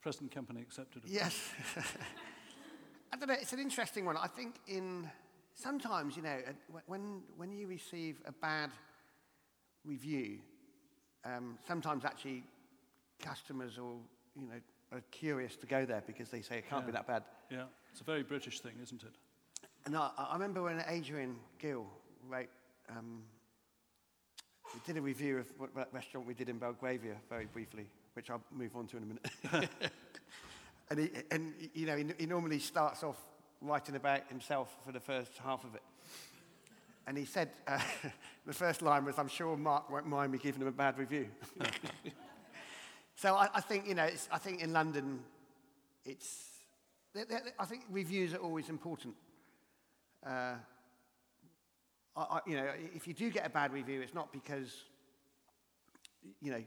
[0.00, 1.02] present company accepted.
[1.06, 1.38] Yes.
[3.12, 3.34] I don't know.
[3.34, 4.16] It's an interesting one.
[4.16, 5.10] I think in
[5.60, 8.70] sometimes you know uh, when when you receive a bad
[9.84, 10.38] review,
[11.24, 12.42] um, sometimes actually
[13.20, 13.96] customers or
[14.36, 14.60] you know
[14.92, 17.22] are curious to go there because they say it can't be that bad.
[17.50, 19.14] Yeah, it's a very British thing, isn't it?
[19.86, 21.86] And I, I remember when Adrian Gill
[22.28, 22.48] wrote,
[22.90, 23.22] um,
[24.72, 28.30] he did a review of what that restaurant we did in Belgravia very briefly, which
[28.30, 29.70] I'll move on to in a minute.
[30.90, 33.16] and, he, and you know, he, he normally starts off
[33.60, 35.82] writing about himself for the first half of it.
[37.06, 37.80] And he said, uh,
[38.46, 41.28] the first line was, I'm sure Mark won't mind me giving him a bad review.
[43.16, 45.20] so I, I think, you know, I think in London,
[46.04, 46.44] it's,
[47.14, 49.14] th- th- I think reviews are always important.
[50.24, 50.54] Uh,
[52.16, 54.84] I, I, you know, if you do get a bad review, it's not because,
[56.40, 56.62] you know,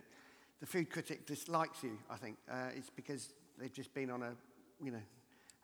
[0.59, 2.37] the food critic dislikes you, I think.
[2.49, 4.31] Uh, it's because they've just been on a,
[4.83, 5.01] you know,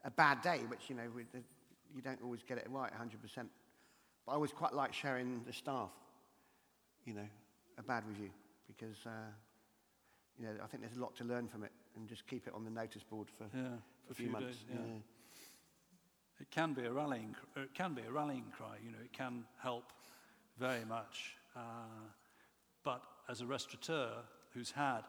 [0.05, 1.39] a bad day, which, you know, with the,
[1.95, 3.47] you don't always get it right 100%.
[4.25, 5.91] But I always quite like sharing the staff,
[7.05, 7.27] you know,
[7.77, 8.29] a bad review
[8.67, 9.09] because, uh,
[10.37, 12.53] you know, I think there's a lot to learn from it and just keep it
[12.53, 13.67] on the notice board for, Yeah,
[14.05, 14.47] for a few, months.
[14.47, 14.65] days.
[14.71, 14.77] Yeah.
[16.41, 17.35] It can be a rallying.
[17.57, 18.77] uh, It can be a rallying cry.
[18.83, 19.91] You know, it can help
[20.57, 21.35] very much.
[21.55, 21.59] Uh,
[22.83, 24.11] but as a restaurateur
[24.53, 25.01] who's had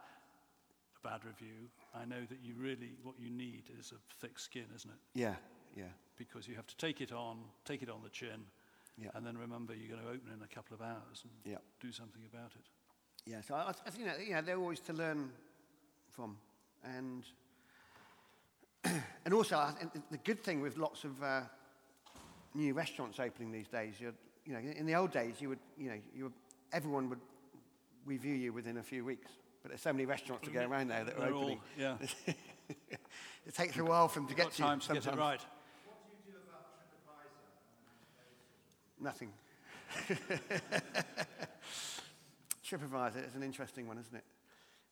[1.03, 4.65] a bad review, I know that you really what you need is a thick skin,
[4.75, 4.99] isn't it?
[5.15, 5.35] Yeah,
[5.77, 5.85] yeah.
[6.17, 8.45] Because you have to take it on, take it on the chin,
[8.99, 9.11] Yeah.
[9.15, 11.59] and then remember you're going to open in a couple of hours and Yeah.
[11.81, 12.67] do something about it.
[13.27, 15.31] Yeah, so I, I think you know, you know, they're always to learn
[16.11, 16.37] from,
[16.85, 17.25] and
[19.25, 21.43] and also I think the good thing with lots of uh,
[22.55, 25.91] new restaurants opening these days, you're, you know, in the old days you would, you
[25.91, 26.33] know, you would,
[26.73, 27.21] everyone would
[28.07, 29.31] review you within a few weeks,
[29.63, 31.61] but there's so many restaurants to go around now that are They're all, opening.
[31.79, 31.97] yeah.
[33.47, 35.21] It takes a while for them to get to time you to get it sometimes.
[35.21, 35.41] right.
[39.01, 39.33] Nothing.
[42.65, 44.25] TripAdvisor is an interesting one, isn't it?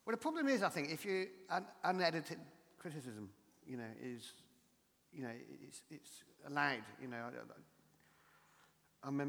[0.05, 2.39] Well, the problem is, I think, if you un- unedited
[2.79, 3.29] criticism,
[3.67, 4.33] you know, is,
[5.13, 5.31] you know,
[5.65, 6.81] it's, it's allowed.
[7.01, 9.25] You know, I, I, I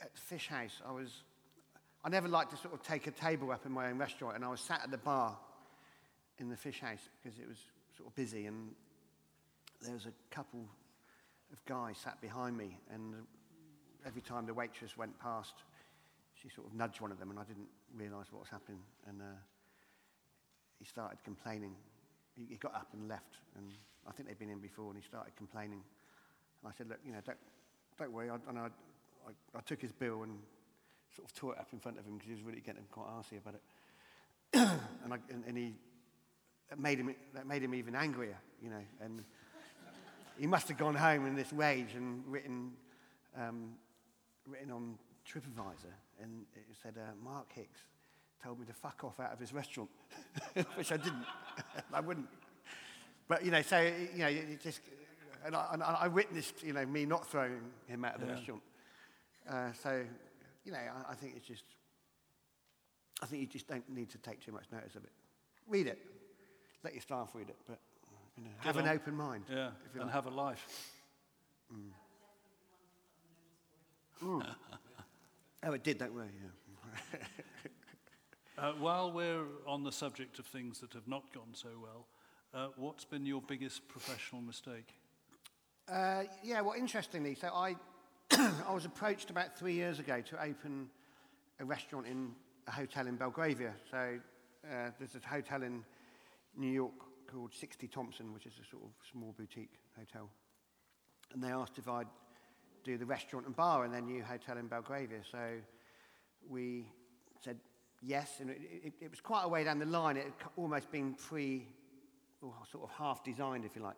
[0.00, 1.22] at Fish House, I was,
[2.04, 4.44] I never liked to sort of take a table up in my own restaurant, and
[4.44, 5.38] I was sat at the bar
[6.38, 7.56] in the Fish House because it was
[7.96, 8.72] sort of busy, and
[9.80, 10.60] there was a couple
[11.50, 13.14] of guys sat behind me, and
[14.06, 15.54] every time the waitress went past,
[16.34, 18.80] she sort of nudged one of them, and I didn't realise what was happening.
[19.08, 19.24] And uh,
[20.78, 21.74] he started complaining.
[22.36, 23.70] He, he got up and left, and
[24.06, 25.80] I think they'd been in before, and he started complaining.
[26.62, 27.38] And I said, look, you know, don't,
[27.98, 28.28] don't worry.
[28.28, 30.38] I, and I, I, I took his bill and
[31.14, 33.06] sort of tore it up in front of him because he was really getting quite
[33.06, 33.62] arsy about it.
[35.04, 35.74] and, I, and, and he
[36.70, 38.82] that made him that made him even angrier, you know.
[39.00, 39.24] And
[40.38, 42.72] he must have gone home in this rage and written
[43.36, 43.72] um,
[44.46, 44.98] written on
[45.28, 45.92] TripAdvisor,
[46.22, 47.68] and it said uh, Mark Hix
[48.42, 49.90] told me to fuck off out of his restaurant,
[50.74, 51.24] which I didn't.
[51.92, 52.28] I wouldn't.
[53.28, 54.80] But you know, so you know, it just
[55.44, 58.32] and I, and I witnessed you know me not throwing him out of the Yeah.
[58.32, 58.62] restaurant.
[59.48, 60.04] Uh, so
[60.64, 61.64] you know, I, I think it's just.
[63.22, 65.12] I think you just don't need to take too much notice of it.
[65.68, 65.98] Read it.
[66.82, 67.78] Let your staff read it, but
[68.36, 69.44] you know, have an open mind.
[69.50, 70.10] Yeah, and like.
[70.10, 70.92] have a life.
[75.66, 76.26] Oh, it did, that way.
[76.42, 77.18] Yeah.
[78.56, 82.06] Uh, while we're on the subject of things that have not gone so well,
[82.54, 84.94] uh, what's been your biggest professional mistake?
[85.88, 87.74] Uh, yeah, well, interestingly, so I,
[88.36, 90.88] I was approached about three years ago to open
[91.60, 92.32] a restaurant in
[92.66, 93.72] a hotel in Belgravia.
[93.90, 94.18] So
[94.64, 95.84] uh, there's a hotel in
[96.56, 96.94] New York
[97.30, 100.28] called 60 Thompson, which is a sort of small boutique hotel.
[101.32, 102.08] And they asked if I'd
[102.82, 105.20] do the restaurant and bar in their new hotel in Belgravia.
[105.30, 105.38] So
[106.48, 106.88] we
[107.40, 107.58] said
[108.02, 110.16] yes, and it, it, it was quite a way down the line.
[110.16, 111.68] It had almost been pre,
[112.42, 113.96] or sort of half designed, if you like.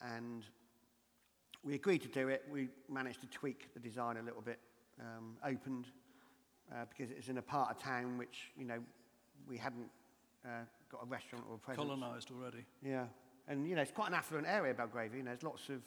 [0.00, 0.44] And
[1.64, 2.44] we agreed to do it.
[2.50, 4.58] We managed to tweak the design a little bit.
[5.00, 5.86] Um, opened
[6.72, 8.78] uh, because it's in a part of town which you know
[9.48, 9.90] we hadn't
[10.44, 11.88] uh, got a restaurant or a presence.
[11.88, 12.64] Colonised already.
[12.84, 13.06] Yeah,
[13.48, 15.18] and you know it's quite an affluent area, Belgravia.
[15.18, 15.82] You know, there's lots of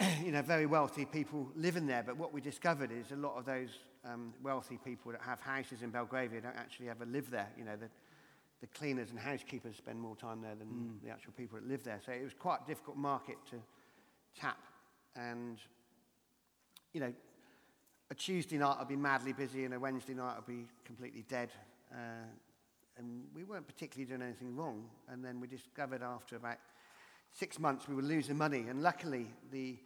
[0.24, 2.02] you know very wealthy people living there.
[2.02, 3.68] But what we discovered is a lot of those
[4.04, 7.48] um, wealthy people that have houses in Belgravia don't actually ever live there.
[7.58, 7.88] You know, the,
[8.60, 12.00] the cleaners and housekeepers spend more time there than the actual people that live there.
[12.04, 13.56] So it was quite a difficult market to
[14.38, 14.58] tap,
[15.16, 15.58] and
[16.92, 17.12] you know,
[18.10, 21.50] a Tuesday night I'd be madly busy, and a Wednesday night I'd be completely dead.
[21.92, 22.26] Uh,
[22.98, 24.84] and we weren't particularly doing anything wrong.
[25.08, 26.58] And then we discovered after about
[27.32, 28.66] six months we were losing money.
[28.68, 29.76] And luckily, the,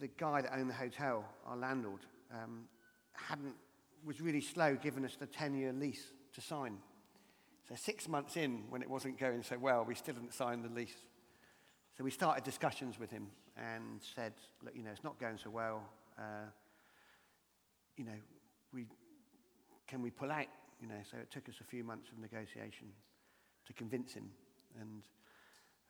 [0.00, 2.00] the guy that owned the hotel, our landlord,
[2.32, 2.64] um,
[3.12, 3.54] hadn't,
[4.04, 6.78] was really slow giving us the 10 year lease to sign.
[7.68, 10.74] So, six months in, when it wasn't going so well, we still hadn't signed the
[10.74, 10.96] lease.
[11.96, 14.32] So, we started discussions with him and said,
[14.62, 15.82] Look, you know, it's not going so well.
[16.18, 16.50] Uh,
[17.96, 18.18] you know,
[18.72, 18.86] we,
[19.86, 20.46] can we pull out?
[20.80, 22.88] You know, so it took us a few months of negotiation
[23.66, 24.30] to convince him.
[24.80, 25.02] And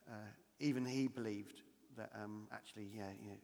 [0.08, 1.62] uh, even he believed
[1.96, 3.36] that um, actually, yeah, you know,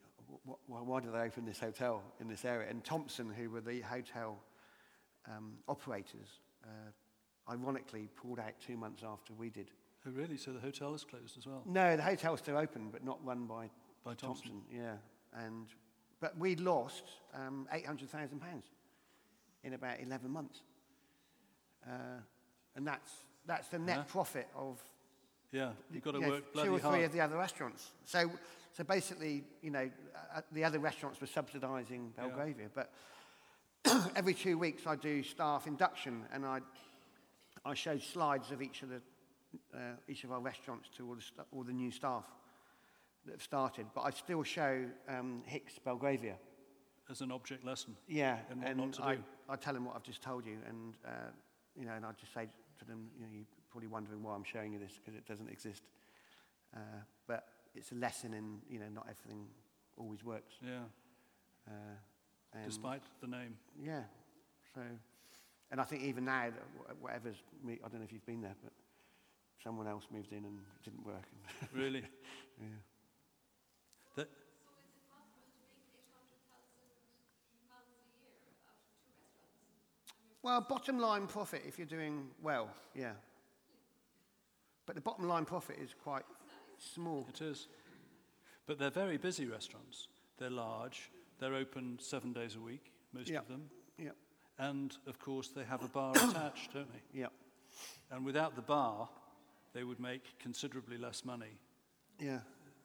[0.48, 2.68] wh- wh- why did they open this hotel in this area?
[2.68, 4.38] And Thompson, who were the hotel
[5.28, 9.70] um, operators, uh, ironically pulled out two months after we did.
[10.06, 10.36] Oh, really?
[10.36, 11.62] So the hotel is closed as well?
[11.66, 13.70] No, the hotel hotel's still open, but not run by,
[14.06, 14.62] By Thompson.
[14.72, 14.92] Yeah,
[15.34, 15.66] and
[16.20, 17.02] but we lost
[17.34, 18.64] um, eight hundred thousand pounds
[19.64, 20.60] in about eleven months,
[21.84, 22.20] uh,
[22.76, 23.10] and that's
[23.46, 24.02] that's the net Yeah.
[24.04, 24.80] profit of
[25.50, 27.02] Yeah, you've got to work bloody two or three hard.
[27.04, 27.90] of the other restaurants.
[28.04, 28.30] So,
[28.72, 29.90] so basically, you know,
[30.34, 32.26] uh, the other restaurants were subsidising Yeah.
[32.28, 32.92] Belgravia, but
[34.16, 36.60] every two weeks I do staff induction, and I
[37.64, 39.02] I show slides of each of the
[39.74, 42.24] uh, each of our restaurants to all the sta- all the new staff
[43.26, 43.86] that have started.
[43.94, 46.36] But I still show um, Hix Belgravia.
[47.10, 47.96] as an object lesson.
[48.08, 49.22] Yeah, And and I, do.
[49.48, 51.10] I tell them what I've just told you, and uh,
[51.78, 52.48] you know, and I just say
[52.78, 55.48] to them, you know, you're probably wondering why I'm showing you this because it doesn't
[55.50, 55.82] exist.
[56.74, 56.78] Uh,
[57.26, 59.46] but it's a lesson in, you know, not everything
[59.96, 60.54] always works.
[60.62, 60.84] Yeah,
[61.68, 63.56] Uh, despite the name.
[63.82, 64.02] yeah,
[64.74, 64.80] so,
[65.70, 66.48] and I think even now,
[67.00, 68.72] whatever's, me, I don't know if you've been there, but
[69.62, 71.24] someone else moved in and it didn't work.
[71.74, 72.04] Really.
[72.60, 72.66] yeah.
[74.16, 76.80] That, So is it possible to make eight hundred thousand
[77.68, 78.36] pounds a year
[78.68, 80.35] out of two restaurants?
[80.46, 83.14] Well, bottom line profit if you're doing well, yeah.
[84.86, 86.22] But the bottom line profit is quite
[86.78, 87.26] small.
[87.28, 87.66] it is.
[88.68, 90.06] But they're very busy restaurants.
[90.38, 91.10] They're large.
[91.40, 93.40] They're open seven days a week, most Yeah.
[93.40, 93.68] of them.
[93.98, 94.10] Yeah,
[94.60, 97.18] And, of course, they have a bar attached, don't they?
[97.20, 97.26] yeah,
[98.12, 99.08] And without the bar,
[99.72, 101.58] they would make considerably less money
[102.20, 102.38] yeah,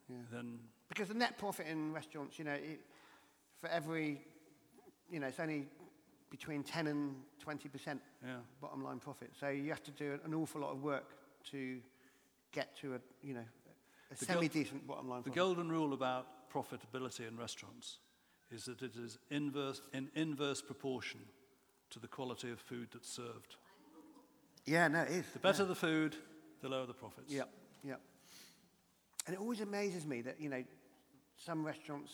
[0.09, 0.15] yeah.
[0.31, 0.57] than
[0.89, 2.79] Because the net profit in restaurants, you know, it,
[3.59, 4.19] for every,
[5.11, 5.67] you know, it's only
[6.31, 8.37] between 10 and 20% Yeah.
[8.59, 9.31] bottom line profit.
[9.39, 11.13] So you have to do an awful lot of work
[11.51, 11.81] to
[12.51, 13.45] get to a, you know,
[14.11, 15.35] a The semi-decent bottom line The profit.
[15.35, 17.99] golden rule about profitability in restaurants
[18.49, 21.19] is that it is inverse, in inverse proportion
[21.91, 23.55] to the quality of food that's served.
[24.65, 25.25] yeah, no, it is.
[25.33, 26.15] The better the food,
[26.61, 27.31] the lower the profits.
[27.31, 27.43] Yeah,
[27.83, 27.95] yeah.
[29.27, 30.63] And it always amazes me that, you know,
[31.37, 32.11] some restaurants,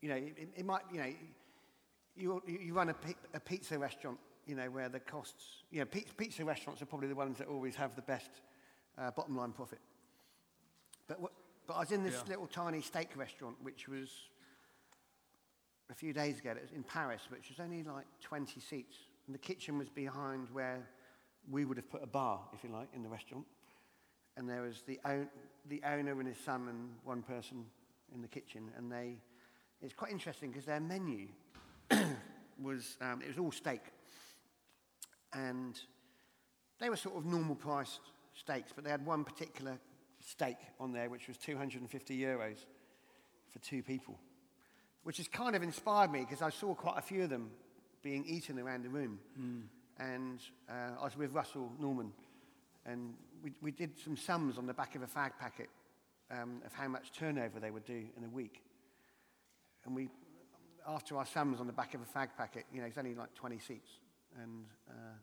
[0.00, 1.12] you know, it, it might, you know,
[2.16, 2.94] you, you run a,
[3.34, 7.14] a pizza restaurant, you know, where the costs, you know, pizza restaurants are probably the
[7.14, 8.30] ones that always have the best
[8.98, 9.80] uh, bottom line profit.
[11.08, 11.32] But, what,
[11.66, 12.30] but I was in this Yeah.
[12.30, 14.10] little tiny steak restaurant, which was
[15.90, 18.96] a few days ago, it was in Paris, which was only like 20 seats.
[19.26, 20.86] And the kitchen was behind where
[21.50, 23.46] we would have put a bar, if you like, in the restaurant
[24.36, 25.28] and there was the, own,
[25.68, 27.64] the owner and his son and one person
[28.14, 29.16] in the kitchen, and they,
[29.82, 31.28] it's quite interesting because their menu
[32.62, 33.80] was, um, it was all steak,
[35.32, 35.78] and
[36.80, 38.00] they were sort of normal priced
[38.34, 39.78] steaks, but they had one particular
[40.20, 42.56] steak on there which was 250 euros
[43.50, 44.18] for two people,
[45.02, 47.50] which has kind of inspired me because I saw quite a few of them
[48.02, 49.18] being eaten around the room,
[49.98, 52.12] and uh, I was with Russell Norman,
[52.86, 55.68] and we, we did some sums on the back of a fag packet
[56.30, 58.62] um, of how much turnover they would do in a week.
[59.84, 60.08] And we,
[60.86, 63.34] after our sums on the back of a fag packet, you know, it's only like
[63.34, 63.90] 20 seats.
[64.42, 65.16] And uh,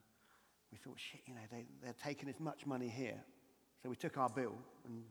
[0.71, 3.19] we thought, shit, you know, they, they're taking as much money here.
[3.81, 4.55] So we took our bill
[4.85, 5.03] and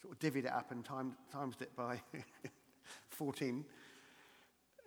[0.00, 2.00] sort of divvied it up and timed, times it by
[3.10, 3.64] 14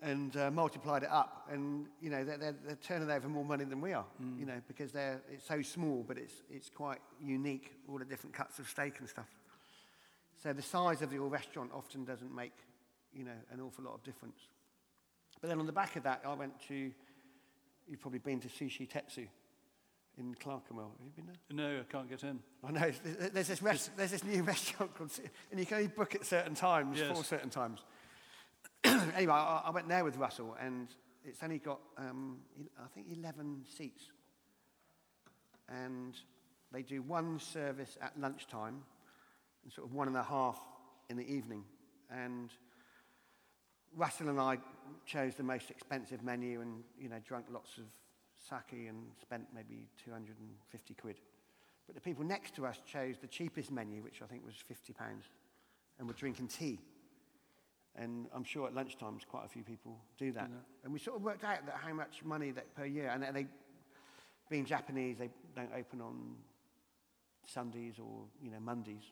[0.01, 1.47] and uh, multiplied it up.
[1.51, 4.05] And, you know, they're, they're, they're turning over more money than we are,
[4.37, 8.35] you know, because they're, it's so small, but it's, it's quite unique, all the different
[8.35, 9.27] cuts of steak and stuff.
[10.41, 12.53] So the size of your restaurant often doesn't make,
[13.11, 14.37] you know, an awful lot of difference.
[15.41, 16.91] But then on the back of that, I went to,
[17.87, 19.27] you've probably been to Sushi Tetsu
[20.17, 20.91] in Clerkenwell.
[20.97, 21.35] Have you been there?
[21.75, 22.39] No, I can't get in.
[22.63, 22.91] I know.
[23.33, 25.11] there's- this, rest, there's this new restaurant called,
[25.51, 27.15] and you can only book at certain times, Yes.
[27.15, 27.81] for certain times.
[28.83, 30.87] anyway, I, I went there with Russell, and
[31.23, 32.37] it's only got, um,
[32.83, 34.03] I think, 11 seats.
[35.69, 36.15] And
[36.71, 38.81] they do one service at lunchtime
[39.63, 40.59] and sort of one and a half
[41.09, 41.63] in the evening.
[42.09, 42.49] And
[43.95, 44.57] Russell and I
[45.05, 47.85] chose the most expensive menu and, you know, drunk lots of
[48.49, 51.19] sake and spent maybe 250 quid.
[51.85, 54.93] But the people next to us chose the cheapest menu, which I think was 50
[54.93, 55.25] pounds,
[55.97, 56.79] and were drinking tea.
[57.95, 60.49] And I'm sure at lunchtimes quite a few people do that.
[60.83, 63.47] And we sort of worked out that how much money that per year, and they,
[64.49, 66.35] being Japanese, they don't open on
[67.45, 69.11] Sundays or you know Mondays.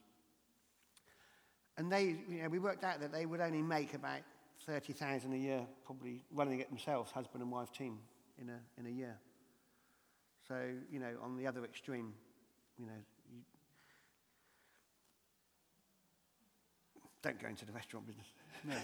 [1.78, 4.20] And they, you know, we worked out that they would only make about
[4.64, 7.98] 30,000 a year, probably running it themselves, husband and wife team,
[8.38, 9.16] in a, in a year.
[10.48, 10.56] So,
[10.90, 12.14] you know, on the other extreme,
[12.78, 13.00] you know,
[13.32, 13.40] you
[17.22, 18.28] don't go into the restaurant business.
[18.64, 18.76] No.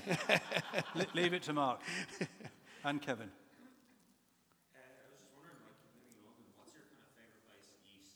[0.94, 1.80] Le- leave it to Mark
[2.84, 3.30] and Kevin.
[3.30, 7.66] Uh, I was just wondering, like, living in London, what's your kind of favourite place
[7.70, 8.10] to eat,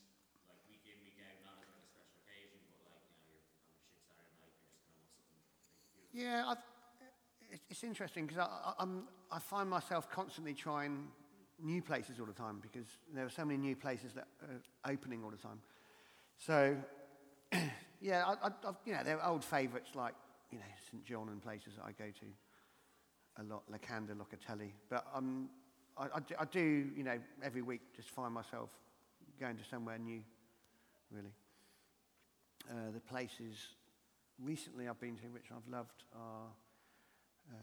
[0.50, 3.38] like week in, week out, not as like a special occasion, but like, you know,
[3.38, 6.10] you're on a shit Saturday night, and you just kind of want something big, beautiful.
[6.10, 6.75] Yeah, I've, it,
[7.70, 9.04] it's interesting because I, I, I'm,
[9.40, 11.08] find myself constantly trying
[11.62, 15.24] new places all the time because there are so many new places that are opening
[15.24, 15.60] all the time.
[16.38, 16.76] So,
[18.00, 18.50] yeah, I, I,
[18.84, 20.14] you know, there are old favourites like,
[20.50, 22.26] you know, St John and places that I go to
[23.38, 24.72] a lot, Locanda, Locatelli.
[24.88, 25.48] But um,
[25.96, 28.70] I, I, do, I do, you know, every week just find myself
[29.40, 30.22] going to somewhere new,
[31.10, 31.32] really.
[32.70, 33.56] Uh, the places
[34.42, 36.48] recently I've been to, which I've loved, are
[37.52, 37.56] Uh,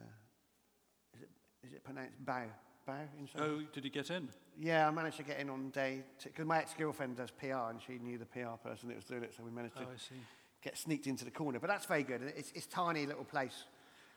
[1.16, 1.30] is it
[1.68, 2.46] is it pronounced Bow?
[2.86, 4.28] Bow in Oh, did he get in?
[4.60, 7.82] Yeah, I managed to get in on day two because my ex-girlfriend does PR and
[7.82, 10.16] she knew the PR person that was doing it, so we managed to Oh,
[10.62, 11.60] get sneaked into the corner.
[11.60, 12.22] But that's very good.
[12.36, 13.66] It's it's a tiny little place.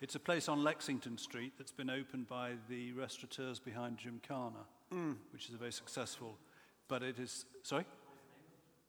[0.01, 4.67] It's a place on Lexington Street that's been opened by the restaurateurs behind Jim Gymkhana,
[4.93, 5.13] hmm.
[5.33, 6.37] which is a very successful.
[6.89, 7.87] But it is sorry,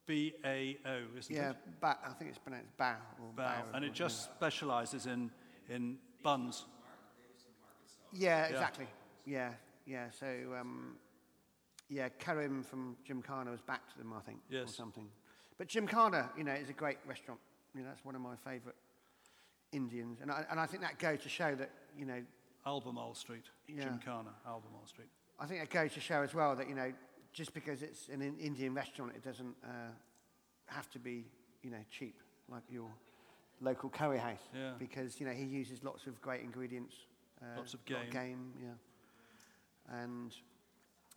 [0.06, 1.56] B A O, isn't Yeah, it?
[1.66, 2.96] Yeah, ba- I think it's pronounced Bao.
[3.36, 5.32] Bow And it just specialises in
[5.70, 6.66] in buns.
[8.14, 8.88] Yeah, exactly.
[9.26, 9.52] Yeah,
[9.86, 10.10] yeah.
[10.18, 10.28] So,
[10.60, 10.96] um,
[11.90, 15.08] yeah, Karam from Jim Gymkhana was back to them, I think, or something.
[15.58, 17.40] But Jim Gymkhana, you know, is a great restaurant.
[17.74, 18.76] You know, that's one of my favourite
[19.72, 22.22] Indians, and I, and I think that goes to show that, you know,
[22.66, 23.84] Albemarle Street, Yeah.
[23.84, 25.10] Gymkhana, Albemarle Street.
[25.40, 26.92] I think it goes to show as well that, you know,
[27.34, 29.92] just because it's an Indian restaurant, it doesn't uh,
[30.66, 31.26] have to be,
[31.62, 32.90] you know, cheap like your
[33.62, 34.42] local curry house.
[34.56, 34.72] Yeah.
[34.78, 36.96] Because, you know, he uses lots of great ingredients.
[37.42, 38.12] Uh, Lots of lot game.
[38.12, 40.02] game, yeah.
[40.02, 40.34] And,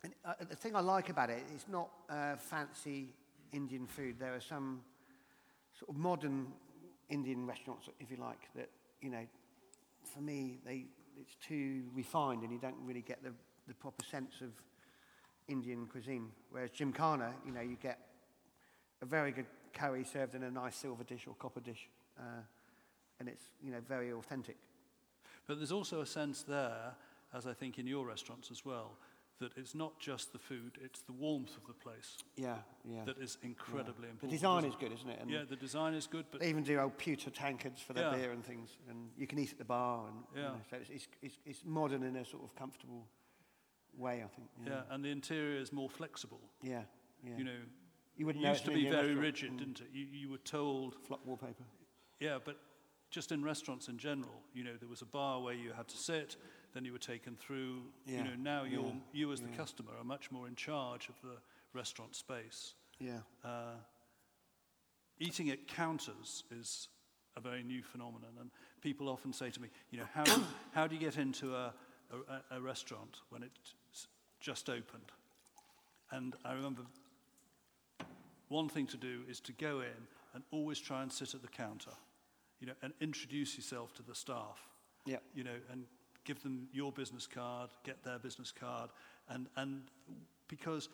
[0.03, 3.09] and uh, the thing I like about it, it's not uh, fancy
[3.51, 4.17] Indian food.
[4.19, 4.81] There are some
[5.77, 6.47] sort of modern
[7.09, 8.69] Indian restaurants, if you like, that,
[9.01, 9.25] you know,
[10.03, 10.85] for me, they,
[11.19, 13.31] it's too refined and you don't really get the,
[13.67, 14.49] the proper sense of
[15.47, 16.29] Indian cuisine.
[16.51, 17.97] Whereas Jim Gymkhana, you know, you get
[19.01, 21.89] a very good curry served in a nice silver dish or copper dish.
[22.19, 22.41] Uh,
[23.19, 24.57] and it's, you know, very authentic.
[25.47, 26.95] But there's also a sense there,
[27.33, 28.97] as I think in your restaurants as well,
[29.39, 33.03] that it's not just the food, it's the warmth of the place Yeah, yeah.
[33.05, 34.31] that is incredibly The important.
[34.31, 35.19] The design is good, isn't it?
[35.19, 38.11] And Yeah, the design is good, but They even do old pewter tankards for their
[38.11, 38.17] Yeah.
[38.17, 40.47] beer and things, and you can eat at the bar, and you Yeah.
[40.49, 43.07] know, so it's, it's, it's, modern in a sort of comfortable
[43.97, 44.49] way, I think.
[44.65, 46.41] yeah, and the interior is more flexible.
[46.61, 46.83] yeah,
[47.23, 47.37] yeah.
[47.37, 47.59] You know,
[48.15, 49.19] you wouldn't it used to be very restaurant.
[49.19, 49.57] rigid, Mm.
[49.57, 49.89] didn't it?
[49.91, 51.63] You, you were told, Flock wallpaper.
[52.21, 52.55] Yeah, but
[53.09, 55.97] just in restaurants in general, you know, there was a bar where you had to
[55.97, 56.37] sit,
[56.73, 57.81] then you were taken through.
[58.05, 59.57] Yeah, You know, now you're, yeah, you as the yeah.
[59.57, 61.35] customer are much more in charge of the
[61.73, 62.75] restaurant space.
[62.99, 63.75] Yeah, Uh,
[65.19, 66.87] eating at counters is
[67.35, 68.49] a very new phenomenon, and
[68.81, 70.43] people often say to me, you know, how, do-
[70.73, 71.73] how do you get into a,
[72.51, 74.07] a, a restaurant when it's
[74.39, 75.11] just opened?
[76.11, 76.83] And I remember
[78.49, 81.47] one thing to do is to go in and always try and sit at the
[81.47, 81.91] counter,
[82.61, 84.71] you know, and introduce yourself to the staff
[85.05, 85.85] yeah, you know, and
[86.25, 88.89] give them your business card, get their business card,
[89.29, 89.83] and, and
[90.47, 90.89] because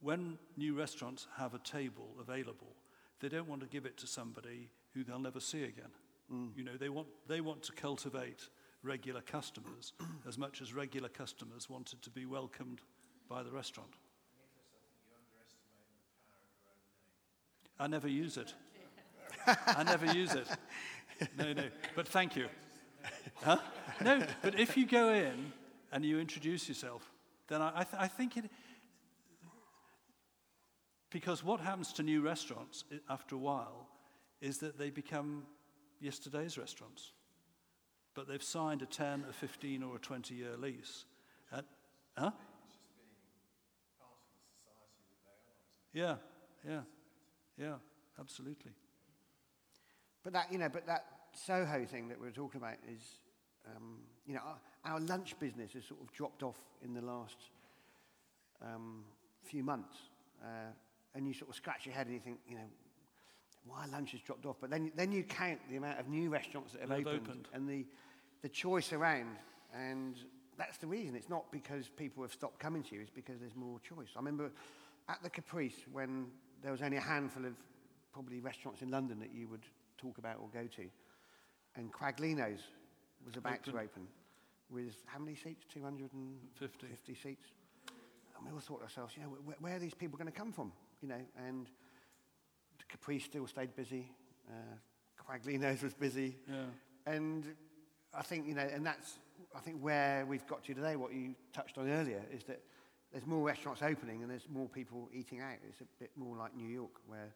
[0.00, 2.74] when new restaurants have a table available,
[3.20, 5.90] they don't want to give it to somebody who they'll never see again.
[6.32, 6.56] Mm.
[6.56, 8.48] You know, they want, they want to cultivate
[8.82, 9.92] regular customers
[10.28, 12.80] as much as regular customers wanted to be welcomed
[13.28, 13.90] by the restaurant.
[17.78, 18.54] I never use it.
[19.66, 20.46] I never use it.
[21.36, 21.64] No, no.
[21.94, 22.48] But thank you.
[23.42, 23.58] Huh?
[24.02, 25.52] No, but if you go in
[25.92, 27.10] and you introduce yourself,
[27.48, 28.44] then I, I, th- I think it.
[31.10, 33.88] Because what happens to new restaurants after a while
[34.40, 35.44] is that they become
[36.00, 37.12] yesterday's restaurants.
[38.14, 41.04] But they've signed a 10, a 15, or a 20 year lease.
[41.52, 41.62] Uh,
[42.16, 42.30] huh?
[45.92, 46.16] Yeah,
[46.66, 46.80] yeah,
[47.58, 47.74] yeah,
[48.18, 48.72] absolutely.
[50.22, 53.02] But that, you know, but that Soho thing that we were talking about is,
[53.74, 54.40] um, you know,
[54.84, 57.36] our, our lunch business has sort of dropped off in the last
[58.62, 59.04] um,
[59.44, 59.96] few months.
[60.42, 60.72] Uh,
[61.14, 62.68] and you sort of scratch your head and you think, you know,
[63.66, 64.56] why lunch has dropped off?
[64.60, 67.48] But then, then you count the amount of new restaurants that have opened, opened.
[67.52, 67.84] and the,
[68.42, 69.36] the choice around.
[69.74, 70.16] And
[70.56, 71.14] that's the reason.
[71.14, 74.08] It's not because people have stopped coming to you, it's because there's more choice.
[74.16, 74.50] I remember
[75.08, 76.26] at the Caprice when
[76.62, 77.54] there was only a handful of
[78.12, 79.64] probably restaurants in London that you would
[80.00, 80.86] talk about or go to.
[81.76, 82.62] And Quaglino's
[83.24, 83.80] was about to Open.
[83.80, 84.06] open
[84.70, 85.64] with how many seats?
[85.72, 87.14] 250 50.
[87.14, 87.46] seats.
[88.36, 90.36] And we all thought to ourselves, you know, where, where are these people going to
[90.38, 90.72] come from?
[91.02, 91.66] You know, and
[92.88, 94.10] Capri still stayed busy.
[94.48, 94.52] Uh,
[95.22, 96.36] Quaglino's was busy.
[96.48, 96.64] Yeah.
[97.06, 97.44] And
[98.14, 99.18] I think, you know, and that's,
[99.54, 102.60] I think where we've got to today, what you touched on earlier, is that
[103.12, 105.56] there's more restaurants opening and there's more people eating out.
[105.68, 107.34] It's a bit more like New York, where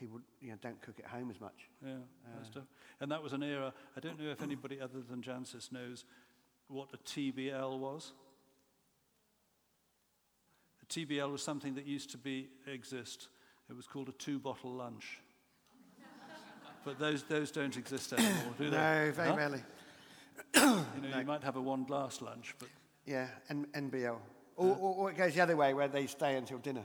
[0.00, 1.68] people, you know, don't cook at home as much.
[1.84, 1.92] Yeah,
[2.26, 2.64] uh, tough.
[3.00, 6.04] And that was an era, I don't know if anybody other than Jancis knows
[6.68, 8.12] what a TBL was.
[10.82, 13.28] A TBL was something that used to be exist.
[13.68, 15.18] It was called a two-bottle lunch.
[16.84, 18.76] but those, those don't exist anymore, do they?
[18.76, 19.36] No, very Huh?
[19.36, 19.62] rarely.
[20.54, 20.60] You
[21.10, 22.68] know, you might have a one-glass lunch, but
[23.06, 24.16] Yeah, and NBL.
[24.56, 26.84] Or, or, or it goes the other way, where they stay until dinner.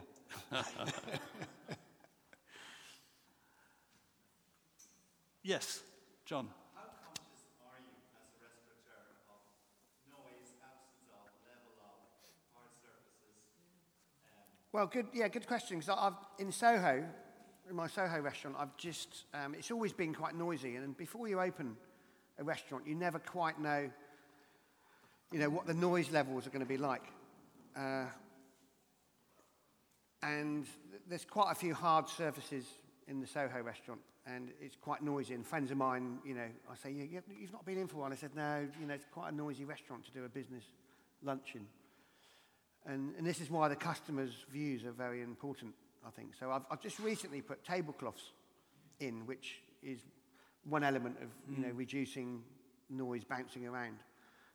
[5.46, 5.82] yes,
[6.24, 6.48] John.
[6.74, 9.38] How conscious are you as a restaurateur of
[10.10, 12.02] noise, absence of, level of,
[12.52, 13.38] hard surfaces?
[14.72, 15.06] Well, good.
[15.14, 15.78] Yeah, good question.
[15.78, 17.04] Because I've in Soho,
[17.70, 21.40] in my Soho restaurant, I've just um, it's always been quite noisy, and before you
[21.40, 21.76] open
[22.38, 23.88] a restaurant, you never quite know,
[25.32, 27.04] you know, what the noise levels are going to be like.
[27.76, 28.06] Uh,
[30.22, 32.64] and th- there's quite a few hard surfaces
[33.06, 35.34] in the Soho restaurant, and it's quite noisy.
[35.34, 37.96] And friends of mine, you know, I say, "You- you- you've not been in for
[37.96, 38.12] a while.
[38.12, 40.64] I said, no, you know, it's quite a noisy restaurant to do a business
[41.22, 41.68] luncheon.
[42.84, 45.74] And, and this is why the customers' views are very important,
[46.04, 46.34] I think.
[46.34, 48.32] So I've, I've just recently put tablecloths
[49.00, 50.00] in, which is
[50.64, 52.42] one element of you know reducing
[52.90, 53.98] noise bouncing around.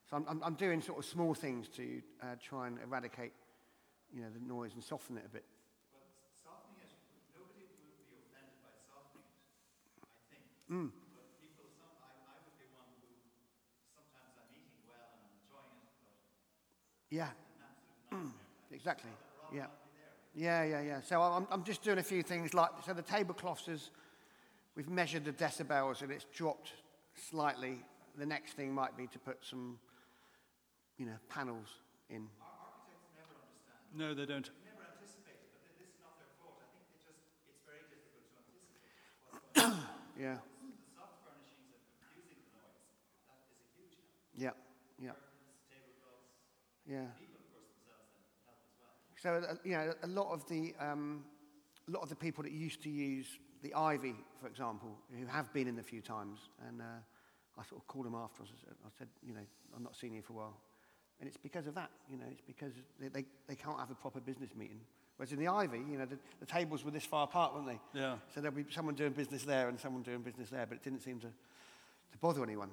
[0.09, 3.33] So I'm, I'm, I'm doing sort of small things to uh, try and eradicate
[4.13, 5.45] you know the noise and soften it a bit.
[5.93, 6.03] But
[6.43, 6.91] softening it,
[7.35, 9.23] nobody would be offended by softening
[10.31, 10.39] it,
[10.71, 10.91] I think.
[11.11, 13.11] But people, some, I, I would be one who
[13.91, 16.15] sometimes I'm eating well and I'm enjoying it, but
[17.11, 18.71] Yeah, it's an absolute nightmare.
[18.71, 19.11] exactly.
[19.51, 19.67] Yeah.
[20.33, 21.01] Yeah, yeah, yeah.
[21.01, 23.91] So I'm, I'm just doing a few things like, so the tablecloths is,
[24.77, 26.71] we've measured the decibels and it's dropped
[27.15, 27.83] slightly.
[28.17, 29.77] The next thing might be to put some,
[30.97, 31.67] you know, panels
[32.09, 32.27] in.
[32.39, 34.49] Architects never understand, No, they don't.
[34.63, 34.81] never
[44.41, 44.49] yeah,
[44.99, 45.11] yeah,
[46.89, 47.05] yeah.
[47.19, 48.89] people, of course, themselves then help as well.
[49.21, 51.23] So, uh, you know, a lot of the, um,
[51.87, 53.27] a lot of the people that used to use
[53.61, 56.85] the Ivy, for example, who have been in a few times, and uh,
[57.57, 58.41] I sort of called them after.
[58.41, 59.45] I said, I said, you know,
[59.75, 60.57] I'm not seeing you for a while.
[61.19, 63.95] And it's because of that, you know, it's because they, they, they can't have a
[63.95, 64.79] proper business meeting.
[65.17, 67.79] Whereas in the Ivy, you know, the, the tables were this far apart, weren't they?
[67.99, 68.15] Yeah.
[68.33, 71.03] So there'll be someone doing business there and someone doing business there, but it didn't
[71.03, 72.71] seem to, to bother anyone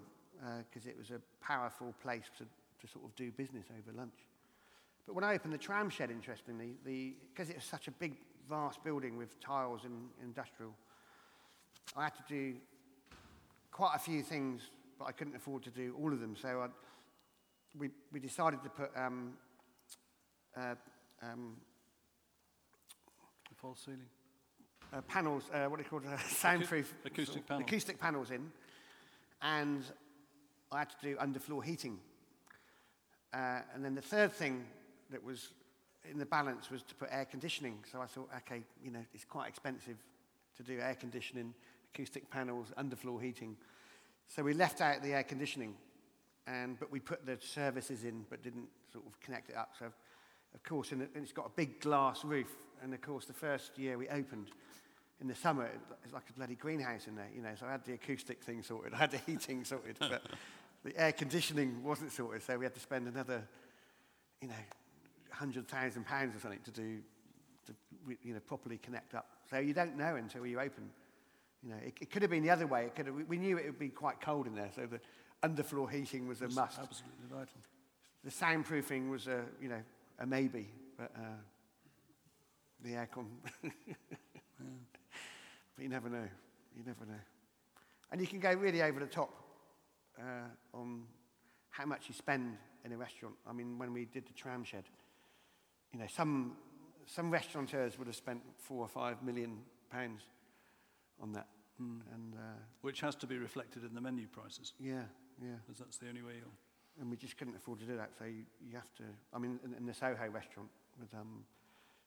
[0.71, 4.15] because it was a powerful place to, to sort of do business over lunch.
[5.07, 8.15] But when I opened the tram shed, interestingly, because it was such a big,
[8.49, 10.73] vast building with tiles and industrial,
[11.97, 12.55] I had to do
[13.73, 14.63] quite a few things,
[14.99, 16.37] but I couldn't afford to do all of them.
[16.37, 16.69] So I,
[17.79, 19.33] we, we decided to put um,
[20.57, 20.75] uh,
[21.23, 21.57] um,
[23.49, 24.01] The false ceiling.
[24.93, 27.67] uh, panels, uh, what are they called, uh, soundproof acoustic panels.
[27.67, 28.51] acoustic panels in,
[29.43, 29.85] and
[30.71, 31.99] I had to do underfloor heating.
[33.33, 34.65] Uh, and then the third thing
[35.11, 35.49] that was
[36.11, 37.79] in the balance was to put air conditioning.
[37.91, 39.97] So I thought, okay, you know, it's quite expensive
[40.57, 41.55] to do air conditioning,
[41.95, 43.57] acoustic panels, underfloor heating.
[44.27, 45.75] So we left out the air conditioning,
[46.47, 49.71] and but we put the services in, but didn't sort of connect it up.
[49.79, 49.87] So,
[50.55, 52.55] of course, and it- and it's got a big glass roof.
[52.83, 54.51] And of course, the first year we opened,
[55.21, 55.69] in the summer,
[56.05, 57.55] it's like a bloody greenhouse in there, you know.
[57.59, 60.23] So I had the acoustic thing sorted, I had the heating sorted, but
[60.85, 62.43] the air conditioning wasn't sorted.
[62.43, 63.47] So we had to spend another,
[64.41, 64.55] you know,
[65.31, 66.99] hundred thousand pounds or something to do,
[67.67, 67.73] to
[68.23, 69.27] you know, properly connect up.
[69.51, 70.91] So you don't know until you open.
[71.63, 72.85] You know, it, it could have been the other way.
[72.85, 75.01] It could have, we- knew it would be quite cold in there, so the
[75.47, 76.79] underfloor heating was a It's must.
[76.79, 77.61] Absolutely vital.
[78.25, 79.83] The soundproofing was a, you know,
[80.19, 81.21] a maybe, but uh,
[82.85, 83.27] the aircon.
[85.77, 86.27] But you never know.
[86.77, 87.21] You never know.
[88.11, 89.31] And you can go really over the top
[90.19, 91.05] uh, on
[91.71, 93.35] how much you spend in a restaurant.
[93.47, 94.85] I mean, when we did the tram shed,
[95.93, 96.57] you know, some
[97.07, 99.59] some restaurateurs would have spent four or five million
[99.91, 100.23] pounds
[101.21, 101.47] on that.
[101.79, 102.39] And uh,
[102.83, 105.03] Which has to be reflected in the menu prices, yeah,
[105.41, 105.55] yeah.
[105.65, 106.53] because that's the only way you'll...
[107.01, 108.11] and we just couldn't afford to do that.
[108.19, 109.05] So you, you have to.
[109.33, 110.69] I mean, in, in the Soho restaurant
[110.99, 111.45] with um,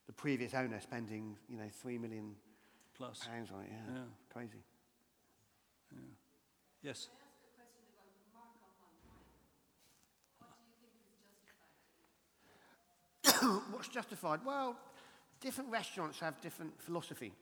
[0.08, 2.36] the previous owner spending, you know, three million
[2.98, 3.26] Plus.
[3.26, 3.70] pounds on it.
[3.72, 4.02] Yeah, Yeah.
[4.30, 4.62] crazy.
[6.84, 7.08] Yes.
[7.08, 9.24] Can I ask a question about the markup on wine?
[10.40, 11.80] What do you think is justified?
[13.72, 14.39] What's justified?
[14.45, 14.76] Well,
[15.39, 17.34] different restaurants have different philosophy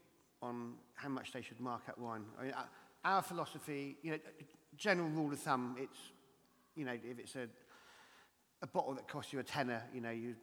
[0.41, 2.23] on how much they should mark up wine.
[2.39, 2.63] I mean, uh,
[3.03, 4.17] our philosophy, you know,
[4.77, 5.97] general rule of thumb, it's,
[6.75, 7.47] you know, if it's a,
[8.61, 10.35] a bottle that costs you a tenner, you know, you,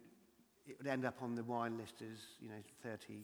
[0.66, 3.20] it would end up on the wine list as, you know, 30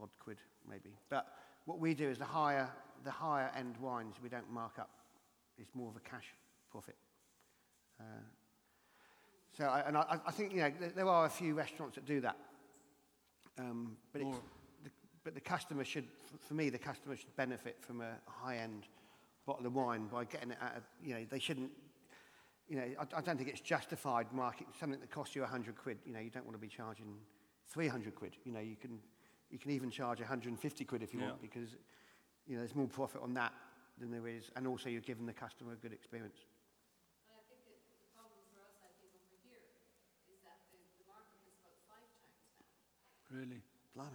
[0.00, 0.38] odd quid
[0.68, 0.90] maybe.
[1.08, 1.26] But
[1.64, 2.68] what we do is the higher,
[3.04, 4.90] the higher end wines we don't mark up.
[5.58, 6.26] It's more of a cash
[6.70, 6.96] profit.
[8.00, 8.04] Uh,
[9.56, 12.20] so, I, and I, I think, you know, there, are a few restaurants that do
[12.20, 12.36] that.
[13.58, 14.36] Um, but, it's,
[14.84, 14.90] the,
[15.24, 16.06] but the customer should,
[16.40, 18.86] for me, the customer should benefit from a high-end
[19.46, 21.70] bottle of wine by getting it at a, you know, they shouldn't,
[22.68, 25.98] you know, I, I don't think it's justified market something that costs you 100 quid.
[26.06, 27.16] You know, you don't want to be charging
[27.68, 28.36] 300 quid.
[28.44, 28.98] You know, you can,
[29.50, 31.76] you can even charge 150 quid if you want because,
[32.46, 33.52] you know, there's more profit on that
[33.98, 36.48] than there is, and also you're giving the customer a good experience.
[37.28, 39.60] And I think that the problem for us, I think, over here,
[40.32, 42.56] is that the, the markup is about five times now.
[42.56, 42.80] Really?
[42.80, 42.80] Blimey.
[42.80, 42.98] A bottle that's gone for six or seven, you know, it's, you don't get for
[42.98, 43.62] under twenty
[43.94, 44.06] quid.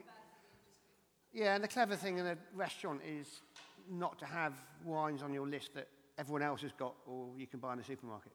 [1.32, 3.42] yeah, and the clever thing in a restaurant is
[3.90, 4.54] not to have
[4.84, 5.86] wines on your list that
[6.18, 8.32] everyone else has got or you can buy in the supermarket.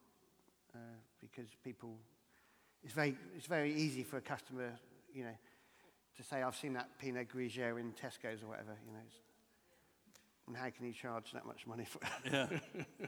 [0.74, 0.78] Uh,
[1.20, 1.98] because people,
[2.84, 4.72] it's very, it's very easy for a customer,
[5.14, 5.36] you know,
[6.16, 9.00] to say, I've seen that Pinot Grigio in Tesco's or whatever, you know.
[10.42, 12.32] It's, and how can you charge that much money for it?
[12.34, 12.48] Yeah.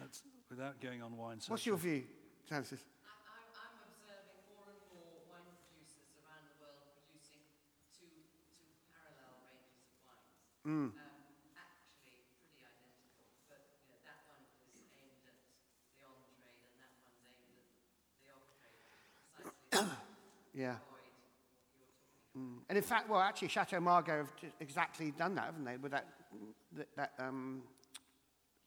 [0.00, 1.50] That's without going on wine search.
[1.50, 2.04] What's your view,
[2.46, 2.80] Francis?
[3.02, 7.42] I- I'm, I'm observing more and more wine producers around the world producing
[7.94, 8.54] two, two
[8.90, 10.30] parallel ranges of wines.
[10.66, 10.94] Mm.
[10.94, 10.94] Um,
[11.58, 13.18] actually pretty identical,
[13.50, 14.42] but you know, that one
[14.74, 15.34] is aimed at
[15.98, 17.66] the on-trade and that one's aimed at
[18.22, 18.78] the off-trade,
[19.74, 20.78] precisely Yeah.
[20.78, 22.38] avoid what you're talking about.
[22.38, 22.58] Mm.
[22.70, 25.78] And in fact, well, actually, Chateau Margaux have ju- exactly done that, haven't they?
[25.78, 26.06] With that,
[26.72, 27.62] that, that um,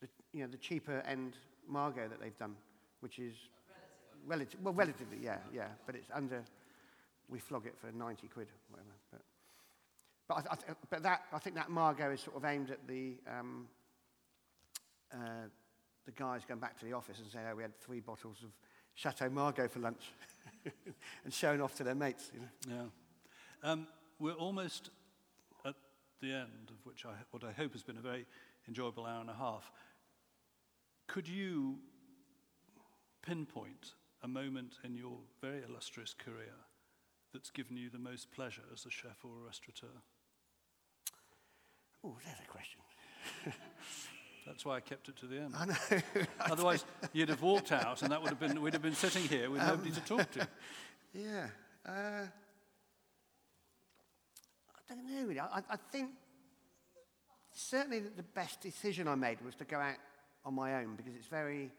[0.00, 1.34] the, you know, the cheaper end
[1.66, 2.54] Margaux that they've done,
[3.00, 3.34] which is
[4.26, 4.60] relative.
[4.62, 5.68] Well, relatively, yeah, yeah.
[5.86, 6.42] But it's under.
[7.28, 8.88] We flog it for ninety quid, whatever.
[9.10, 9.20] But,
[10.28, 12.86] but, I, I, th- but that I think that Margaux is sort of aimed at
[12.86, 13.68] the um,
[15.12, 15.48] uh,
[16.06, 18.50] the guys going back to the office and saying, "Oh, we had three bottles of
[18.94, 20.12] Chateau Margaux for lunch,"
[21.24, 22.30] and showing off to their mates.
[22.32, 22.90] You know.
[23.62, 23.70] Yeah.
[23.70, 23.86] Um,
[24.18, 24.90] we're almost
[26.20, 28.26] the end of which I, what I hope has been a very
[28.66, 29.70] enjoyable hour and a half.
[31.06, 31.78] Could you
[33.22, 36.54] pinpoint a moment in your very illustrious career
[37.32, 40.02] that's given you the most pleasure as a chef or a restaurateur?
[42.04, 42.80] Oh, there's a question.
[44.46, 45.54] That's why I kept it to the end.
[45.56, 46.24] I know.
[46.40, 49.50] Otherwise, you'd have walked out, and that would have been we'd have been sitting here
[49.50, 50.48] with nobody to talk to.
[51.14, 51.46] Yeah.
[51.86, 52.26] Uh,
[54.94, 55.40] don't know really.
[55.40, 56.10] I, I think
[57.52, 59.96] certainly the best decision I made was to go out
[60.44, 61.70] on my own because it's very.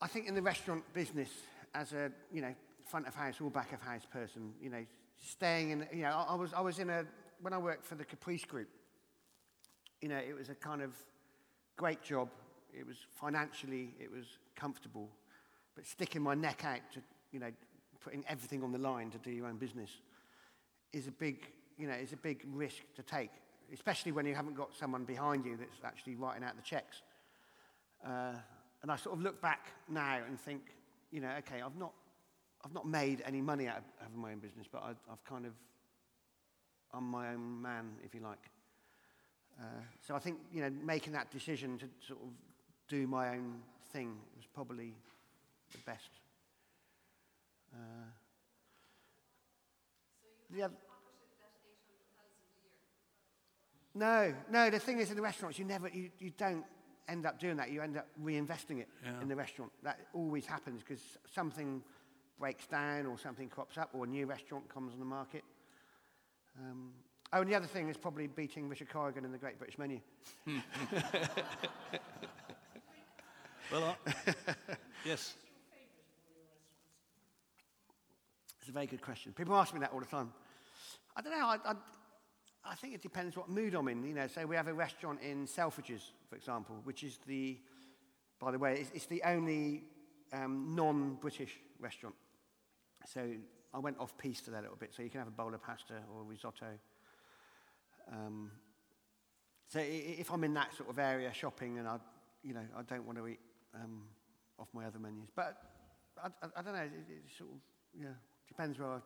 [0.00, 1.28] I think in the restaurant business,
[1.74, 2.54] as a you know
[2.86, 4.84] front of house or back of house person, you know,
[5.18, 5.86] staying in.
[5.92, 7.04] You know, I, I was I was in a
[7.40, 8.68] when I worked for the Caprice Group.
[10.00, 10.94] You know, it was a kind of
[11.76, 12.28] great job.
[12.78, 14.24] It was financially, it was
[14.56, 15.08] comfortable,
[15.74, 17.00] but sticking my neck out to
[17.30, 17.52] you know
[18.00, 19.90] putting everything on the line to do your own business
[20.92, 21.46] is a big,
[21.82, 23.30] you know, is a big risk to take,
[23.74, 27.02] especially when you haven't got someone behind you that's actually writing out the checks.
[28.06, 28.34] Uh,
[28.82, 30.60] and I sort of look back now and think,
[31.10, 31.92] you know, okay, I've not,
[32.64, 35.44] I've not made any money out of having my own business, but I, I've kind
[35.44, 35.54] of,
[36.94, 38.38] I'm my own man, if you like.
[39.60, 39.64] Uh,
[40.06, 42.28] so I think, you know, making that decision to sort of
[42.86, 43.56] do my own
[43.92, 44.94] thing was probably
[45.72, 46.10] the best.
[47.74, 48.06] Uh,
[50.54, 50.91] the oth-
[53.94, 54.70] no, no.
[54.70, 56.64] The thing is, in the restaurants, you never, you, you don't
[57.08, 57.70] end up doing that.
[57.70, 59.20] You end up reinvesting it Yeah.
[59.20, 59.72] in the restaurant.
[59.82, 61.02] That always happens because
[61.34, 61.82] something
[62.38, 65.44] breaks down or something crops up or a new restaurant comes on the market.
[66.58, 66.92] Um,
[67.32, 70.00] oh, and the other thing is probably beating Richard Corrigan in the Great British Menu.
[73.70, 74.12] Well, uh,
[75.06, 75.34] yes.
[78.60, 79.32] It's a very good question.
[79.32, 80.30] People ask me that all the time.
[81.16, 81.46] I don't know.
[81.46, 81.74] I, I,
[82.64, 84.04] I think it depends what mood I'm in.
[84.04, 87.58] You know, say we have a restaurant in Selfridges, for example, which is the,
[88.40, 89.82] by the way, it's, it's the only
[90.32, 92.14] um, non-British restaurant.
[93.06, 93.28] So
[93.74, 94.94] I went off piece to that a little bit.
[94.94, 96.78] So you can have a bowl of pasta or risotto.
[98.12, 98.50] Um,
[99.68, 101.98] so if I'm in that sort of area shopping and I,
[102.44, 103.40] you know, I don't want to eat
[103.74, 104.02] um,
[104.58, 105.56] off my other menus, but
[106.22, 106.80] I, I, I don't know.
[106.82, 107.56] It, it sort of
[107.98, 108.08] yeah
[108.46, 108.98] depends where I,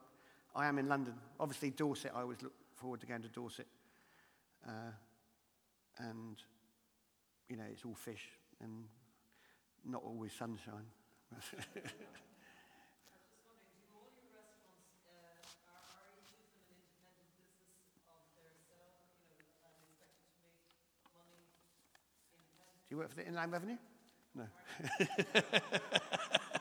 [0.57, 1.15] I am in London.
[1.39, 2.13] Obviously Dorset.
[2.15, 3.67] I always look forward to going to Dorset,
[4.67, 4.93] uh,
[5.99, 6.37] and
[7.49, 8.29] you know it's all fish
[8.63, 8.85] and
[9.85, 10.87] not always sunshine.
[11.33, 15.35] I was just wondering, do all your restaurants, are,
[15.75, 17.67] are each of them an independent business
[17.99, 18.95] of their self,
[19.25, 20.63] you know, and expected to make
[21.11, 22.71] money independently?
[22.87, 23.81] Do you work for the Inland Revenue?
[24.37, 24.47] No.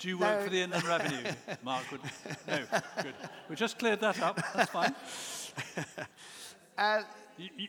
[0.00, 0.44] Do you work No.
[0.44, 1.32] for the Inland Revenue,
[1.62, 1.84] Mark?
[1.92, 2.00] Would,
[2.48, 2.64] no,
[3.02, 3.14] good.
[3.50, 4.40] We just cleared that up.
[4.54, 4.94] That's fine.
[6.78, 7.02] Uh,
[7.36, 7.68] You, you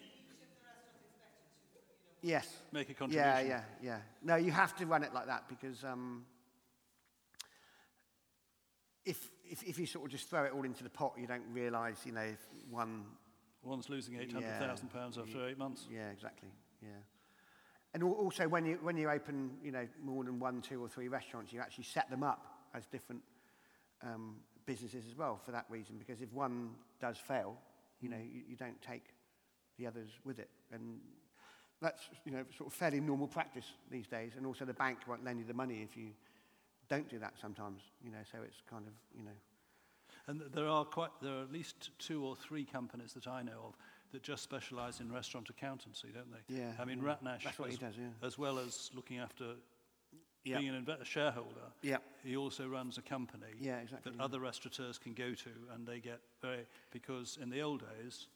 [2.21, 2.47] yes.
[2.71, 3.29] make a contribution.
[3.29, 3.97] Yeah, yeah, yeah.
[4.23, 6.23] No, you have to run it like that because um,
[9.03, 11.43] if, if, if you sort of just throw it all into the pot, you don't
[11.51, 12.39] realise, you know, if
[12.69, 13.03] one.
[13.63, 15.87] One's losing £800,000 pounds after eight months.
[15.93, 16.49] Yeah, exactly.
[16.81, 16.89] Yeah.
[17.93, 21.09] And also, when you, when you open, you know, more than one, two, or three
[21.09, 23.21] restaurants, you actually set them up as different
[24.01, 25.97] um, businesses as well for that reason.
[25.97, 26.69] Because if one
[27.01, 27.57] does fail,
[27.99, 29.03] you know, you, you don't take
[29.77, 30.49] the others with it.
[30.71, 30.99] And
[31.81, 34.33] that's, you know, sort of fairly normal practice these days.
[34.37, 36.11] And also, the bank won't lend you the money if you
[36.87, 37.81] don't do that sometimes.
[38.01, 39.31] You know, so it's kind of, you know.
[40.27, 43.65] And there are quite there are at least two or three companies that I know
[43.67, 43.73] of
[44.11, 46.55] that just specialise in restaurant accountancy, don't they?
[46.59, 47.15] Yeah, I mean, yeah.
[47.15, 48.27] Ratnesh, That's what he as, does, yeah.
[48.27, 49.55] as well as looking after
[50.43, 50.59] Yeah.
[50.59, 51.97] being an a shareholder, Yeah.
[52.23, 54.23] he also runs a company Yeah, exactly, that yeah.
[54.23, 58.27] other restaurateurs can go to, and they get very because in the old days,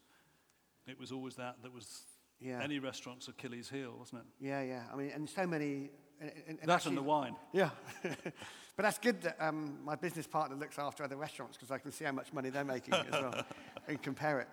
[0.88, 2.03] it was always that that was
[2.39, 2.61] Yeah.
[2.61, 4.27] any restaurant's Achilles' heel, wasn't it?
[4.45, 4.84] Yeah, yeah.
[4.91, 5.89] I mean, and so many.
[6.19, 7.35] And, and that actually- and the wine.
[7.53, 7.72] Yeah.
[8.03, 11.91] but that's good that um, my business partner looks after other restaurants because I can
[11.91, 13.45] see how much money they're making as well
[13.88, 14.47] and compare it.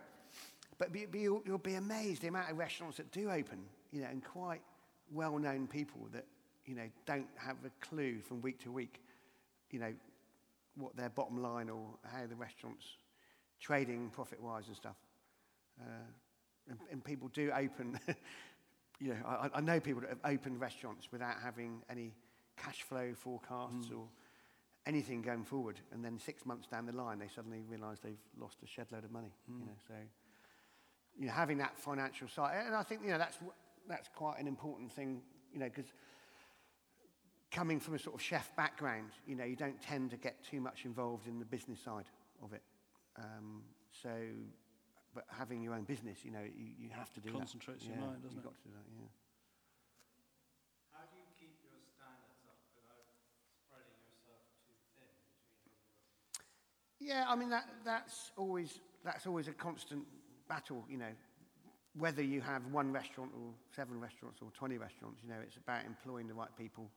[0.79, 3.61] But you'll, you'll be amazed the amount of restaurants that do open,
[3.93, 4.63] you know, and quite
[5.13, 6.25] well-known people that,
[6.67, 9.03] you know, don't have a clue from week to week,
[9.71, 9.93] you know,
[10.77, 12.87] what their bottom line or how the restaurant's
[13.61, 14.97] trading profit-wise and stuff.
[15.81, 15.85] Uh,
[16.69, 17.99] and, and people do open,
[19.01, 22.15] you know, I, I know people that have opened restaurants without having any
[22.57, 24.07] cash flow forecasts or
[24.87, 25.81] anything going forward.
[25.93, 29.05] And then six months down the line, they suddenly realise they've lost a shed load
[29.05, 29.95] of money, you know, so,
[31.19, 33.39] you know, having that financial side, and I think, you know, that's,
[33.89, 35.23] that's quite an important thing,
[35.53, 35.93] you know, because
[37.51, 40.61] coming from a sort of chef background, you know, you don't tend to get too
[40.61, 42.07] much involved in the business side
[42.43, 42.63] of it.
[43.19, 43.63] Um,
[44.03, 44.11] so
[45.15, 47.89] but having your own business, you know, you, you have to do Concentrates that.
[47.93, 48.49] your yeah, mind, doesn't you've it?
[48.49, 49.13] got to do that, yeah.
[50.97, 53.05] How do you keep your standards up without
[53.61, 55.77] spreading yourself too thin between
[57.05, 60.09] Yeah, I mean that that's always that's always a constant
[60.53, 61.13] battle, you know.
[61.99, 65.85] Whether you have one restaurant or seven restaurants or 20 restaurants, you know, it's about
[65.85, 66.91] employing the right people,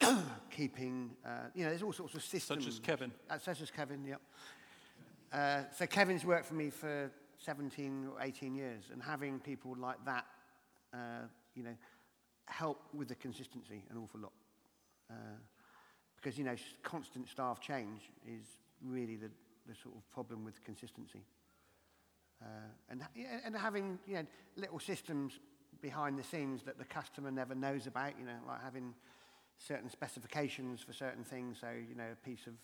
[0.50, 2.64] keeping, uh, you know, there's all sorts of systems.
[2.64, 3.12] Such as Kevin.
[3.30, 4.20] Uh, such as Kevin, yep.
[5.32, 10.04] Uh, so Kevin's worked for me for 17 or 18 years, and having people like
[10.04, 10.24] that,
[10.92, 11.76] uh, you know,
[12.46, 14.32] help with the consistency an awful lot.
[15.08, 15.14] Uh,
[16.16, 18.44] because, you know, constant staff change is
[18.84, 19.30] really the,
[19.68, 21.22] the sort of problem with consistency.
[22.42, 22.46] Uh,
[22.90, 23.02] and,
[23.44, 25.38] and having, you know, little systems
[25.80, 28.94] behind the scenes that the customer never knows about, you know, like having
[29.58, 31.58] certain specifications for certain things.
[31.60, 32.54] So, you know, a piece of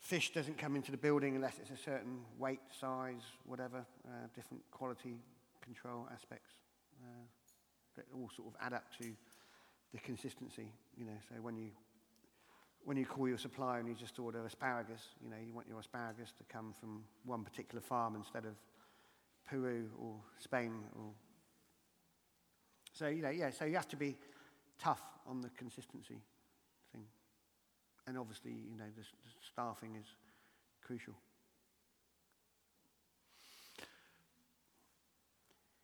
[0.00, 4.62] fish doesn't come into the building unless it's a certain weight, size, whatever, uh, different
[4.70, 5.16] quality
[5.62, 6.50] control aspects
[7.02, 7.24] uh,
[7.96, 9.12] that all sort of add up to
[9.92, 11.16] the consistency, you know.
[11.28, 11.70] So when you
[12.84, 15.80] when you call your supplier and you just order asparagus, you know, you want your
[15.80, 18.54] asparagus to come from one particular farm instead of
[19.48, 21.12] Peru or Spain or
[22.94, 24.16] so you know, yeah, so you have to be
[24.78, 26.20] tough on the consistency
[26.92, 27.04] thing.
[28.06, 30.06] And obviously, you know, the, the staffing is
[30.86, 31.14] crucial.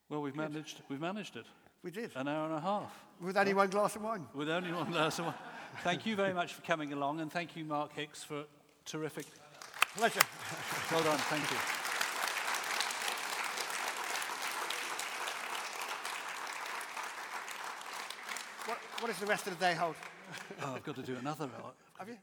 [0.09, 1.47] Well, we've managed, we've managed it.
[1.83, 2.11] We did.
[2.15, 2.93] An hour and a half.
[3.21, 4.27] With only one glass of wine.
[4.35, 5.35] With only one glass of wine.
[5.83, 8.45] Thank you very much for coming along, and thank you, Mark Hix, for
[8.85, 9.27] terrific.
[9.97, 10.21] Pleasure.
[10.93, 11.57] Well done, thank you.
[18.67, 19.97] What, what does the rest of the day hold?
[20.63, 21.49] Oh, I've got to do another.
[21.99, 22.17] Have you?